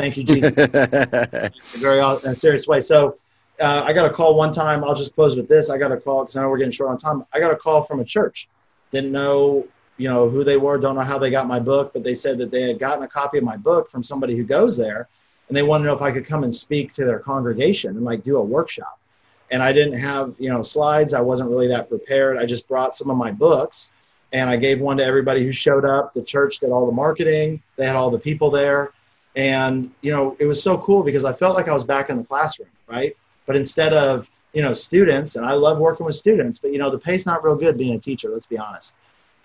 Thank 0.00 0.16
you, 0.16 0.24
Jesus. 0.24 0.50
very 1.80 2.00
uh, 2.00 2.34
serious 2.34 2.66
way. 2.66 2.80
So 2.80 3.18
uh, 3.60 3.82
I 3.84 3.92
got 3.92 4.06
a 4.06 4.10
call 4.10 4.34
one 4.34 4.50
time. 4.50 4.82
I'll 4.82 4.94
just 4.94 5.14
close 5.14 5.36
with 5.36 5.46
this. 5.46 5.68
I 5.68 5.76
got 5.76 5.92
a 5.92 5.96
call 5.98 6.24
because 6.24 6.36
I 6.36 6.42
know 6.42 6.48
we're 6.48 6.56
getting 6.56 6.72
short 6.72 6.90
on 6.90 6.98
time. 6.98 7.26
I 7.34 7.38
got 7.38 7.52
a 7.52 7.56
call 7.56 7.82
from 7.82 8.00
a 8.00 8.04
church. 8.04 8.48
Didn't 8.92 9.12
know 9.12 9.66
you 9.98 10.08
know 10.08 10.30
who 10.30 10.42
they 10.42 10.56
were 10.56 10.78
don't 10.78 10.94
know 10.94 11.02
how 11.02 11.18
they 11.18 11.30
got 11.30 11.46
my 11.46 11.60
book 11.60 11.92
but 11.92 12.02
they 12.02 12.14
said 12.14 12.38
that 12.38 12.50
they 12.50 12.62
had 12.62 12.78
gotten 12.78 13.04
a 13.04 13.08
copy 13.08 13.36
of 13.36 13.44
my 13.44 13.56
book 13.56 13.90
from 13.90 14.02
somebody 14.02 14.34
who 14.34 14.44
goes 14.44 14.74
there 14.74 15.06
and 15.48 15.56
they 15.56 15.62
wanted 15.62 15.84
to 15.84 15.88
know 15.90 15.94
if 15.94 16.00
i 16.00 16.10
could 16.10 16.24
come 16.24 16.42
and 16.42 16.54
speak 16.54 16.90
to 16.90 17.04
their 17.04 17.18
congregation 17.18 17.94
and 17.94 18.02
like 18.02 18.24
do 18.24 18.38
a 18.38 18.42
workshop 18.42 18.98
and 19.50 19.62
i 19.62 19.70
didn't 19.70 19.98
have 19.98 20.34
you 20.38 20.48
know 20.48 20.62
slides 20.62 21.12
i 21.12 21.20
wasn't 21.20 21.48
really 21.50 21.68
that 21.68 21.86
prepared 21.90 22.38
i 22.38 22.46
just 22.46 22.66
brought 22.66 22.94
some 22.94 23.10
of 23.10 23.18
my 23.18 23.30
books 23.30 23.92
and 24.32 24.48
i 24.48 24.56
gave 24.56 24.80
one 24.80 24.96
to 24.96 25.04
everybody 25.04 25.44
who 25.44 25.52
showed 25.52 25.84
up 25.84 26.14
the 26.14 26.22
church 26.22 26.60
did 26.60 26.70
all 26.70 26.86
the 26.86 26.92
marketing 26.92 27.62
they 27.76 27.86
had 27.86 27.94
all 27.94 28.10
the 28.10 28.18
people 28.18 28.50
there 28.50 28.92
and 29.36 29.90
you 30.00 30.10
know 30.10 30.36
it 30.38 30.46
was 30.46 30.62
so 30.62 30.78
cool 30.78 31.02
because 31.02 31.24
i 31.24 31.32
felt 31.32 31.54
like 31.54 31.68
i 31.68 31.72
was 31.72 31.84
back 31.84 32.10
in 32.10 32.16
the 32.16 32.24
classroom 32.24 32.68
right 32.88 33.16
but 33.46 33.56
instead 33.56 33.92
of 33.92 34.28
you 34.52 34.62
know 34.62 34.74
students 34.74 35.36
and 35.36 35.46
i 35.46 35.52
love 35.52 35.78
working 35.78 36.04
with 36.04 36.14
students 36.14 36.58
but 36.58 36.72
you 36.72 36.78
know 36.78 36.90
the 36.90 36.98
pay's 36.98 37.26
not 37.26 37.44
real 37.44 37.54
good 37.54 37.78
being 37.78 37.94
a 37.94 37.98
teacher 37.98 38.28
let's 38.28 38.46
be 38.46 38.58
honest 38.58 38.94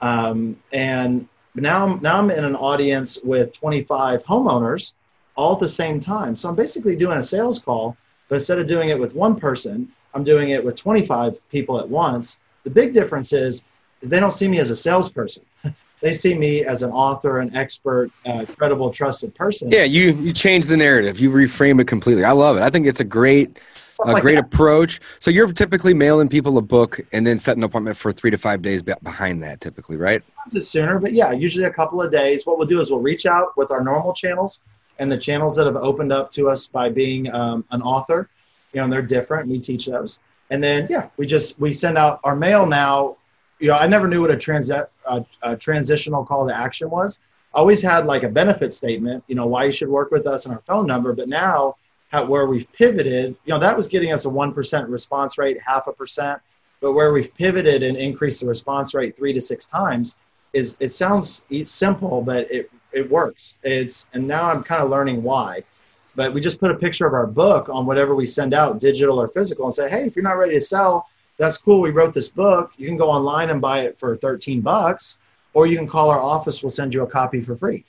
um, 0.02 0.58
and 0.72 1.28
now 1.56 1.86
I'm, 1.86 2.02
now 2.02 2.18
I'm 2.18 2.30
in 2.30 2.44
an 2.44 2.56
audience 2.56 3.20
with 3.24 3.54
25 3.54 4.24
homeowners 4.24 4.94
all 5.36 5.54
at 5.54 5.60
the 5.60 5.68
same 5.68 6.00
time. 6.00 6.36
So 6.36 6.50
I'm 6.50 6.56
basically 6.56 6.96
doing 6.96 7.18
a 7.18 7.24
sales 7.24 7.60
call, 7.60 7.96
but 8.28 8.36
instead 8.36 8.60
of 8.60 8.68
doing 8.68 8.90
it 8.90 9.00
with 9.00 9.16
one 9.16 9.40
person, 9.40 9.92
I'm 10.14 10.24
doing 10.24 10.50
it 10.50 10.64
with 10.64 10.76
25 10.76 11.38
people 11.50 11.80
at 11.80 11.88
once. 11.88 12.40
The 12.64 12.70
big 12.70 12.94
difference 12.94 13.34
is, 13.34 13.64
is 14.02 14.10
they 14.10 14.20
don't 14.20 14.32
see 14.32 14.48
me 14.48 14.60
as 14.60 14.72
a 14.72 14.76
salesperson. 14.76 15.46
they 16.02 16.14
see 16.14 16.36
me 16.36 16.64
as 16.64 16.84
an 16.84 16.92
author, 16.92 17.40
an 17.40 17.56
expert, 17.56 18.12
uh, 18.26 18.46
credible, 18.58 18.92
trusted 18.92 19.34
person. 19.36 19.72
Yeah, 19.72 19.84
you 19.84 20.14
you 20.14 20.34
change 20.34 20.66
the 20.66 20.78
narrative. 20.78 21.20
You 21.20 21.32
reframe 21.32 21.82
it 21.82 21.88
completely. 21.88 22.24
I 22.24 22.32
love 22.32 22.58
it. 22.58 22.64
I 22.64 22.70
think 22.70 22.86
it's 22.86 23.00
a 23.00 23.06
great 23.06 23.60
a 24.04 24.12
like 24.12 24.22
great 24.22 24.36
that. 24.36 24.46
approach. 24.46 25.00
So 25.20 25.32
you're 25.32 25.52
typically 25.52 25.94
mailing 25.94 26.28
people 26.30 26.58
a 26.58 26.62
book 26.62 27.00
and 27.12 27.26
then 27.26 27.38
setting 27.38 27.64
an 27.64 27.66
appointment 27.66 27.98
for 27.98 28.12
three 28.12 28.32
to 28.32 28.38
five 28.38 28.62
days 28.62 28.82
behind 28.84 29.42
that, 29.44 29.62
typically, 29.62 29.98
right? 29.98 30.22
It's 30.48 30.68
sooner, 30.68 31.00
but 31.00 31.14
yeah, 31.14 31.32
usually 31.32 31.66
a 31.66 31.72
couple 31.72 32.02
of 32.02 32.12
days. 32.12 32.46
What 32.46 32.58
we'll 32.58 32.68
do 32.68 32.80
is 32.80 32.92
we'll 32.92 33.00
reach 33.00 33.26
out 33.26 33.56
with 33.58 33.72
our 33.72 33.84
normal 33.84 34.14
channels 34.14 34.62
and 35.00 35.10
the 35.10 35.18
channels 35.18 35.56
that 35.56 35.66
have 35.66 35.76
opened 35.76 36.12
up 36.12 36.32
to 36.34 36.50
us 36.50 36.68
by 36.68 36.90
being 36.90 37.34
um, 37.34 37.66
an 37.72 37.82
author. 37.82 38.30
You 38.74 38.82
know, 38.82 38.90
they're 38.90 39.02
different. 39.02 39.50
We 39.50 39.60
teach 39.60 39.86
those, 39.86 40.20
and 40.50 40.64
then 40.64 40.88
yeah, 40.90 41.10
we 41.18 41.26
just 41.26 41.60
we 41.60 41.72
send 41.72 41.98
out 41.98 42.20
our 42.24 42.36
mail 42.36 42.66
now. 42.66 43.18
You 43.60 43.70
know, 43.70 43.76
I 43.76 43.88
never 43.88 44.08
knew 44.08 44.22
what 44.22 44.32
a, 44.32 44.36
transi- 44.36 44.88
a, 45.06 45.26
a 45.44 45.56
transitional 45.56 46.26
call 46.26 46.48
to 46.48 46.56
action 46.56 46.90
was. 46.90 47.22
I 47.54 47.60
always 47.60 47.82
had 47.82 48.06
like 48.06 48.24
a 48.24 48.30
benefit 48.30 48.74
statement. 48.74 49.24
You 49.28 49.36
know, 49.36 49.46
why 49.48 49.64
you 49.64 49.72
should 49.72 49.88
work 49.88 50.12
with 50.12 50.28
us 50.28 50.46
and 50.46 50.54
our 50.54 50.62
phone 50.62 50.86
number, 50.86 51.14
but 51.14 51.30
now 51.30 51.76
where 52.24 52.46
we've 52.46 52.72
pivoted, 52.72 53.36
you 53.46 53.54
know, 53.54 53.60
that 53.60 53.76
was 53.76 53.88
getting 53.88 54.14
us 54.14 54.26
a 54.26 54.30
1% 54.30 54.90
response 54.90 55.38
rate, 55.38 55.58
half 55.66 55.88
a 55.88 55.94
percent. 55.94 56.40
But 56.80 56.94
where 56.94 57.12
we've 57.12 57.34
pivoted 57.36 57.84
and 57.84 57.98
increased 57.98 58.42
the 58.42 58.48
response 58.48 58.94
rate 58.94 59.18
three 59.18 59.34
to 59.34 59.42
six 59.42 59.66
times 59.66 60.18
is 60.54 60.78
it 60.80 60.94
sounds 60.94 61.46
simple, 61.66 62.22
but 62.22 62.50
it, 62.52 62.72
it 62.94 63.10
works. 63.10 63.60
It's, 63.64 64.10
and 64.14 64.28
now 64.28 64.50
I'm 64.50 64.64
kind 64.64 64.84
of 64.84 64.90
learning 64.90 65.24
why. 65.24 65.64
But 66.16 66.34
we 66.34 66.40
just 66.40 66.60
put 66.60 66.72
a 66.72 66.76
picture 66.76 67.06
of 67.06 67.14
our 67.14 67.28
book 67.28 67.68
on 67.68 67.86
whatever 67.86 68.16
we 68.16 68.26
send 68.26 68.54
out, 68.54 68.80
digital 68.80 69.20
or 69.20 69.28
physical, 69.28 69.66
and 69.66 69.74
say, 69.74 69.90
hey, 69.90 70.06
if 70.06 70.16
you're 70.16 70.24
not 70.24 70.38
ready 70.38 70.54
to 70.54 70.62
sell, 70.62 71.10
that's 71.38 71.58
cool. 71.58 71.82
We 71.82 71.92
wrote 71.92 72.14
this 72.14 72.30
book. 72.30 72.72
You 72.78 72.88
can 72.88 72.98
go 72.98 73.10
online 73.10 73.50
and 73.50 73.62
buy 73.62 73.82
it 73.82 74.00
for 74.00 74.16
13 74.18 74.62
bucks, 74.62 75.20
or 75.54 75.68
you 75.68 75.78
can 75.78 75.88
call 75.88 76.10
our 76.10 76.20
office. 76.20 76.64
We'll 76.64 76.70
send 76.70 76.94
you 76.94 77.04
a 77.04 77.08
copy 77.08 77.42
for 77.42 77.56
free. 77.56 77.84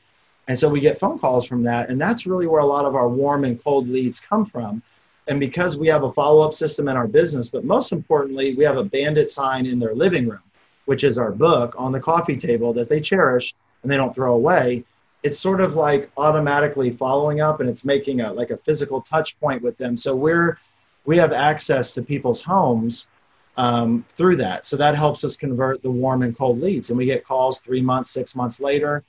And 0.48 0.58
so 0.58 0.68
we 0.68 0.80
get 0.80 0.98
phone 0.98 1.18
calls 1.18 1.46
from 1.46 1.62
that. 1.64 1.88
And 1.88 2.00
that's 2.00 2.26
really 2.26 2.46
where 2.46 2.60
a 2.60 2.66
lot 2.66 2.84
of 2.84 2.94
our 2.94 3.08
warm 3.08 3.44
and 3.44 3.62
cold 3.62 3.88
leads 3.88 4.20
come 4.20 4.46
from. 4.46 4.82
And 5.28 5.40
because 5.40 5.76
we 5.76 5.88
have 5.88 6.04
a 6.04 6.12
follow 6.12 6.42
up 6.42 6.54
system 6.54 6.88
in 6.88 6.96
our 6.96 7.08
business, 7.08 7.50
but 7.50 7.64
most 7.64 7.90
importantly, 7.92 8.54
we 8.54 8.64
have 8.64 8.76
a 8.76 8.84
bandit 8.84 9.28
sign 9.28 9.66
in 9.66 9.80
their 9.80 9.94
living 9.94 10.28
room, 10.28 10.42
which 10.84 11.02
is 11.02 11.18
our 11.18 11.32
book 11.32 11.74
on 11.76 11.90
the 11.90 11.98
coffee 11.98 12.36
table 12.36 12.72
that 12.74 12.88
they 12.88 13.00
cherish 13.00 13.54
and 13.82 13.92
they 13.92 13.96
don't 13.96 14.14
throw 14.14 14.34
away. 14.34 14.84
it's 15.22 15.38
sort 15.38 15.60
of 15.60 15.74
like 15.74 16.10
automatically 16.16 16.90
following 16.90 17.40
up 17.40 17.60
and 17.60 17.68
it's 17.68 17.84
making 17.84 18.20
a 18.20 18.32
like 18.32 18.50
a 18.50 18.56
physical 18.58 19.00
touch 19.00 19.38
point 19.40 19.62
with 19.62 19.76
them 19.78 19.96
so 19.96 20.14
we're 20.14 20.58
we 21.04 21.16
have 21.16 21.32
access 21.32 21.94
to 21.94 22.02
people's 22.02 22.42
homes 22.42 23.08
um, 23.56 24.04
through 24.10 24.36
that. 24.36 24.64
So 24.64 24.76
that 24.76 24.94
helps 24.94 25.24
us 25.24 25.36
convert 25.36 25.82
the 25.82 25.90
warm 25.90 26.22
and 26.22 26.36
cold 26.36 26.60
leads. 26.60 26.90
And 26.90 26.98
we 26.98 27.06
get 27.06 27.24
calls 27.24 27.60
three 27.60 27.82
months 27.82 28.10
six 28.10 28.36
months 28.36 28.60
later 28.60 29.02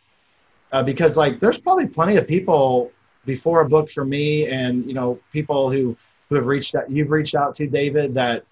uh, 0.72 0.84
because 0.84 1.18
like 1.18 1.40
there's 1.40 1.60
probably 1.60 1.88
plenty 1.88 2.18
of 2.18 2.28
people 2.28 2.92
before 3.26 3.62
a 3.62 3.68
book 3.68 3.92
for 3.92 4.06
me 4.06 4.48
and 4.48 4.86
you 4.86 4.94
know 4.94 5.20
people 5.34 5.70
who 5.70 5.98
who 6.30 6.36
have 6.36 6.46
reached 6.46 6.76
out 6.76 6.90
you've 6.90 7.12
reached 7.12 7.36
out 7.36 7.54
to 7.54 7.68
david 7.68 8.14
that 8.14 8.46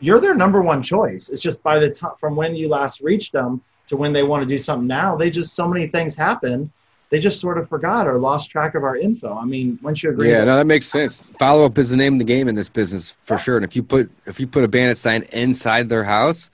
you're 0.00 0.20
their 0.20 0.34
number 0.34 0.60
one 0.60 0.82
choice. 0.82 1.30
It's 1.30 1.40
just 1.40 1.62
by 1.62 1.78
the 1.78 1.90
time 1.90 2.12
from 2.18 2.36
when 2.36 2.54
you 2.54 2.68
last 2.68 3.00
reached 3.00 3.32
them 3.32 3.62
to 3.86 3.96
when 3.96 4.12
they 4.12 4.22
want 4.22 4.42
to 4.42 4.46
do 4.46 4.58
something 4.58 4.86
now 4.86 5.16
they 5.16 5.30
just 5.30 5.54
so 5.54 5.68
many 5.68 5.86
things 5.86 6.14
happen 6.14 6.70
they 7.14 7.20
just 7.20 7.40
sort 7.40 7.58
of 7.58 7.68
forgot 7.68 8.08
or 8.08 8.18
lost 8.18 8.50
track 8.50 8.74
of 8.74 8.82
our 8.82 8.96
info. 8.96 9.38
I 9.38 9.44
mean, 9.44 9.78
once 9.82 10.02
you 10.02 10.10
agree, 10.10 10.32
yeah, 10.32 10.40
that, 10.40 10.46
no, 10.46 10.56
that 10.56 10.66
makes 10.66 10.86
sense. 10.86 11.22
Follow 11.38 11.64
up 11.64 11.78
is 11.78 11.90
the 11.90 11.96
name 11.96 12.14
of 12.14 12.18
the 12.18 12.24
game 12.24 12.48
in 12.48 12.56
this 12.56 12.68
business 12.68 13.16
for 13.22 13.38
sure. 13.38 13.54
And 13.54 13.64
if 13.64 13.76
you 13.76 13.84
put 13.84 14.10
if 14.26 14.40
you 14.40 14.48
put 14.48 14.64
a 14.64 14.68
bandit 14.68 14.98
sign 14.98 15.22
inside 15.30 15.88
their 15.88 16.02
house, 16.02 16.50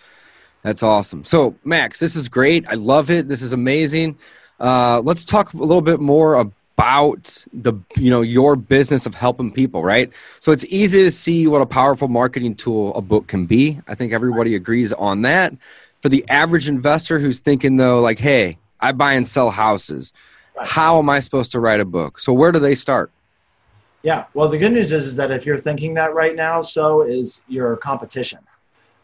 that's 0.60 0.82
awesome. 0.82 1.24
So, 1.24 1.54
Max, 1.64 1.98
this 1.98 2.14
is 2.14 2.28
great. 2.28 2.66
I 2.68 2.74
love 2.74 3.10
it. 3.10 3.26
This 3.26 3.40
is 3.40 3.54
amazing. 3.54 4.18
Uh, 4.60 5.00
let's 5.00 5.24
talk 5.24 5.54
a 5.54 5.56
little 5.56 5.80
bit 5.80 5.98
more 5.98 6.34
about 6.34 7.46
the 7.54 7.72
you 7.96 8.10
know 8.10 8.20
your 8.20 8.54
business 8.54 9.06
of 9.06 9.14
helping 9.14 9.50
people, 9.50 9.82
right? 9.82 10.12
So 10.40 10.52
it's 10.52 10.66
easy 10.66 11.04
to 11.04 11.10
see 11.10 11.46
what 11.46 11.62
a 11.62 11.66
powerful 11.66 12.08
marketing 12.08 12.54
tool 12.54 12.94
a 12.96 13.00
book 13.00 13.28
can 13.28 13.46
be. 13.46 13.80
I 13.88 13.94
think 13.94 14.12
everybody 14.12 14.54
agrees 14.56 14.92
on 14.92 15.22
that. 15.22 15.54
For 16.02 16.10
the 16.10 16.22
average 16.28 16.68
investor 16.68 17.18
who's 17.18 17.38
thinking 17.38 17.76
though, 17.76 18.02
like, 18.02 18.18
hey, 18.18 18.58
I 18.78 18.92
buy 18.92 19.14
and 19.14 19.26
sell 19.26 19.50
houses 19.50 20.12
how 20.64 20.98
am 20.98 21.08
I 21.08 21.20
supposed 21.20 21.52
to 21.52 21.60
write 21.60 21.80
a 21.80 21.84
book? 21.84 22.18
So 22.18 22.32
where 22.32 22.52
do 22.52 22.58
they 22.58 22.74
start? 22.74 23.10
Yeah, 24.02 24.24
well, 24.34 24.48
the 24.48 24.58
good 24.58 24.72
news 24.72 24.92
is, 24.92 25.06
is 25.06 25.16
that 25.16 25.30
if 25.30 25.44
you're 25.44 25.58
thinking 25.58 25.92
that 25.94 26.14
right 26.14 26.34
now, 26.34 26.62
so 26.62 27.02
is 27.02 27.42
your 27.48 27.76
competition. 27.76 28.38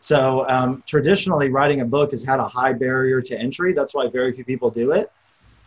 So 0.00 0.48
um, 0.48 0.82
traditionally, 0.86 1.50
writing 1.50 1.80
a 1.80 1.84
book 1.84 2.12
has 2.12 2.24
had 2.24 2.40
a 2.40 2.48
high 2.48 2.72
barrier 2.72 3.20
to 3.22 3.38
entry. 3.38 3.72
That's 3.72 3.94
why 3.94 4.08
very 4.08 4.32
few 4.32 4.44
people 4.44 4.70
do 4.70 4.92
it. 4.92 5.10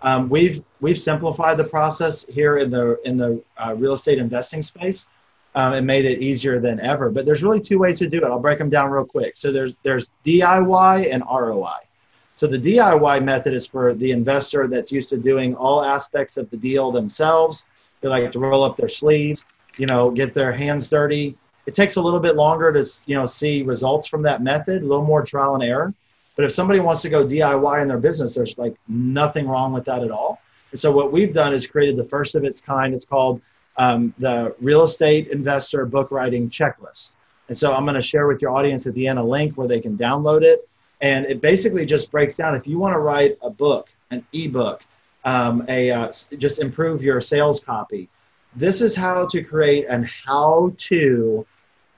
Um, 0.01 0.29
we've 0.29 0.63
we've 0.79 0.99
simplified 0.99 1.57
the 1.57 1.65
process 1.65 2.25
here 2.27 2.57
in 2.57 2.69
the 2.69 2.99
in 3.03 3.17
the 3.17 3.43
uh, 3.57 3.75
real 3.77 3.93
estate 3.93 4.17
investing 4.17 4.61
space 4.61 5.09
um, 5.55 5.73
and 5.73 5.85
made 5.85 6.05
it 6.05 6.21
easier 6.21 6.59
than 6.59 6.79
ever. 6.79 7.09
But 7.09 7.25
there's 7.25 7.43
really 7.43 7.59
two 7.59 7.79
ways 7.79 7.99
to 7.99 8.07
do 8.07 8.17
it. 8.17 8.23
I'll 8.23 8.39
break 8.39 8.59
them 8.59 8.69
down 8.69 8.91
real 8.91 9.05
quick. 9.05 9.35
So 9.35 9.51
there's 9.51 9.75
there's 9.83 10.09
DIY 10.23 11.13
and 11.13 11.23
ROI. 11.29 11.79
So 12.39 12.47
the 12.47 12.57
DIY 12.57 13.25
method 13.25 13.53
is 13.53 13.67
for 13.67 13.93
the 13.93 14.11
investor 14.11 14.65
that's 14.65 14.93
used 14.93 15.09
to 15.09 15.17
doing 15.17 15.53
all 15.55 15.83
aspects 15.83 16.37
of 16.37 16.49
the 16.51 16.55
deal 16.55 16.89
themselves. 16.89 17.67
They 17.99 18.07
like 18.07 18.31
to 18.31 18.39
roll 18.39 18.63
up 18.63 18.77
their 18.77 18.87
sleeves, 18.87 19.43
you 19.75 19.87
know, 19.87 20.09
get 20.09 20.33
their 20.33 20.53
hands 20.53 20.87
dirty. 20.87 21.35
It 21.65 21.75
takes 21.75 21.97
a 21.97 22.01
little 22.01 22.21
bit 22.21 22.37
longer 22.37 22.71
to, 22.71 22.85
you 23.07 23.15
know, 23.15 23.25
see 23.25 23.63
results 23.63 24.07
from 24.07 24.21
that 24.21 24.41
method, 24.41 24.83
a 24.83 24.85
little 24.85 25.03
more 25.03 25.21
trial 25.21 25.55
and 25.55 25.61
error. 25.61 25.93
But 26.37 26.45
if 26.45 26.53
somebody 26.53 26.79
wants 26.79 27.01
to 27.01 27.09
go 27.09 27.25
DIY 27.25 27.81
in 27.81 27.89
their 27.89 27.97
business, 27.97 28.35
there's 28.35 28.57
like 28.57 28.73
nothing 28.87 29.45
wrong 29.45 29.73
with 29.73 29.83
that 29.83 30.01
at 30.01 30.09
all. 30.09 30.39
And 30.71 30.79
so 30.79 30.91
what 30.93 31.11
we've 31.11 31.33
done 31.33 31.53
is 31.53 31.67
created 31.67 31.97
the 31.97 32.05
first 32.05 32.35
of 32.35 32.45
its 32.45 32.61
kind. 32.61 32.93
It's 32.93 33.03
called 33.03 33.41
um, 33.75 34.13
the 34.17 34.55
Real 34.61 34.83
Estate 34.83 35.27
Investor 35.27 35.85
Book 35.85 36.09
Writing 36.09 36.49
Checklist. 36.49 37.15
And 37.49 37.57
so 37.57 37.73
I'm 37.73 37.83
going 37.83 37.95
to 37.95 38.01
share 38.01 38.27
with 38.27 38.41
your 38.41 38.51
audience 38.55 38.87
at 38.87 38.93
the 38.93 39.07
end 39.07 39.19
a 39.19 39.23
link 39.23 39.57
where 39.57 39.67
they 39.67 39.81
can 39.81 39.97
download 39.97 40.41
it 40.43 40.65
and 41.01 41.25
it 41.25 41.41
basically 41.41 41.85
just 41.85 42.11
breaks 42.11 42.35
down 42.35 42.55
if 42.55 42.67
you 42.67 42.77
want 42.77 42.93
to 42.93 42.99
write 42.99 43.37
a 43.41 43.49
book, 43.49 43.89
an 44.11 44.25
ebook, 44.33 44.83
um, 45.23 45.65
a 45.67 45.91
uh, 45.91 46.11
just 46.37 46.61
improve 46.61 47.03
your 47.03 47.21
sales 47.21 47.63
copy. 47.63 48.09
This 48.55 48.81
is 48.81 48.95
how 48.95 49.27
to 49.27 49.43
create 49.43 49.85
an 49.87 50.03
how-to 50.03 51.45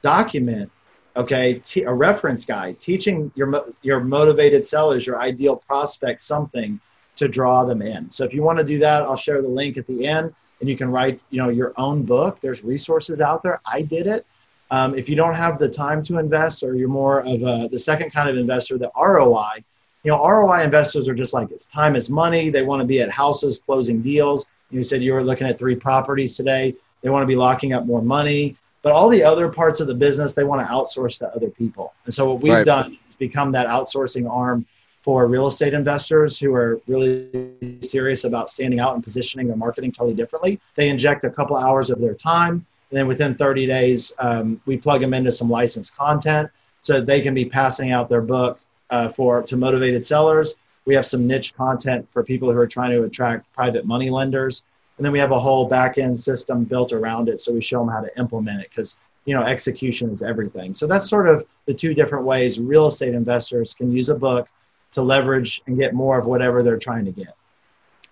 document. 0.02 0.72
Okay, 1.16 1.60
T- 1.64 1.84
a 1.84 1.94
reference 1.94 2.46
guide 2.46 2.80
teaching 2.80 3.32
your 3.36 3.66
your 3.82 4.00
motivated 4.00 4.66
sellers, 4.66 5.06
your 5.06 5.22
ideal 5.22 5.56
prospects, 5.56 6.24
something 6.26 6.80
to 7.16 7.28
draw 7.28 7.64
them 7.66 7.82
in. 7.82 8.12
So 8.12 8.24
if 8.24 8.34
you 8.34 8.44
want 8.44 8.60
to 8.60 8.64
do 8.64 8.80
that, 8.80 9.04
I'll 9.04 9.18
share 9.18 9.42
the 9.42 9.48
link 9.48 9.78
at 9.78 9.86
the 9.88 10.06
end, 10.06 10.34
and 10.60 10.70
you 10.70 10.78
can 10.78 10.90
write 10.90 11.20
you 11.30 11.42
know 11.42 11.50
your 11.50 11.74
own 11.78 12.04
book. 12.04 12.40
There's 12.40 12.64
resources 12.64 13.22
out 13.22 13.44
there. 13.44 13.62
I 13.66 13.82
did 13.82 14.08
it. 14.08 14.26
Um, 14.72 14.98
if 14.98 15.10
you 15.10 15.18
don't 15.18 15.34
have 15.34 15.60
the 15.60 15.70
time 15.70 16.02
to 16.04 16.18
invest, 16.18 16.64
or 16.64 16.76
you're 16.76 16.88
more 16.88 17.20
of 17.20 17.44
a, 17.44 17.68
the 17.70 17.78
second 17.78 18.12
kind 18.12 18.30
of 18.30 18.38
investor, 18.38 18.78
the 18.78 18.90
ROI, 18.96 19.64
you 20.04 20.12
know, 20.12 20.26
ROI 20.26 20.64
investors 20.64 21.08
are 21.08 21.14
just 21.14 21.34
like 21.34 21.52
it's 21.52 21.66
time 21.66 21.96
is 21.96 22.10
money. 22.10 22.50
They 22.50 22.64
want 22.64 22.82
to 22.82 22.88
be 22.88 23.02
at 23.02 23.12
houses 23.12 23.62
closing 23.64 24.02
deals. 24.02 24.50
You 24.72 24.82
said 24.82 25.04
you 25.04 25.14
were 25.14 25.24
looking 25.24 25.46
at 25.46 25.60
three 25.60 25.76
properties 25.76 26.36
today. 26.36 26.74
They 27.02 27.10
want 27.10 27.22
to 27.24 27.28
be 27.28 27.36
locking 27.36 27.74
up 27.74 27.86
more 27.86 28.02
money. 28.02 28.56
But 28.82 28.94
all 28.94 29.10
the 29.10 29.24
other 29.24 29.48
parts 29.50 29.80
of 29.80 29.88
the 29.88 29.94
business, 29.94 30.34
they 30.34 30.44
want 30.44 30.66
to 30.66 30.74
outsource 30.74 31.20
to 31.20 31.28
other 31.36 31.50
people. 31.50 31.94
And 32.06 32.14
so 32.14 32.32
what 32.32 32.42
we've 32.42 32.54
right. 32.54 32.66
done 32.66 32.98
is 33.08 33.14
become 33.14 33.52
that 33.52 33.68
outsourcing 33.68 34.28
arm 34.28 34.66
for 35.04 35.28
real 35.28 35.48
estate 35.48 35.74
investors 35.74 36.40
who 36.40 36.54
are 36.54 36.80
really 36.88 37.80
serious 37.82 38.24
about 38.24 38.50
standing 38.50 38.80
out 38.80 38.96
and 38.96 39.04
positioning 39.04 39.48
their 39.48 39.58
marketing 39.58 39.92
totally 39.92 40.16
differently. 40.16 40.60
They 40.76 40.90
inject 40.90 41.26
a 41.26 41.30
couple 41.30 41.58
hours 41.58 41.90
of 41.90 42.00
their 42.00 42.16
time 42.16 42.66
and 42.92 42.98
then 42.98 43.08
within 43.08 43.36
30 43.36 43.68
days, 43.68 44.14
um, 44.20 44.62
we 44.66 44.76
plug 44.76 45.00
them 45.00 45.14
into 45.14 45.32
some 45.32 45.50
licensed 45.50 45.98
content 45.98 46.50
so 46.82 46.94
that 46.94 47.06
they 47.06 47.22
can 47.22 47.34
be 47.34 47.46
passing 47.46 47.92
out 47.92 48.10
their 48.10 48.22
book 48.22 48.60
uh, 48.90 49.08
for 49.08 49.42
to 49.44 49.56
motivated 49.56 50.04
sellers. 50.04 50.56
We 50.84 50.94
have 50.96 51.06
some 51.06 51.26
niche 51.26 51.56
content 51.56 52.06
for 52.12 52.22
people 52.22 52.52
who 52.52 52.58
are 52.58 52.68
trying 52.68 52.92
to 52.92 53.04
attract 53.04 53.52
private 53.54 53.86
money 53.86 54.10
lenders. 54.10 54.66
And 54.98 55.06
then 55.06 55.14
we 55.14 55.20
have 55.20 55.32
a 55.32 55.40
whole 55.40 55.70
back 55.70 55.98
end 55.98 56.20
system 56.20 56.66
built 56.66 56.92
around 56.92 57.30
it. 57.30 57.40
So 57.40 57.54
we 57.54 57.62
show 57.62 57.80
them 57.80 57.88
how 57.88 58.02
to 58.02 58.20
implement 58.20 58.62
it 58.62 58.70
because 58.70 59.00
you 59.24 59.34
know 59.34 59.44
execution 59.44 60.10
is 60.10 60.22
everything. 60.22 60.74
So 60.74 60.86
that's 60.86 61.10
sort 61.10 61.30
of 61.30 61.46
the 61.66 61.74
two 61.74 61.94
different 61.94 62.26
ways 62.26 62.60
real 62.60 62.88
estate 62.88 63.14
investors 63.14 63.74
can 63.74 63.92
use 63.92 64.10
a 64.10 64.16
book 64.16 64.50
to 64.92 65.02
leverage 65.02 65.62
and 65.68 65.78
get 65.78 65.94
more 65.94 66.20
of 66.20 66.26
whatever 66.26 66.62
they're 66.62 66.78
trying 66.78 67.06
to 67.06 67.12
get. 67.12 67.36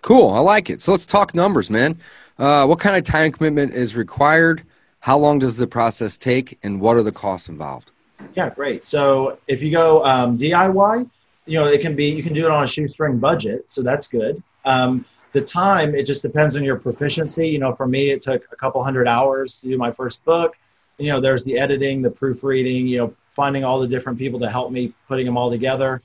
Cool. 0.00 0.30
I 0.30 0.38
like 0.38 0.70
it. 0.70 0.80
So 0.80 0.92
let's 0.92 1.04
talk 1.04 1.34
numbers, 1.34 1.68
man. 1.68 1.98
Uh, 2.38 2.64
what 2.64 2.80
kind 2.80 2.96
of 2.96 3.04
time 3.04 3.32
commitment 3.32 3.74
is 3.74 3.94
required? 3.94 4.64
How 5.00 5.16
long 5.16 5.38
does 5.38 5.56
the 5.56 5.66
process 5.66 6.16
take, 6.18 6.58
and 6.62 6.80
what 6.80 6.96
are 6.96 7.02
the 7.02 7.12
costs 7.12 7.48
involved? 7.48 7.90
Yeah, 8.34 8.50
great. 8.50 8.84
So 8.84 9.38
if 9.48 9.62
you 9.62 9.70
go 9.70 10.04
um, 10.04 10.36
DIY, 10.36 11.08
you 11.46 11.58
know 11.58 11.66
it 11.66 11.80
can 11.80 11.96
be 11.96 12.06
you 12.06 12.22
can 12.22 12.34
do 12.34 12.44
it 12.44 12.50
on 12.50 12.64
a 12.64 12.66
shoestring 12.66 13.18
budget, 13.18 13.64
so 13.72 13.82
that's 13.82 14.08
good. 14.08 14.42
Um, 14.64 15.04
the 15.32 15.40
time 15.40 15.94
it 15.94 16.04
just 16.04 16.22
depends 16.22 16.54
on 16.56 16.64
your 16.64 16.76
proficiency. 16.76 17.48
You 17.48 17.58
know, 17.58 17.74
for 17.74 17.86
me, 17.86 18.10
it 18.10 18.20
took 18.20 18.46
a 18.52 18.56
couple 18.56 18.84
hundred 18.84 19.08
hours 19.08 19.58
to 19.60 19.68
do 19.68 19.78
my 19.78 19.90
first 19.90 20.22
book. 20.24 20.56
You 20.98 21.08
know, 21.08 21.20
there's 21.20 21.44
the 21.44 21.58
editing, 21.58 22.02
the 22.02 22.10
proofreading. 22.10 22.86
You 22.86 22.98
know, 22.98 23.14
finding 23.30 23.64
all 23.64 23.80
the 23.80 23.88
different 23.88 24.18
people 24.18 24.38
to 24.40 24.50
help 24.50 24.70
me 24.70 24.92
putting 25.08 25.24
them 25.24 25.38
all 25.38 25.50
together. 25.50 26.02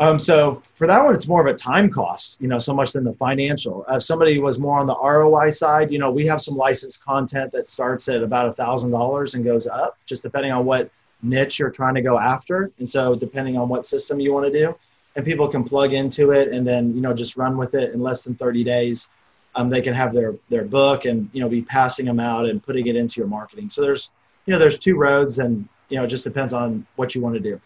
Um, 0.00 0.18
so 0.18 0.62
for 0.76 0.86
that 0.86 1.04
one, 1.04 1.12
it's 1.12 1.26
more 1.26 1.40
of 1.40 1.52
a 1.52 1.58
time 1.58 1.90
cost, 1.90 2.40
you 2.40 2.46
know, 2.46 2.58
so 2.58 2.72
much 2.72 2.92
than 2.92 3.02
the 3.02 3.14
financial. 3.14 3.84
If 3.88 4.04
somebody 4.04 4.38
was 4.38 4.60
more 4.60 4.78
on 4.78 4.86
the 4.86 4.94
ROI 4.96 5.50
side, 5.50 5.90
you 5.90 5.98
know, 5.98 6.10
we 6.10 6.24
have 6.26 6.40
some 6.40 6.56
licensed 6.56 7.04
content 7.04 7.50
that 7.52 7.68
starts 7.68 8.08
at 8.08 8.22
about 8.22 8.48
a 8.48 8.52
thousand 8.52 8.92
dollars 8.92 9.34
and 9.34 9.44
goes 9.44 9.66
up, 9.66 9.98
just 10.06 10.22
depending 10.22 10.52
on 10.52 10.64
what 10.64 10.90
niche 11.22 11.58
you're 11.58 11.70
trying 11.70 11.96
to 11.96 12.02
go 12.02 12.16
after, 12.16 12.70
and 12.78 12.88
so 12.88 13.16
depending 13.16 13.56
on 13.56 13.68
what 13.68 13.84
system 13.84 14.20
you 14.20 14.32
want 14.32 14.46
to 14.46 14.52
do, 14.52 14.76
and 15.16 15.24
people 15.24 15.48
can 15.48 15.64
plug 15.64 15.92
into 15.92 16.30
it 16.30 16.48
and 16.52 16.64
then 16.64 16.94
you 16.94 17.00
know 17.00 17.12
just 17.12 17.36
run 17.36 17.56
with 17.56 17.74
it 17.74 17.92
in 17.92 18.00
less 18.00 18.22
than 18.22 18.36
30 18.36 18.62
days. 18.62 19.10
Um, 19.56 19.68
they 19.68 19.80
can 19.80 19.94
have 19.94 20.14
their 20.14 20.36
their 20.48 20.64
book 20.64 21.06
and 21.06 21.28
you 21.32 21.40
know 21.40 21.48
be 21.48 21.62
passing 21.62 22.06
them 22.06 22.20
out 22.20 22.46
and 22.46 22.62
putting 22.62 22.86
it 22.86 22.94
into 22.94 23.20
your 23.20 23.26
marketing. 23.26 23.68
So 23.68 23.82
there's 23.82 24.12
you 24.46 24.52
know 24.52 24.60
there's 24.60 24.78
two 24.78 24.96
roads, 24.96 25.40
and 25.40 25.68
you 25.88 25.96
know 25.96 26.04
it 26.04 26.08
just 26.08 26.22
depends 26.22 26.54
on 26.54 26.86
what 26.94 27.16
you 27.16 27.20
want 27.20 27.34
to 27.34 27.40
do. 27.40 27.60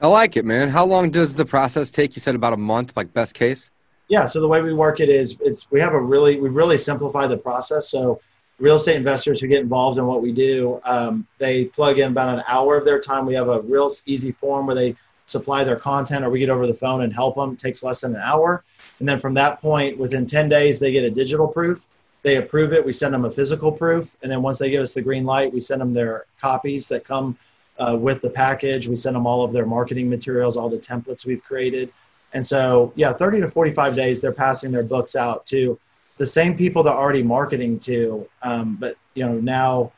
I 0.00 0.08
like 0.08 0.36
it, 0.36 0.44
man. 0.44 0.68
How 0.68 0.84
long 0.84 1.10
does 1.10 1.34
the 1.34 1.44
process 1.44 1.90
take? 1.90 2.16
You 2.16 2.20
said 2.20 2.34
about 2.34 2.52
a 2.52 2.56
month, 2.56 2.96
like 2.96 3.12
best 3.12 3.34
case. 3.34 3.70
Yeah. 4.08 4.24
So 4.24 4.40
the 4.40 4.48
way 4.48 4.60
we 4.60 4.74
work 4.74 5.00
it 5.00 5.08
is, 5.08 5.38
it's 5.40 5.70
we 5.70 5.80
have 5.80 5.94
a 5.94 6.00
really 6.00 6.40
we 6.40 6.48
really 6.48 6.76
simplify 6.76 7.26
the 7.26 7.36
process. 7.36 7.88
So 7.88 8.20
real 8.58 8.76
estate 8.76 8.96
investors 8.96 9.40
who 9.40 9.46
get 9.46 9.60
involved 9.60 9.98
in 9.98 10.06
what 10.06 10.22
we 10.22 10.32
do, 10.32 10.80
um, 10.84 11.26
they 11.38 11.66
plug 11.66 11.98
in 11.98 12.12
about 12.12 12.36
an 12.36 12.44
hour 12.46 12.76
of 12.76 12.84
their 12.84 13.00
time. 13.00 13.26
We 13.26 13.34
have 13.34 13.48
a 13.48 13.60
real 13.60 13.88
easy 14.06 14.32
form 14.32 14.66
where 14.66 14.74
they 14.74 14.96
supply 15.26 15.64
their 15.64 15.76
content, 15.76 16.24
or 16.24 16.30
we 16.30 16.40
get 16.40 16.50
over 16.50 16.66
the 16.66 16.74
phone 16.74 17.02
and 17.02 17.12
help 17.12 17.36
them. 17.36 17.52
It 17.52 17.58
takes 17.58 17.82
less 17.82 18.00
than 18.02 18.14
an 18.14 18.20
hour, 18.20 18.64
and 18.98 19.08
then 19.08 19.20
from 19.20 19.34
that 19.34 19.60
point, 19.60 19.98
within 19.98 20.26
ten 20.26 20.48
days, 20.48 20.78
they 20.78 20.92
get 20.92 21.04
a 21.04 21.10
digital 21.10 21.46
proof. 21.46 21.86
They 22.22 22.36
approve 22.36 22.72
it. 22.72 22.84
We 22.84 22.92
send 22.92 23.14
them 23.14 23.24
a 23.24 23.30
physical 23.30 23.72
proof, 23.72 24.08
and 24.22 24.30
then 24.30 24.42
once 24.42 24.58
they 24.58 24.70
give 24.70 24.82
us 24.82 24.94
the 24.94 25.02
green 25.02 25.24
light, 25.24 25.52
we 25.52 25.60
send 25.60 25.80
them 25.80 25.94
their 25.94 26.26
copies 26.40 26.86
that 26.88 27.04
come 27.04 27.36
uh, 27.82 27.96
with 27.96 28.20
the 28.20 28.30
package. 28.30 28.86
We 28.86 28.96
send 28.96 29.16
them 29.16 29.26
all 29.26 29.44
of 29.44 29.52
their 29.52 29.66
marketing 29.66 30.08
materials, 30.08 30.56
all 30.56 30.68
the 30.68 30.78
templates 30.78 31.26
we've 31.26 31.42
created. 31.42 31.92
And 32.32 32.46
so, 32.46 32.92
yeah, 32.94 33.12
30 33.12 33.40
to 33.40 33.50
45 33.50 33.96
days, 33.96 34.20
they're 34.20 34.32
passing 34.32 34.70
their 34.70 34.84
books 34.84 35.16
out 35.16 35.44
to 35.46 35.78
the 36.16 36.26
same 36.26 36.56
people 36.56 36.82
they're 36.82 36.94
already 36.94 37.22
marketing 37.22 37.78
to. 37.80 38.28
Um, 38.42 38.76
but, 38.76 38.96
you 39.14 39.24
know, 39.24 39.34
now, 39.34 39.92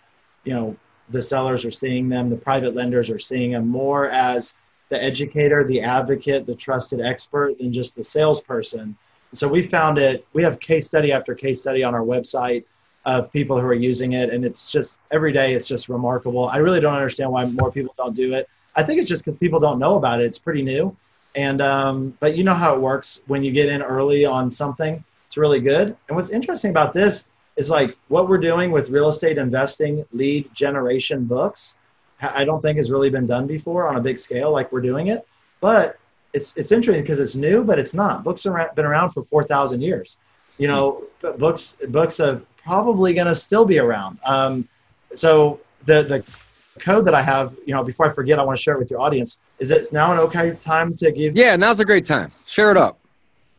you 0.45 0.55
know, 0.55 0.77
the 1.11 1.21
sellers 1.21 1.65
are 1.65 1.71
seeing 1.71 2.09
them, 2.09 2.31
the 2.31 2.37
private 2.37 2.75
lenders 2.75 3.11
are 3.11 3.19
seeing 3.19 3.53
them 3.53 3.69
more 3.69 4.09
as 4.09 4.57
the 4.89 5.03
educator, 5.03 5.65
the 5.65 5.81
advocate, 5.81 6.47
the 6.47 6.55
trusted 6.55 7.01
expert 7.01 7.59
than 7.59 7.73
just 7.73 7.95
the 7.95 8.05
salesperson. 8.05 8.97
So 9.33 9.47
we 9.47 9.63
found 9.63 9.99
it. 9.99 10.27
We 10.33 10.43
have 10.43 10.59
case 10.61 10.87
study 10.87 11.13
after 11.13 11.35
case 11.35 11.61
study 11.61 11.85
on 11.85 11.95
our 11.95 12.03
website 12.03 12.65
of 13.07 13.31
people 13.33 13.61
who 13.61 13.67
are 13.67 13.75
using 13.75 14.13
it, 14.13 14.31
and 14.31 14.45
it's 14.45 14.73
just 14.73 15.01
every 15.11 15.33
day. 15.33 15.55
It's 15.55 15.69
just 15.69 15.89
remarkable. 15.89 16.49
I 16.49 16.59
really 16.59 16.81
don't 16.81 16.95
understand 16.95 17.31
why 17.31 17.45
more 17.47 17.71
people 17.71 17.95
don't 17.97 18.17
do 18.17 18.35
it. 18.35 18.49
I 18.77 18.83
think 18.83 18.99
it's 18.99 19.09
just 19.09 19.25
because 19.25 19.39
people 19.39 19.61
don't 19.61 19.79
know 19.79 19.97
about 19.97 20.21
it. 20.21 20.27
It's 20.27 20.39
pretty 20.39 20.63
new, 20.63 20.97
and 21.35 21.61
um, 21.61 22.17
but 22.21 22.37
you 22.37 22.45
know 22.45 22.55
how 22.55 22.75
it 22.75 22.81
works 22.81 23.23
when 23.27 23.45
you 23.45 23.53
get 23.53 23.69
in 23.69 23.83
early 23.83 24.25
on 24.25 24.51
something. 24.51 25.03
It's 25.27 25.37
really 25.37 25.61
good. 25.61 25.97
And 26.09 26.17
what's 26.17 26.31
interesting 26.31 26.71
about 26.71 26.95
this 26.95 27.29
is 27.57 27.71
like 27.71 27.97
what 28.09 28.29
we're 28.29 28.39
doing 28.39 28.71
with 28.71 28.91
real 28.91 29.09
estate 29.09 29.39
investing 29.39 30.05
lead 30.13 30.53
generation 30.55 31.25
books. 31.25 31.77
I 32.21 32.45
don't 32.45 32.63
think 32.63 32.79
has 32.79 32.91
really 32.91 33.11
been 33.11 33.27
done 33.27 33.47
before 33.47 33.87
on 33.87 33.97
a 33.97 34.01
big 34.01 34.19
scale 34.19 34.51
like 34.51 34.73
we're 34.73 34.81
doing 34.81 35.09
it, 35.09 35.27
but 35.61 35.99
it's 36.33 36.55
it's 36.57 36.73
interesting 36.73 37.03
because 37.03 37.21
it's 37.21 37.37
new, 37.37 37.63
but 37.63 37.79
it's 37.79 37.95
not. 37.95 38.25
Books 38.25 38.45
have 38.45 38.75
been 38.75 38.85
around 38.85 39.11
for 39.11 39.25
four 39.25 39.45
thousand 39.45 39.83
years. 39.83 40.19
You 40.59 40.69
know, 40.69 41.05
books 41.39 41.79
books 41.89 42.21
are 42.21 42.41
probably 42.65 43.15
going 43.15 43.27
to 43.27 43.35
still 43.35 43.65
be 43.65 43.79
around. 43.79 44.19
Um, 44.25 44.69
so 45.15 45.61
the 45.85 46.03
the 46.03 46.25
code 46.81 47.05
that 47.07 47.15
I 47.15 47.23
have, 47.23 47.57
you 47.67 47.75
know, 47.75 47.85
before 47.85 48.11
I 48.11 48.13
forget, 48.13 48.39
I 48.39 48.43
want 48.43 48.59
to 48.59 48.63
share 48.63 48.75
it 48.75 48.79
with 48.79 48.91
your 48.91 49.01
audience. 49.01 49.39
Is 49.59 49.71
it's 49.71 49.93
now 49.93 50.13
an 50.13 50.19
okay 50.21 50.53
time 50.61 50.95
to 50.97 51.11
give? 51.13 51.37
Yeah, 51.37 51.57
now's 51.57 51.81
a 51.81 51.85
great 51.85 52.05
time. 52.05 52.31
Share 52.47 52.71
it 52.71 52.77
up. 52.77 53.01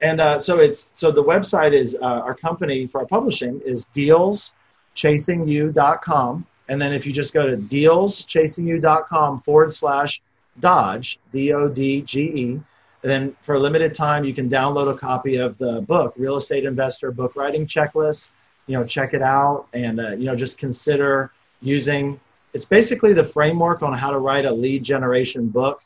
And 0.01 0.19
uh, 0.19 0.37
so 0.39 0.59
it's 0.59 0.91
so 0.95 1.11
the 1.11 1.23
website 1.23 1.73
is 1.73 1.97
uh, 2.01 2.05
our 2.05 2.35
company 2.35 2.87
for 2.87 3.01
our 3.01 3.07
publishing 3.07 3.61
is 3.65 3.89
dealschasingyou.com. 3.95 6.45
And 6.67 6.81
then 6.81 6.93
if 6.93 7.05
you 7.05 7.13
just 7.13 7.31
go 7.33 7.45
to 7.47 7.57
dealschasingyou.com 7.57 9.41
forward 9.41 9.71
slash 9.71 10.19
Dodge, 10.59 11.19
D 11.31 11.53
O 11.53 11.69
D 11.69 12.01
G 12.01 12.21
E. 12.21 12.59
And 13.03 13.11
then 13.11 13.35
for 13.41 13.53
a 13.55 13.59
limited 13.59 13.93
time, 13.93 14.25
you 14.25 14.33
can 14.33 14.49
download 14.49 14.91
a 14.91 14.97
copy 14.97 15.35
of 15.35 15.55
the 15.59 15.81
book, 15.81 16.15
Real 16.17 16.37
Estate 16.37 16.65
Investor 16.65 17.11
Book 17.11 17.35
Writing 17.35 17.67
Checklist. 17.67 18.29
You 18.67 18.77
know, 18.77 18.85
check 18.85 19.13
it 19.13 19.21
out 19.21 19.67
and, 19.73 19.99
uh, 19.99 20.15
you 20.15 20.25
know, 20.25 20.35
just 20.35 20.57
consider 20.57 21.31
using 21.61 22.19
it's 22.53 22.65
basically 22.65 23.13
the 23.13 23.23
framework 23.23 23.83
on 23.83 23.93
how 23.93 24.11
to 24.11 24.17
write 24.17 24.45
a 24.45 24.51
lead 24.51 24.81
generation 24.81 25.49
book 25.49 25.83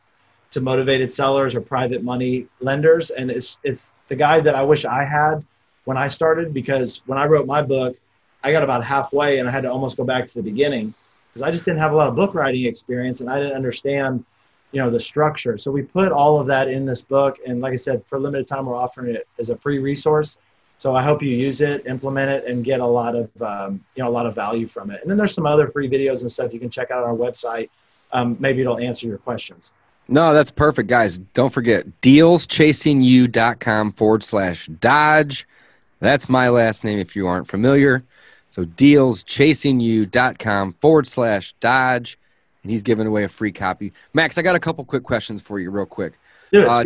to 0.51 0.61
motivated 0.61 1.11
sellers 1.11 1.55
or 1.55 1.61
private 1.61 2.03
money 2.03 2.45
lenders. 2.59 3.09
And 3.09 3.31
it's, 3.31 3.57
it's 3.63 3.91
the 4.07 4.15
guide 4.15 4.43
that 4.43 4.53
I 4.53 4.61
wish 4.61 4.85
I 4.85 5.03
had 5.03 5.43
when 5.85 5.97
I 5.97 6.07
started 6.07 6.53
because 6.53 7.01
when 7.07 7.17
I 7.17 7.25
wrote 7.25 7.47
my 7.47 7.63
book, 7.63 7.97
I 8.43 8.51
got 8.51 8.61
about 8.61 8.83
halfway 8.83 9.39
and 9.39 9.49
I 9.49 9.51
had 9.51 9.63
to 9.63 9.71
almost 9.71 9.97
go 9.97 10.03
back 10.03 10.27
to 10.27 10.35
the 10.35 10.43
beginning 10.43 10.93
because 11.29 11.41
I 11.41 11.49
just 11.49 11.65
didn't 11.65 11.79
have 11.79 11.91
a 11.91 11.95
lot 11.95 12.07
of 12.07 12.15
book 12.15 12.35
writing 12.35 12.65
experience 12.65 13.19
and 13.21 13.31
I 13.31 13.39
didn't 13.39 13.55
understand 13.55 14.23
you 14.71 14.79
know 14.79 14.89
the 14.89 14.99
structure 14.99 15.57
so 15.57 15.71
we 15.71 15.81
put 15.81 16.11
all 16.11 16.39
of 16.39 16.45
that 16.47 16.67
in 16.67 16.85
this 16.85 17.01
book 17.01 17.37
and 17.45 17.59
like 17.59 17.73
i 17.73 17.75
said 17.75 18.03
for 18.05 18.17
a 18.17 18.19
limited 18.19 18.45
time 18.45 18.67
we're 18.67 18.75
offering 18.75 19.15
it 19.15 19.27
as 19.39 19.49
a 19.49 19.57
free 19.57 19.79
resource 19.79 20.37
so 20.79 20.95
i 20.95 21.03
hope 21.03 21.21
you 21.21 21.29
use 21.29 21.61
it 21.61 21.85
implement 21.85 22.31
it 22.31 22.45
and 22.45 22.65
get 22.65 22.79
a 22.79 22.85
lot 22.85 23.15
of 23.15 23.29
um, 23.41 23.83
you 23.95 24.03
know 24.03 24.09
a 24.09 24.11
lot 24.11 24.25
of 24.25 24.33
value 24.33 24.65
from 24.67 24.89
it. 24.91 25.01
And 25.01 25.09
then 25.09 25.17
there's 25.17 25.33
some 25.33 25.45
other 25.45 25.67
free 25.67 25.89
videos 25.89 26.21
and 26.21 26.31
stuff 26.31 26.53
you 26.53 26.59
can 26.59 26.69
check 26.69 26.91
out 26.91 27.03
on 27.03 27.09
our 27.09 27.15
website. 27.15 27.69
Um, 28.11 28.35
maybe 28.39 28.61
it'll 28.61 28.79
answer 28.79 29.07
your 29.07 29.19
questions. 29.19 29.71
No 30.07 30.33
that's 30.33 30.51
perfect 30.51 30.89
guys. 30.89 31.19
Don't 31.33 31.53
forget 31.53 31.85
dealschasingyou.com 32.01 33.91
forward 33.93 34.23
slash 34.23 34.67
dodge. 34.67 35.47
That's 35.99 36.29
my 36.29 36.47
last 36.49 36.85
name 36.85 36.99
if 36.99 37.15
you 37.15 37.27
aren't 37.27 37.47
familiar. 37.47 38.03
So 38.49 38.65
dealschasingyou.com 38.65 40.75
forward 40.81 41.07
slash 41.07 41.53
dodge 41.59 42.17
and 42.63 42.71
he's 42.71 42.81
giving 42.81 43.05
away 43.05 43.25
a 43.25 43.29
free 43.29 43.51
copy. 43.51 43.91
Max, 44.13 44.37
I 44.37 44.41
got 44.41 44.55
a 44.55 44.59
couple 44.59 44.85
quick 44.85 45.03
questions 45.03 45.41
for 45.41 45.59
you, 45.59 45.71
real 45.71 45.85
quick. 45.85 46.13
Uh, 46.53 46.85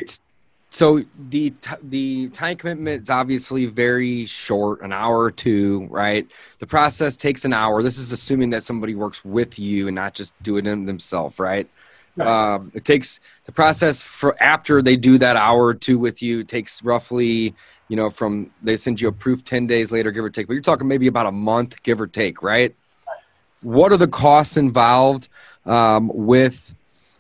so 0.74 1.04
the 1.30 1.52
t- 1.52 1.76
the 1.84 2.30
time 2.30 2.58
commitment 2.58 3.04
is 3.04 3.10
obviously 3.10 3.66
very 3.68 4.26
short, 4.26 4.82
an 4.82 4.92
hour 4.92 5.20
or 5.20 5.32
two, 5.32 5.88
right? 5.90 6.28
The 6.60 6.68
process 6.68 7.16
takes 7.16 7.46
an 7.46 7.54
hour. 7.54 7.84
This 7.84 7.98
is 7.98 8.12
assuming 8.12 8.50
that 8.52 8.64
somebody 8.64 8.96
works 8.96 9.24
with 9.24 9.60
you 9.60 9.88
and 9.88 9.96
not 9.96 10.14
just 10.14 10.34
do 10.42 10.58
it 10.58 10.64
themselves, 10.64 11.38
right? 11.38 11.70
right. 12.16 12.56
Um, 12.56 12.72
it 12.74 12.86
takes 12.86 13.20
the 13.46 13.52
process 13.52 14.02
for 14.02 14.36
after 14.42 14.82
they 14.82 14.96
do 14.96 15.18
that 15.20 15.36
hour 15.36 15.64
or 15.66 15.74
two 15.76 16.00
with 16.00 16.22
you. 16.22 16.40
It 16.40 16.48
takes 16.48 16.84
roughly, 16.84 17.54
you 17.88 17.96
know, 17.96 18.10
from 18.10 18.52
they 18.64 18.76
send 18.76 19.00
you 19.00 19.08
a 19.10 19.12
proof 19.12 19.44
ten 19.44 19.68
days 19.68 19.92
later, 19.92 20.12
give 20.12 20.26
or 20.26 20.30
take. 20.30 20.48
But 20.48 20.54
you're 20.54 20.64
talking 20.64 20.88
maybe 20.88 21.08
about 21.08 21.28
a 21.28 21.32
month, 21.32 21.84
give 21.84 22.02
or 22.02 22.08
take, 22.08 22.42
right? 22.42 22.76
What 23.62 23.94
are 23.94 23.98
the 23.98 24.08
costs 24.08 24.58
involved? 24.58 25.30
um, 25.66 26.12
with 26.14 26.76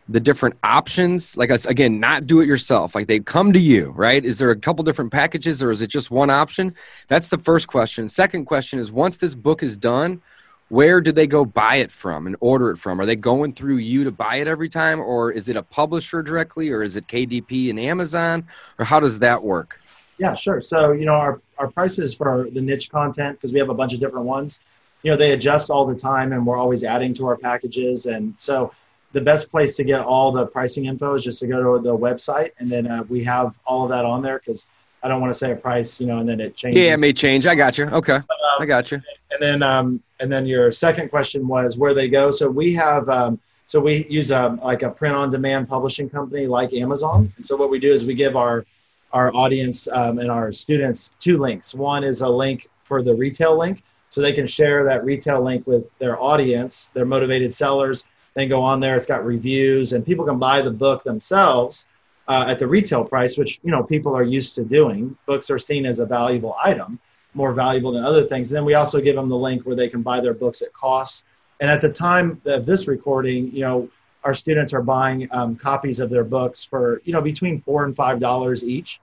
the 0.09 0.19
different 0.19 0.55
options. 0.63 1.37
Like 1.37 1.51
us 1.51 1.65
again 1.65 1.99
not 1.99 2.27
do 2.27 2.41
it 2.41 2.47
yourself. 2.47 2.95
Like 2.95 3.07
they 3.07 3.19
come 3.19 3.53
to 3.53 3.59
you 3.59 3.91
right? 3.95 4.23
Is 4.23 4.39
there 4.39 4.51
a 4.51 4.55
couple 4.55 4.83
different 4.83 5.11
packages 5.11 5.63
or 5.63 5.71
is 5.71 5.81
it 5.81 5.87
just 5.87 6.11
one 6.11 6.29
option? 6.29 6.75
That's 7.07 7.29
the 7.29 7.37
first 7.37 7.67
question. 7.67 8.09
Second 8.09 8.45
question 8.45 8.79
is 8.79 8.91
once 8.91 9.17
this 9.17 9.35
book 9.35 9.63
is 9.63 9.77
done 9.77 10.21
where 10.69 11.01
do 11.01 11.11
they 11.11 11.27
go 11.27 11.45
buy 11.45 11.75
it 11.75 11.91
from 11.91 12.25
and 12.25 12.35
order 12.39 12.71
it 12.71 12.77
from? 12.77 12.99
Are 12.99 13.05
they 13.05 13.15
going 13.15 13.53
through 13.53 13.77
you 13.77 14.03
to 14.05 14.11
buy 14.11 14.37
it 14.37 14.47
every 14.47 14.69
time 14.69 14.99
or 14.99 15.31
is 15.31 15.47
it 15.47 15.55
a 15.55 15.61
publisher 15.61 16.23
directly 16.23 16.69
or 16.71 16.81
is 16.81 16.95
it 16.95 17.07
kdp 17.07 17.69
and 17.69 17.79
amazon? 17.79 18.47
Or 18.79 18.85
how 18.85 18.99
does 18.99 19.19
that 19.19 19.43
work? 19.43 19.79
Yeah 20.17 20.35
sure. 20.35 20.61
So 20.61 20.91
you 20.91 21.05
know 21.05 21.13
our, 21.13 21.41
our 21.57 21.69
prices 21.69 22.13
for 22.13 22.49
the 22.51 22.61
niche 22.61 22.89
content 22.89 23.37
because 23.37 23.53
we 23.53 23.59
have 23.59 23.69
a 23.69 23.73
bunch 23.73 23.93
of 23.93 23.99
different 23.99 24.25
ones 24.25 24.59
you 25.03 25.11
know 25.11 25.17
they 25.17 25.33
adjust 25.33 25.69
all 25.69 25.85
the 25.85 25.95
time 25.95 26.33
and 26.33 26.45
we're 26.45 26.57
always 26.57 26.83
adding 26.83 27.13
to 27.15 27.27
our 27.27 27.37
packages. 27.37 28.05
And 28.05 28.33
so 28.37 28.73
the 29.13 29.21
best 29.21 29.49
place 29.49 29.75
to 29.77 29.83
get 29.83 30.01
all 30.01 30.31
the 30.31 30.45
pricing 30.45 30.85
info 30.85 31.15
is 31.15 31.23
just 31.23 31.39
to 31.39 31.47
go 31.47 31.75
to 31.75 31.81
the 31.81 31.95
website 31.95 32.51
and 32.59 32.69
then 32.69 32.87
uh, 32.87 33.03
we 33.09 33.23
have 33.23 33.57
all 33.65 33.83
of 33.83 33.89
that 33.89 34.05
on 34.05 34.21
there 34.21 34.39
because 34.39 34.69
i 35.01 35.07
don't 35.07 35.21
want 35.21 35.31
to 35.31 35.37
say 35.37 35.51
a 35.51 35.55
price 35.55 36.01
you 36.01 36.07
know 36.07 36.17
and 36.17 36.27
then 36.27 36.39
it 36.39 36.55
changes. 36.55 36.81
Yeah 36.81 36.93
it 36.93 36.99
may 36.99 37.13
change. 37.13 37.45
I 37.45 37.55
got 37.55 37.77
you 37.77 37.85
okay. 37.85 38.15
Um, 38.15 38.25
i 38.59 38.65
got 38.65 38.91
you 38.91 39.01
and 39.33 39.41
then 39.41 39.63
um, 39.63 40.01
and 40.19 40.31
then 40.31 40.45
your 40.45 40.71
second 40.71 41.09
question 41.09 41.47
was 41.47 41.77
where 41.77 41.93
they 41.93 42.07
go. 42.07 42.31
So 42.31 42.49
we 42.49 42.73
have 42.75 43.09
um, 43.09 43.39
so 43.65 43.79
we 43.79 44.05
use 44.09 44.31
a, 44.31 44.45
um, 44.45 44.57
like 44.57 44.83
a 44.83 44.89
print 44.89 45.15
on 45.15 45.31
demand 45.31 45.67
publishing 45.67 46.09
company 46.09 46.47
like 46.47 46.73
amazon. 46.73 47.31
And 47.35 47.45
so 47.45 47.55
what 47.55 47.69
we 47.69 47.79
do 47.79 47.91
is 47.91 48.05
we 48.05 48.13
give 48.13 48.35
our 48.35 48.65
our 49.11 49.33
audience 49.35 49.87
um, 49.91 50.19
and 50.19 50.29
our 50.31 50.51
students 50.51 51.13
two 51.19 51.37
links. 51.37 51.73
One 51.75 52.03
is 52.03 52.21
a 52.21 52.29
link 52.29 52.69
for 52.83 53.01
the 53.01 53.15
retail 53.15 53.57
link 53.57 53.83
so 54.09 54.21
they 54.21 54.33
can 54.33 54.47
share 54.47 54.83
that 54.85 55.03
retail 55.03 55.41
link 55.41 55.65
with 55.65 55.85
their 55.97 56.21
audience, 56.21 56.89
their 56.89 57.05
motivated 57.05 57.53
sellers. 57.53 58.05
Then 58.35 58.49
go 58.49 58.61
on 58.61 58.79
there. 58.79 58.95
It's 58.95 59.05
got 59.05 59.25
reviews, 59.25 59.93
and 59.93 60.05
people 60.05 60.25
can 60.25 60.39
buy 60.39 60.61
the 60.61 60.71
book 60.71 61.03
themselves 61.03 61.87
uh, 62.27 62.45
at 62.47 62.59
the 62.59 62.67
retail 62.67 63.03
price, 63.03 63.37
which 63.37 63.59
you 63.63 63.71
know 63.71 63.83
people 63.83 64.15
are 64.15 64.23
used 64.23 64.55
to 64.55 64.63
doing. 64.63 65.15
Books 65.25 65.49
are 65.49 65.59
seen 65.59 65.85
as 65.85 65.99
a 65.99 66.05
valuable 66.05 66.55
item, 66.63 66.99
more 67.33 67.53
valuable 67.53 67.91
than 67.91 68.03
other 68.03 68.23
things. 68.23 68.49
And 68.49 68.57
then 68.57 68.65
we 68.65 68.73
also 68.73 69.01
give 69.01 69.15
them 69.15 69.29
the 69.29 69.37
link 69.37 69.65
where 69.65 69.75
they 69.75 69.87
can 69.87 70.01
buy 70.01 70.19
their 70.19 70.33
books 70.33 70.61
at 70.61 70.73
cost. 70.73 71.25
And 71.59 71.69
at 71.69 71.81
the 71.81 71.89
time 71.89 72.41
of 72.45 72.65
this 72.65 72.87
recording, 72.87 73.53
you 73.53 73.61
know, 73.61 73.89
our 74.23 74.33
students 74.33 74.73
are 74.73 74.81
buying 74.81 75.27
um, 75.31 75.55
copies 75.55 75.99
of 75.99 76.09
their 76.09 76.23
books 76.23 76.63
for 76.63 77.01
you 77.05 77.13
know 77.13 77.21
between 77.21 77.61
four 77.61 77.85
and 77.85 77.95
five 77.95 78.19
dollars 78.19 78.63
each. 78.63 78.99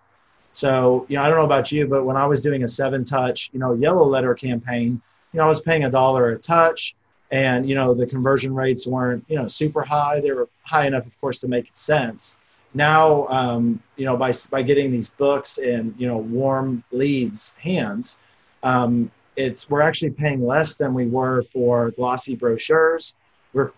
So, 0.53 1.07
you 1.09 1.16
know, 1.16 1.22
I 1.22 1.28
don't 1.28 1.39
know 1.39 1.45
about 1.45 1.70
you, 1.70 1.87
but 1.87 2.05
when 2.05 2.16
I 2.16 2.26
was 2.26 2.41
doing 2.41 2.64
a 2.64 2.68
seven 2.68 3.05
touch, 3.05 3.51
you 3.53 3.61
know, 3.61 3.74
yellow 3.74 4.05
letter 4.05 4.35
campaign, 4.35 5.01
you 5.33 5.39
know, 5.39 5.45
I 5.45 5.47
was 5.47 5.61
paying 5.61 5.85
a 5.85 5.91
dollar 5.91 6.31
a 6.31 6.39
touch 6.39 6.97
and, 7.31 7.68
you 7.68 7.74
know, 7.74 7.95
the 7.95 8.07
conversion 8.07 8.55
rates 8.55 8.87
weren't, 8.87 9.24
you 9.28 9.37
know, 9.37 9.49
super 9.49 9.83
high. 9.83 10.20
They 10.20 10.33
were 10.33 10.49
high 10.62 10.87
enough, 10.87 11.07
of 11.07 11.20
course, 11.20 11.39
to 11.41 11.49
make 11.49 11.68
sense. 11.72 12.39
Now, 12.74 13.26
um, 13.28 13.83
you 13.97 14.05
know, 14.05 14.16
by, 14.16 14.33
by 14.51 14.62
getting 14.62 14.91
these 14.91 15.11
books 15.11 15.59
in, 15.59 15.95
you 15.99 16.07
know, 16.07 16.18
warm 16.18 16.85
leads 16.93 17.55
hands, 17.55 18.20
um, 18.62 19.11
it's, 19.37 19.70
we're 19.70 19.81
actually 19.81 20.11
paying 20.11 20.45
less 20.45 20.76
than 20.76 20.93
we 20.95 21.07
were 21.07 21.43
for 21.43 21.91
glossy 21.93 22.37
brochures. 22.37 23.14
We're, 23.53 23.72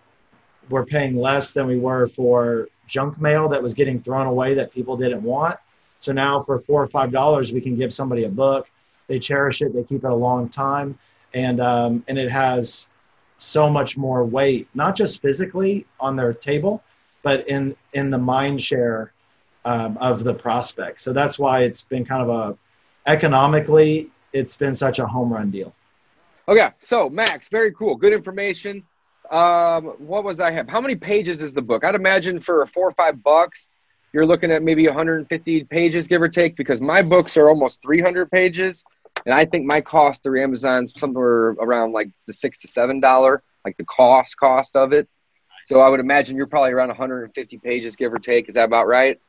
we're 0.69 0.85
paying 0.85 1.17
less 1.17 1.53
than 1.53 1.67
we 1.67 1.79
were 1.79 2.07
for 2.07 2.69
junk 2.87 3.21
mail 3.21 3.49
that 3.49 3.63
was 3.63 3.75
getting 3.75 4.03
thrown 4.03 4.27
away 4.27 4.55
that 4.55 4.73
people 4.73 4.97
didn't 4.97 5.23
want 5.23 5.59
so 6.03 6.13
now 6.13 6.43
for 6.43 6.59
four 6.59 6.83
or 6.83 6.89
five 6.89 7.13
dollars, 7.13 7.53
we 7.53 7.61
can 7.61 7.77
give 7.77 7.93
somebody 7.93 8.25
a 8.25 8.29
book. 8.29 8.69
They 9.07 9.21
cherish 9.21 9.63
it. 9.63 9.73
They 9.73 9.85
keep 9.85 10.03
it 10.03 10.11
a 10.11 10.15
long 10.15 10.49
time, 10.49 10.99
and 11.33 11.61
um, 11.61 12.05
and 12.09 12.19
it 12.19 12.29
has 12.29 12.91
so 13.43 13.69
much 13.69 13.97
more 13.97 14.25
weight, 14.25 14.69
not 14.75 14.97
just 14.97 15.21
physically 15.21 15.87
on 15.99 16.17
their 16.17 16.33
table, 16.33 16.83
but 17.23 17.47
in 17.49 17.77
in 17.93 18.11
the 18.11 18.19
mind 18.19 18.63
share 18.63 19.13
um, 19.65 19.97
of 19.99 20.25
the 20.25 20.35
prospect. 20.35 21.01
So 21.01 21.13
that's 21.13 21.39
why 21.39 21.63
it's 21.63 21.85
been 21.85 22.05
kind 22.05 22.23
of 22.23 22.29
a 22.29 22.59
economically, 23.11 24.11
it's 24.33 24.57
been 24.57 24.75
such 24.75 24.99
a 24.99 25.07
home 25.07 25.33
run 25.33 25.51
deal. 25.51 25.75
Okay, 26.49 26.71
so 26.81 27.09
Max, 27.09 27.49
very 27.49 27.73
cool, 27.73 27.97
good 27.97 28.13
information. 28.13 28.83
Um, 29.31 29.87
what 29.99 30.25
was 30.25 30.41
I 30.41 30.51
have? 30.51 30.69
How 30.69 30.81
many 30.81 30.95
pages 30.95 31.41
is 31.41 31.53
the 31.53 31.63
book? 31.63 31.85
I'd 31.85 31.95
imagine 31.95 32.41
for 32.41 32.67
four 32.67 32.89
or 32.89 32.93
five 32.93 33.23
bucks, 33.23 33.69
you're 34.13 34.27
looking 34.27 34.51
at 34.51 34.63
maybe 34.63 34.87
150 34.87 35.65
pages, 35.65 36.07
give 36.07 36.21
or 36.21 36.29
take, 36.29 36.55
because 36.57 36.81
my 36.81 37.01
books 37.01 37.37
are 37.37 37.49
almost 37.49 37.81
300 37.83 38.31
pages, 38.31 38.85
and 39.25 39.35
I 39.35 39.45
think 39.45 39.67
my 39.67 39.81
cost 39.81 40.23
through 40.23 40.43
Amazon's 40.43 40.99
somewhere 40.99 41.51
around 41.51 41.93
like 41.93 42.11
the 42.27 42.33
six 42.33 42.59
to 42.59 42.69
seven 42.69 43.01
dollar, 43.01 43.43
like 43.65 43.77
the 43.77 43.85
cost 43.85 44.37
cost 44.37 44.77
of 44.77 44.93
it. 44.93 45.09
So 45.67 45.81
I 45.81 45.89
would 45.89 46.01
imagine 46.01 46.37
you're 46.37 46.47
probably 46.47 46.73
around 46.73 46.89
150 46.89 47.59
pages, 47.59 47.95
give 47.95 48.13
or 48.13 48.19
take. 48.19 48.49
Is 48.49 48.55
that 48.55 48.65
about 48.65 48.89
right? 48.89 49.21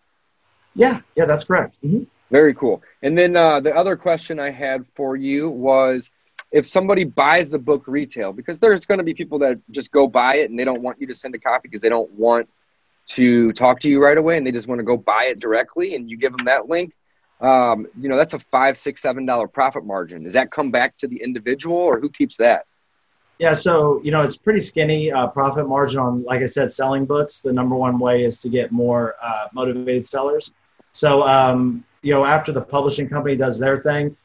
Yeah, 0.75 1.01
yeah, 1.15 1.25
that's 1.25 1.43
correct. 1.43 1.77
Mm-hmm. 1.83 2.03
Very 2.31 2.55
cool. 2.55 2.81
And 3.03 3.15
then 3.15 3.35
uh, 3.35 3.59
the 3.59 3.75
other 3.75 3.95
question 3.95 4.39
I 4.39 4.49
had 4.49 4.85
for 4.95 5.15
you 5.15 5.49
was 5.49 6.09
if 6.51 6.65
somebody 6.65 7.03
buys 7.03 7.49
the 7.49 7.59
book 7.59 7.83
retail, 7.87 8.33
because 8.33 8.59
there's 8.59 8.85
going 8.85 8.99
to 8.99 9.03
be 9.03 9.13
people 9.13 9.39
that 9.39 9.59
just 9.71 9.91
go 9.91 10.07
buy 10.07 10.37
it 10.37 10.49
and 10.49 10.57
they 10.57 10.63
don't 10.63 10.81
want 10.81 10.99
you 10.99 11.07
to 11.07 11.15
send 11.15 11.35
a 11.35 11.39
copy 11.39 11.67
because 11.67 11.81
they 11.81 11.89
don't 11.89 12.11
want 12.11 12.49
to 13.05 13.51
talk 13.53 13.79
to 13.81 13.89
you 13.89 14.01
right 14.01 14.17
away 14.17 14.37
and 14.37 14.47
they 14.47 14.51
just 14.51 14.67
want 14.67 14.79
to 14.79 14.83
go 14.83 14.95
buy 14.95 15.25
it 15.25 15.39
directly 15.39 15.95
and 15.95 16.09
you 16.09 16.17
give 16.17 16.35
them 16.35 16.45
that 16.45 16.67
link. 16.67 16.93
Um, 17.43 17.87
you 17.99 18.09
know, 18.09 18.17
that's 18.17 18.33
a 18.33 18.39
five, 18.39 18.77
six, 18.77 19.01
seven 19.01 19.25
dollar 19.25 19.47
profit 19.47 19.85
margin. 19.85 20.23
Does 20.23 20.33
that 20.33 20.49
come 20.49 20.71
back 20.71 20.97
to 20.97 21.07
the 21.07 21.21
individual 21.21 21.77
or 21.77 21.99
who 21.99 22.09
keeps 22.09 22.37
that? 22.37 22.65
Yeah, 23.39 23.53
so 23.53 23.99
you 24.03 24.11
know 24.11 24.21
it's 24.21 24.37
pretty 24.37 24.61
skinny 24.61 25.11
uh, 25.11 25.27
profit 25.27 25.67
margin 25.67 25.99
on, 25.99 26.23
like 26.23 26.41
I 26.41 26.45
said, 26.45 26.71
selling 26.71 27.05
books. 27.05 27.41
The 27.41 27.51
number 27.51 27.75
one 27.75 27.99
way 27.99 28.23
is 28.23 28.37
to 28.39 28.49
get 28.49 28.71
more 28.71 29.15
uh, 29.21 29.47
motivated 29.53 30.07
sellers. 30.07 30.53
So 30.93 31.23
um, 31.23 31.83
you 32.03 32.13
know, 32.13 32.25
after 32.25 32.51
the 32.51 32.61
publishing 32.61 33.09
company 33.09 33.35
does 33.35 33.57
their 33.57 33.77
thing, 33.77 34.15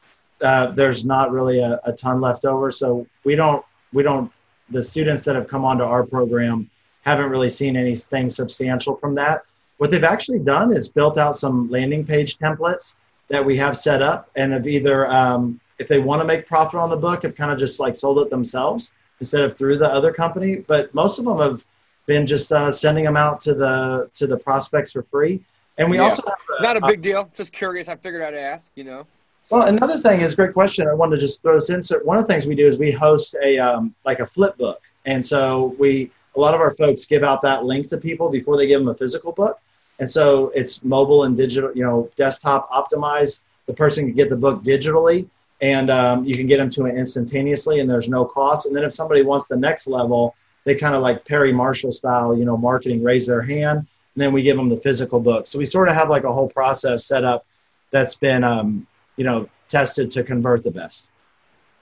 uh, 0.41 0.71
there's 0.71 1.05
not 1.05 1.31
really 1.31 1.59
a, 1.59 1.79
a, 1.85 1.93
ton 1.93 2.21
left 2.21 2.45
over. 2.45 2.69
So 2.71 3.07
we 3.23 3.35
don't, 3.35 3.65
we 3.93 4.03
don't, 4.03 4.31
the 4.69 4.83
students 4.83 5.23
that 5.23 5.35
have 5.35 5.47
come 5.47 5.65
onto 5.65 5.83
our 5.83 6.05
program 6.05 6.69
haven't 7.01 7.29
really 7.29 7.49
seen 7.49 7.75
anything 7.75 8.29
substantial 8.29 8.95
from 8.97 9.15
that. 9.15 9.43
What 9.77 9.91
they've 9.91 10.03
actually 10.03 10.39
done 10.39 10.73
is 10.73 10.89
built 10.89 11.17
out 11.17 11.35
some 11.35 11.69
landing 11.69 12.05
page 12.05 12.37
templates 12.37 12.97
that 13.29 13.45
we 13.45 13.57
have 13.57 13.77
set 13.77 14.01
up 14.01 14.29
and 14.35 14.53
have 14.53 14.67
either, 14.67 15.07
um, 15.07 15.59
if 15.77 15.87
they 15.87 15.99
want 15.99 16.21
to 16.21 16.25
make 16.25 16.45
profit 16.45 16.79
on 16.79 16.89
the 16.89 16.97
book, 16.97 17.23
have 17.23 17.35
kind 17.35 17.51
of 17.51 17.57
just 17.57 17.79
like 17.79 17.95
sold 17.95 18.19
it 18.19 18.29
themselves 18.29 18.93
instead 19.19 19.43
of 19.43 19.57
through 19.57 19.77
the 19.77 19.87
other 19.87 20.11
company. 20.11 20.57
But 20.57 20.93
most 20.93 21.19
of 21.19 21.25
them 21.25 21.39
have 21.39 21.65
been 22.05 22.25
just 22.25 22.51
uh, 22.51 22.71
sending 22.71 23.05
them 23.05 23.15
out 23.15 23.39
to 23.41 23.53
the 23.53 24.09
to 24.15 24.27
the 24.27 24.37
prospects 24.37 24.91
for 24.91 25.03
free. 25.03 25.41
And 25.77 25.89
we 25.89 25.97
yeah. 25.97 26.03
also 26.03 26.23
a, 26.23 26.61
not 26.61 26.75
a 26.75 26.81
big 26.81 27.01
deal. 27.01 27.29
Just 27.33 27.53
curious. 27.53 27.87
I 27.87 27.95
figured 27.95 28.21
I'd 28.21 28.33
ask. 28.33 28.71
You 28.75 28.83
know. 28.83 29.07
Well, 29.49 29.67
another 29.67 29.97
thing 29.97 30.21
is 30.21 30.35
great 30.35 30.53
question. 30.53 30.87
I 30.87 30.93
wanted 30.93 31.15
to 31.15 31.21
just 31.21 31.41
throw 31.41 31.55
this 31.55 31.69
in. 31.69 31.81
So 31.81 31.99
one 31.99 32.17
of 32.17 32.27
the 32.27 32.33
things 32.33 32.45
we 32.45 32.55
do 32.55 32.67
is 32.67 32.77
we 32.77 32.91
host 32.91 33.35
a 33.43 33.57
um, 33.57 33.95
like 34.05 34.19
a 34.19 34.25
flip 34.25 34.57
book, 34.57 34.81
and 35.05 35.25
so 35.25 35.75
we 35.79 36.11
a 36.35 36.39
lot 36.39 36.53
of 36.53 36.61
our 36.61 36.71
folks 36.75 37.05
give 37.05 37.23
out 37.23 37.41
that 37.43 37.65
link 37.65 37.87
to 37.89 37.97
people 37.97 38.29
before 38.29 38.57
they 38.57 38.67
give 38.67 38.81
them 38.81 38.89
a 38.89 38.95
physical 38.95 39.31
book, 39.31 39.59
and 39.99 40.09
so 40.09 40.51
it's 40.55 40.83
mobile 40.83 41.25
and 41.25 41.35
digital, 41.35 41.71
you 41.73 41.83
know, 41.83 42.09
desktop 42.15 42.69
optimized. 42.71 43.43
The 43.65 43.73
person 43.73 44.05
can 44.05 44.15
get 44.15 44.29
the 44.29 44.37
book 44.37 44.63
digitally, 44.63 45.27
and 45.61 45.89
um, 45.89 46.25
you 46.25 46.35
can 46.35 46.47
get 46.47 46.57
them 46.57 46.69
to 46.71 46.85
it 46.85 46.95
instantaneously, 46.95 47.79
and 47.79 47.89
there's 47.89 48.09
no 48.09 48.25
cost. 48.25 48.65
And 48.65 48.75
then 48.75 48.83
if 48.83 48.93
somebody 48.93 49.21
wants 49.21 49.47
the 49.47 49.57
next 49.57 49.87
level, 49.87 50.35
they 50.63 50.75
kind 50.75 50.95
of 50.95 51.01
like 51.01 51.25
Perry 51.25 51.53
Marshall 51.53 51.91
style, 51.91 52.35
you 52.35 52.45
know, 52.45 52.57
marketing, 52.57 53.03
raise 53.03 53.27
their 53.27 53.41
hand, 53.41 53.79
and 53.79 53.87
then 54.15 54.33
we 54.33 54.41
give 54.41 54.57
them 54.57 54.69
the 54.69 54.77
physical 54.77 55.19
book. 55.19 55.47
So 55.47 55.59
we 55.59 55.65
sort 55.65 55.89
of 55.89 55.95
have 55.95 56.09
like 56.09 56.23
a 56.23 56.33
whole 56.33 56.49
process 56.49 57.05
set 57.05 57.23
up 57.23 57.45
that's 57.91 58.15
been 58.15 58.43
um, 58.43 58.87
you 59.19 59.25
know, 59.25 59.49
tested 59.67 60.09
to 60.11 60.23
convert 60.23 60.63
the 60.63 60.71
best. 60.71 61.07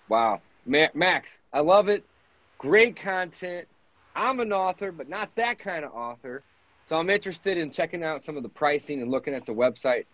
Wow. 0.09 0.41
Max, 0.65 1.38
I 1.53 1.59
love 1.59 1.88
it. 1.88 2.03
Great 2.57 2.95
content. 2.95 3.68
I'm 4.15 4.39
an 4.39 4.51
author, 4.51 4.91
but 4.91 5.07
not 5.07 5.34
that 5.36 5.59
kind 5.59 5.86
of 5.86 5.93
author. 5.93 6.41
So 6.88 6.96
I'm 6.96 7.10
interested 7.10 7.58
in 7.58 7.70
checking 7.70 8.02
out 8.02 8.24
some 8.24 8.38
of 8.38 8.44
the 8.44 8.50
pricing 8.50 9.02
and 9.02 9.12
looking 9.12 9.34
at 9.34 9.46
the 9.46 9.52
website. 9.52 10.06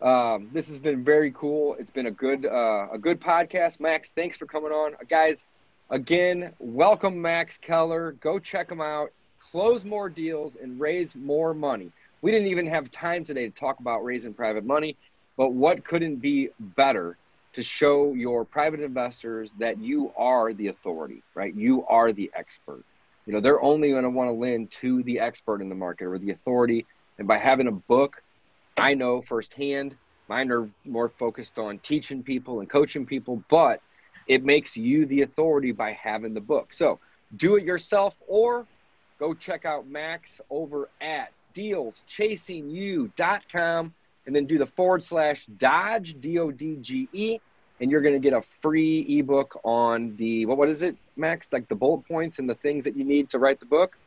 Um, 0.00 0.48
this 0.50 0.66
has 0.68 0.78
been 0.78 1.04
very 1.04 1.30
cool. 1.32 1.76
It's 1.78 1.90
been 1.90 2.06
a 2.06 2.10
good 2.10 2.46
uh, 2.46 2.86
a 2.90 2.96
good 2.98 3.20
podcast. 3.20 3.80
Max, 3.80 4.12
thanks 4.16 4.38
for 4.38 4.46
coming 4.46 4.72
on, 4.72 4.94
guys. 5.10 5.46
Again, 5.90 6.54
welcome 6.58 7.20
Max 7.20 7.58
Keller. 7.58 8.12
Go 8.12 8.38
check 8.38 8.70
him 8.70 8.80
out. 8.80 9.10
Close 9.50 9.84
more 9.84 10.08
deals 10.08 10.56
and 10.56 10.80
raise 10.80 11.14
more 11.14 11.52
money. 11.52 11.92
We 12.22 12.30
didn't 12.30 12.48
even 12.48 12.66
have 12.66 12.90
time 12.90 13.24
today 13.24 13.50
to 13.50 13.54
talk 13.54 13.80
about 13.80 14.02
raising 14.02 14.32
private 14.32 14.64
money. 14.64 14.96
But 15.36 15.52
what 15.52 15.84
couldn't 15.84 16.16
be 16.16 16.48
better 16.58 17.18
to 17.52 17.62
show 17.62 18.14
your 18.14 18.46
private 18.46 18.80
investors 18.80 19.52
that 19.58 19.76
you 19.76 20.10
are 20.16 20.54
the 20.54 20.68
authority, 20.68 21.22
right? 21.34 21.54
You 21.54 21.84
are 21.88 22.10
the 22.10 22.30
expert. 22.34 22.84
You 23.26 23.32
know, 23.32 23.40
they're 23.40 23.62
only 23.62 23.90
going 23.90 24.02
to 24.02 24.10
want 24.10 24.28
to 24.28 24.32
lend 24.32 24.70
to 24.72 25.02
the 25.04 25.20
expert 25.20 25.60
in 25.60 25.68
the 25.68 25.74
market 25.74 26.06
or 26.06 26.18
the 26.18 26.30
authority. 26.30 26.86
And 27.18 27.28
by 27.28 27.38
having 27.38 27.68
a 27.68 27.72
book, 27.72 28.22
I 28.76 28.94
know 28.94 29.22
firsthand, 29.22 29.96
mine 30.28 30.50
are 30.50 30.68
more 30.84 31.08
focused 31.08 31.58
on 31.58 31.78
teaching 31.78 32.22
people 32.22 32.60
and 32.60 32.68
coaching 32.68 33.06
people, 33.06 33.42
but 33.48 33.80
it 34.26 34.44
makes 34.44 34.76
you 34.76 35.06
the 35.06 35.22
authority 35.22 35.72
by 35.72 35.92
having 35.92 36.34
the 36.34 36.40
book. 36.40 36.72
So 36.72 36.98
do 37.36 37.56
it 37.56 37.64
yourself 37.64 38.16
or 38.26 38.66
go 39.18 39.34
check 39.34 39.64
out 39.64 39.88
Max 39.88 40.40
over 40.50 40.88
at 41.00 41.32
dealschasingyou.com 41.54 43.94
and 44.26 44.36
then 44.36 44.46
do 44.46 44.58
the 44.58 44.66
forward 44.66 45.02
slash 45.02 45.46
Dodge, 45.46 46.20
D 46.20 46.38
O 46.38 46.50
D 46.50 46.76
G 46.80 47.08
E, 47.12 47.38
and 47.80 47.90
you're 47.90 48.00
going 48.00 48.14
to 48.14 48.20
get 48.20 48.32
a 48.32 48.42
free 48.60 49.18
ebook 49.18 49.60
on 49.64 50.16
the 50.16 50.46
what, 50.46 50.58
what 50.58 50.68
is 50.68 50.82
it, 50.82 50.96
Max? 51.16 51.48
Like 51.52 51.68
the 51.68 51.74
bullet 51.74 52.06
points 52.06 52.38
and 52.38 52.48
the 52.48 52.54
things 52.54 52.84
that 52.84 52.96
you 52.96 53.04
need 53.04 53.30
to 53.30 53.38
write 53.38 53.60
the 53.60 53.66
book? 53.66 53.98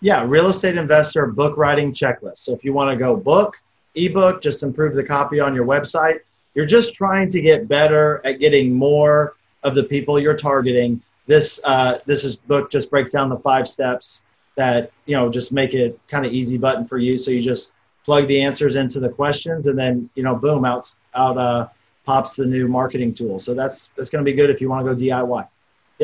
Yeah, 0.00 0.24
real 0.26 0.48
estate 0.48 0.76
investor 0.76 1.26
book 1.26 1.56
writing 1.56 1.92
checklist. 1.92 2.38
So 2.38 2.52
if 2.52 2.64
you 2.64 2.72
want 2.72 2.90
to 2.90 2.96
go 2.96 3.16
book, 3.16 3.56
ebook, 3.94 4.42
just 4.42 4.62
improve 4.62 4.94
the 4.94 5.04
copy 5.04 5.40
on 5.40 5.54
your 5.54 5.66
website. 5.66 6.20
You're 6.54 6.66
just 6.66 6.94
trying 6.94 7.30
to 7.30 7.40
get 7.40 7.68
better 7.68 8.20
at 8.24 8.38
getting 8.38 8.72
more 8.72 9.34
of 9.62 9.74
the 9.74 9.84
people 9.84 10.20
you're 10.20 10.36
targeting. 10.36 11.02
This 11.26 11.60
uh, 11.64 12.00
this 12.06 12.24
is 12.24 12.36
book 12.36 12.70
just 12.70 12.90
breaks 12.90 13.12
down 13.12 13.28
the 13.28 13.38
five 13.38 13.66
steps 13.66 14.22
that 14.56 14.92
you 15.06 15.16
know 15.16 15.30
just 15.30 15.52
make 15.52 15.74
it 15.74 15.98
kind 16.08 16.26
of 16.26 16.32
easy 16.32 16.58
button 16.58 16.86
for 16.86 16.98
you. 16.98 17.16
So 17.16 17.30
you 17.30 17.40
just 17.40 17.72
plug 18.04 18.28
the 18.28 18.42
answers 18.42 18.76
into 18.76 19.00
the 19.00 19.08
questions, 19.08 19.66
and 19.68 19.78
then 19.78 20.10
you 20.14 20.22
know, 20.22 20.34
boom, 20.34 20.64
out 20.64 20.94
out 21.14 21.38
uh, 21.38 21.68
pops 22.04 22.36
the 22.36 22.44
new 22.44 22.68
marketing 22.68 23.14
tool. 23.14 23.38
So 23.38 23.54
that's 23.54 23.90
that's 23.96 24.10
going 24.10 24.24
to 24.24 24.30
be 24.30 24.36
good 24.36 24.50
if 24.50 24.60
you 24.60 24.68
want 24.68 24.86
to 24.86 24.94
go 24.94 25.00
DIY. 25.00 25.48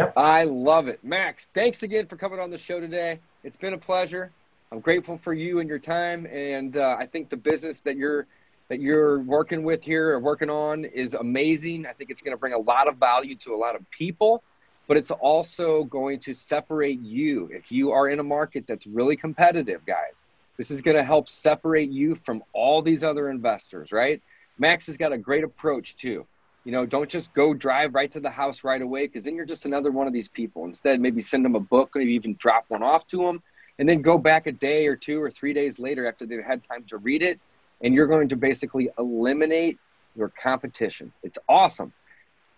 Yep. 0.01 0.15
I 0.17 0.45
love 0.45 0.89
it, 0.89 1.05
Max. 1.05 1.49
Thanks 1.53 1.83
again 1.83 2.07
for 2.07 2.17
coming 2.17 2.41
on 2.41 2.49
the 2.49 2.57
show 2.57 2.81
today. 2.81 3.19
It's 3.45 3.59
been 3.59 3.75
a 3.75 3.79
pleasure. 3.79 4.33
I'm 4.73 4.81
grateful 4.81 5.19
for 5.19 5.35
you 5.35 5.59
and 5.59 5.69
your 5.69 5.79
time, 5.79 6.25
and 6.25 6.75
uh, 6.79 6.97
I 6.99 7.05
think 7.05 7.29
the 7.29 7.37
business 7.37 7.83
that 7.83 7.99
you're 7.99 8.27
that 8.71 8.81
you're 8.81 9.21
working 9.21 9.63
with 9.63 9.83
here 9.83 10.13
or 10.13 10.19
working 10.19 10.49
on 10.49 10.87
is 10.87 11.13
amazing. 11.13 11.85
I 11.85 11.93
think 11.93 12.09
it's 12.09 12.23
going 12.23 12.35
to 12.35 12.41
bring 12.41 12.55
a 12.55 12.59
lot 12.59 12.89
of 12.89 12.97
value 12.97 13.37
to 13.41 13.55
a 13.55 13.59
lot 13.59 13.77
of 13.77 13.83
people, 13.91 14.43
but 14.89 14.97
it's 14.97 15.11
also 15.11 15.85
going 15.85 16.19
to 16.21 16.33
separate 16.33 17.03
you 17.03 17.51
if 17.53 17.71
you 17.71 17.91
are 17.91 18.09
in 18.09 18.21
a 18.21 18.25
market 18.25 18.65
that's 18.67 18.87
really 18.87 19.17
competitive, 19.17 19.85
guys. 19.85 20.25
This 20.57 20.71
is 20.71 20.81
going 20.81 20.97
to 20.97 21.05
help 21.05 21.29
separate 21.29 21.91
you 21.91 22.15
from 22.15 22.43
all 22.55 22.81
these 22.81 23.05
other 23.05 23.29
investors, 23.29 23.93
right? 23.93 24.23
Max 24.59 24.87
has 24.87 24.97
got 24.97 25.13
a 25.13 25.19
great 25.19 25.45
approach 25.45 25.97
too. 25.97 26.27
You 26.65 26.73
know, 26.73 26.87
don't 26.87 27.09
just 27.09 27.33
go 27.33 27.55
drive 27.55 27.95
right 27.95 28.11
to 28.13 28.21
the 28.21 28.31
house 28.31 28.65
right 28.65 28.83
away 28.83 29.07
because 29.07 29.25
then 29.25 29.35
you're 29.35 29.47
just 29.47 29.65
another 29.65 29.91
one 29.91 30.07
of 30.07 30.13
these 30.13 30.29
people. 30.29 30.65
Instead, 30.65 31.01
maybe 31.01 31.23
send 31.23 31.45
them 31.45 31.55
a 31.55 31.61
book, 31.61 31.91
maybe 31.95 32.13
even 32.13 32.35
drop 32.37 32.67
one 32.69 32.83
off 32.83 33.07
to 33.09 33.19
them, 33.19 33.43
and 33.79 33.89
then 33.89 34.03
go 34.03 34.19
back 34.19 34.47
a 34.47 34.53
day 34.53 34.87
or 34.87 34.97
two 34.97 35.23
or 35.23 35.31
three 35.31 35.55
days 35.55 35.79
later 35.79 36.07
after 36.07 36.27
they've 36.27 36.45
had 36.45 36.63
time 36.63 36.85
to 36.85 36.99
read 36.99 37.23
it. 37.23 37.41
And 37.81 37.95
you're 37.95 38.07
going 38.07 38.29
to 38.29 38.37
basically 38.37 38.91
eliminate 38.99 39.79
your 40.15 40.29
competition. 40.29 41.13
It's 41.23 41.39
awesome. 41.49 41.95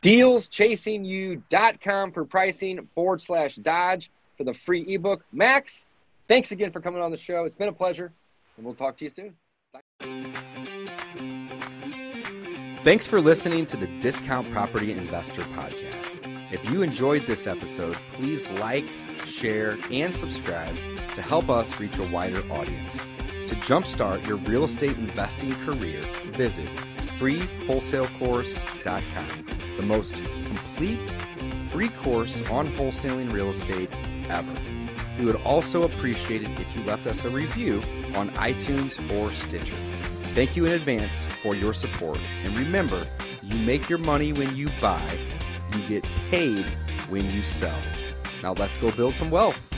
Dealschasingyou.com 0.02 2.12
for 2.12 2.24
pricing 2.24 2.88
forward 2.94 3.22
slash 3.22 3.54
Dodge 3.56 4.10
for 4.36 4.42
the 4.42 4.54
free 4.54 4.84
ebook. 4.88 5.24
Max, 5.32 5.84
Thanks 6.28 6.50
again 6.50 6.72
for 6.72 6.80
coming 6.80 7.02
on 7.02 7.10
the 7.10 7.18
show. 7.18 7.44
It's 7.44 7.54
been 7.54 7.68
a 7.68 7.74
pleasure, 7.74 8.10
and 8.56 8.64
we'll 8.64 8.74
talk 8.74 8.96
to 8.96 9.04
you 9.04 9.10
soon. 9.10 10.42
Thanks 12.84 13.06
for 13.06 13.20
listening 13.20 13.64
to 13.66 13.76
the 13.76 13.86
Discount 14.00 14.50
Property 14.50 14.90
Investor 14.90 15.42
Podcast. 15.42 16.18
If 16.50 16.68
you 16.68 16.82
enjoyed 16.82 17.28
this 17.28 17.46
episode, 17.46 17.94
please 18.14 18.50
like, 18.50 18.84
share, 19.24 19.78
and 19.92 20.12
subscribe 20.12 20.74
to 21.14 21.22
help 21.22 21.48
us 21.48 21.78
reach 21.78 21.98
a 21.98 22.08
wider 22.08 22.42
audience. 22.50 22.96
To 23.46 23.54
jumpstart 23.54 24.26
your 24.26 24.38
real 24.38 24.64
estate 24.64 24.98
investing 24.98 25.52
career, 25.64 26.04
visit 26.32 26.66
freewholesalecourse.com, 27.20 29.76
the 29.76 29.82
most 29.84 30.14
complete 30.14 31.12
free 31.68 31.90
course 31.90 32.42
on 32.50 32.66
wholesaling 32.72 33.32
real 33.32 33.50
estate 33.50 33.90
ever. 34.28 34.54
We 35.20 35.26
would 35.26 35.40
also 35.42 35.84
appreciate 35.84 36.42
it 36.42 36.50
if 36.58 36.76
you 36.76 36.82
left 36.82 37.06
us 37.06 37.24
a 37.24 37.30
review 37.30 37.76
on 38.16 38.30
iTunes 38.30 38.98
or 39.12 39.30
Stitcher. 39.30 39.76
Thank 40.34 40.56
you 40.56 40.64
in 40.64 40.72
advance 40.72 41.26
for 41.42 41.54
your 41.54 41.74
support. 41.74 42.18
And 42.44 42.58
remember, 42.58 43.06
you 43.42 43.54
make 43.66 43.90
your 43.90 43.98
money 43.98 44.32
when 44.32 44.56
you 44.56 44.70
buy, 44.80 45.18
you 45.76 45.88
get 45.88 46.08
paid 46.30 46.64
when 47.10 47.30
you 47.30 47.42
sell. 47.42 47.78
Now 48.42 48.54
let's 48.54 48.78
go 48.78 48.90
build 48.92 49.14
some 49.14 49.30
wealth. 49.30 49.71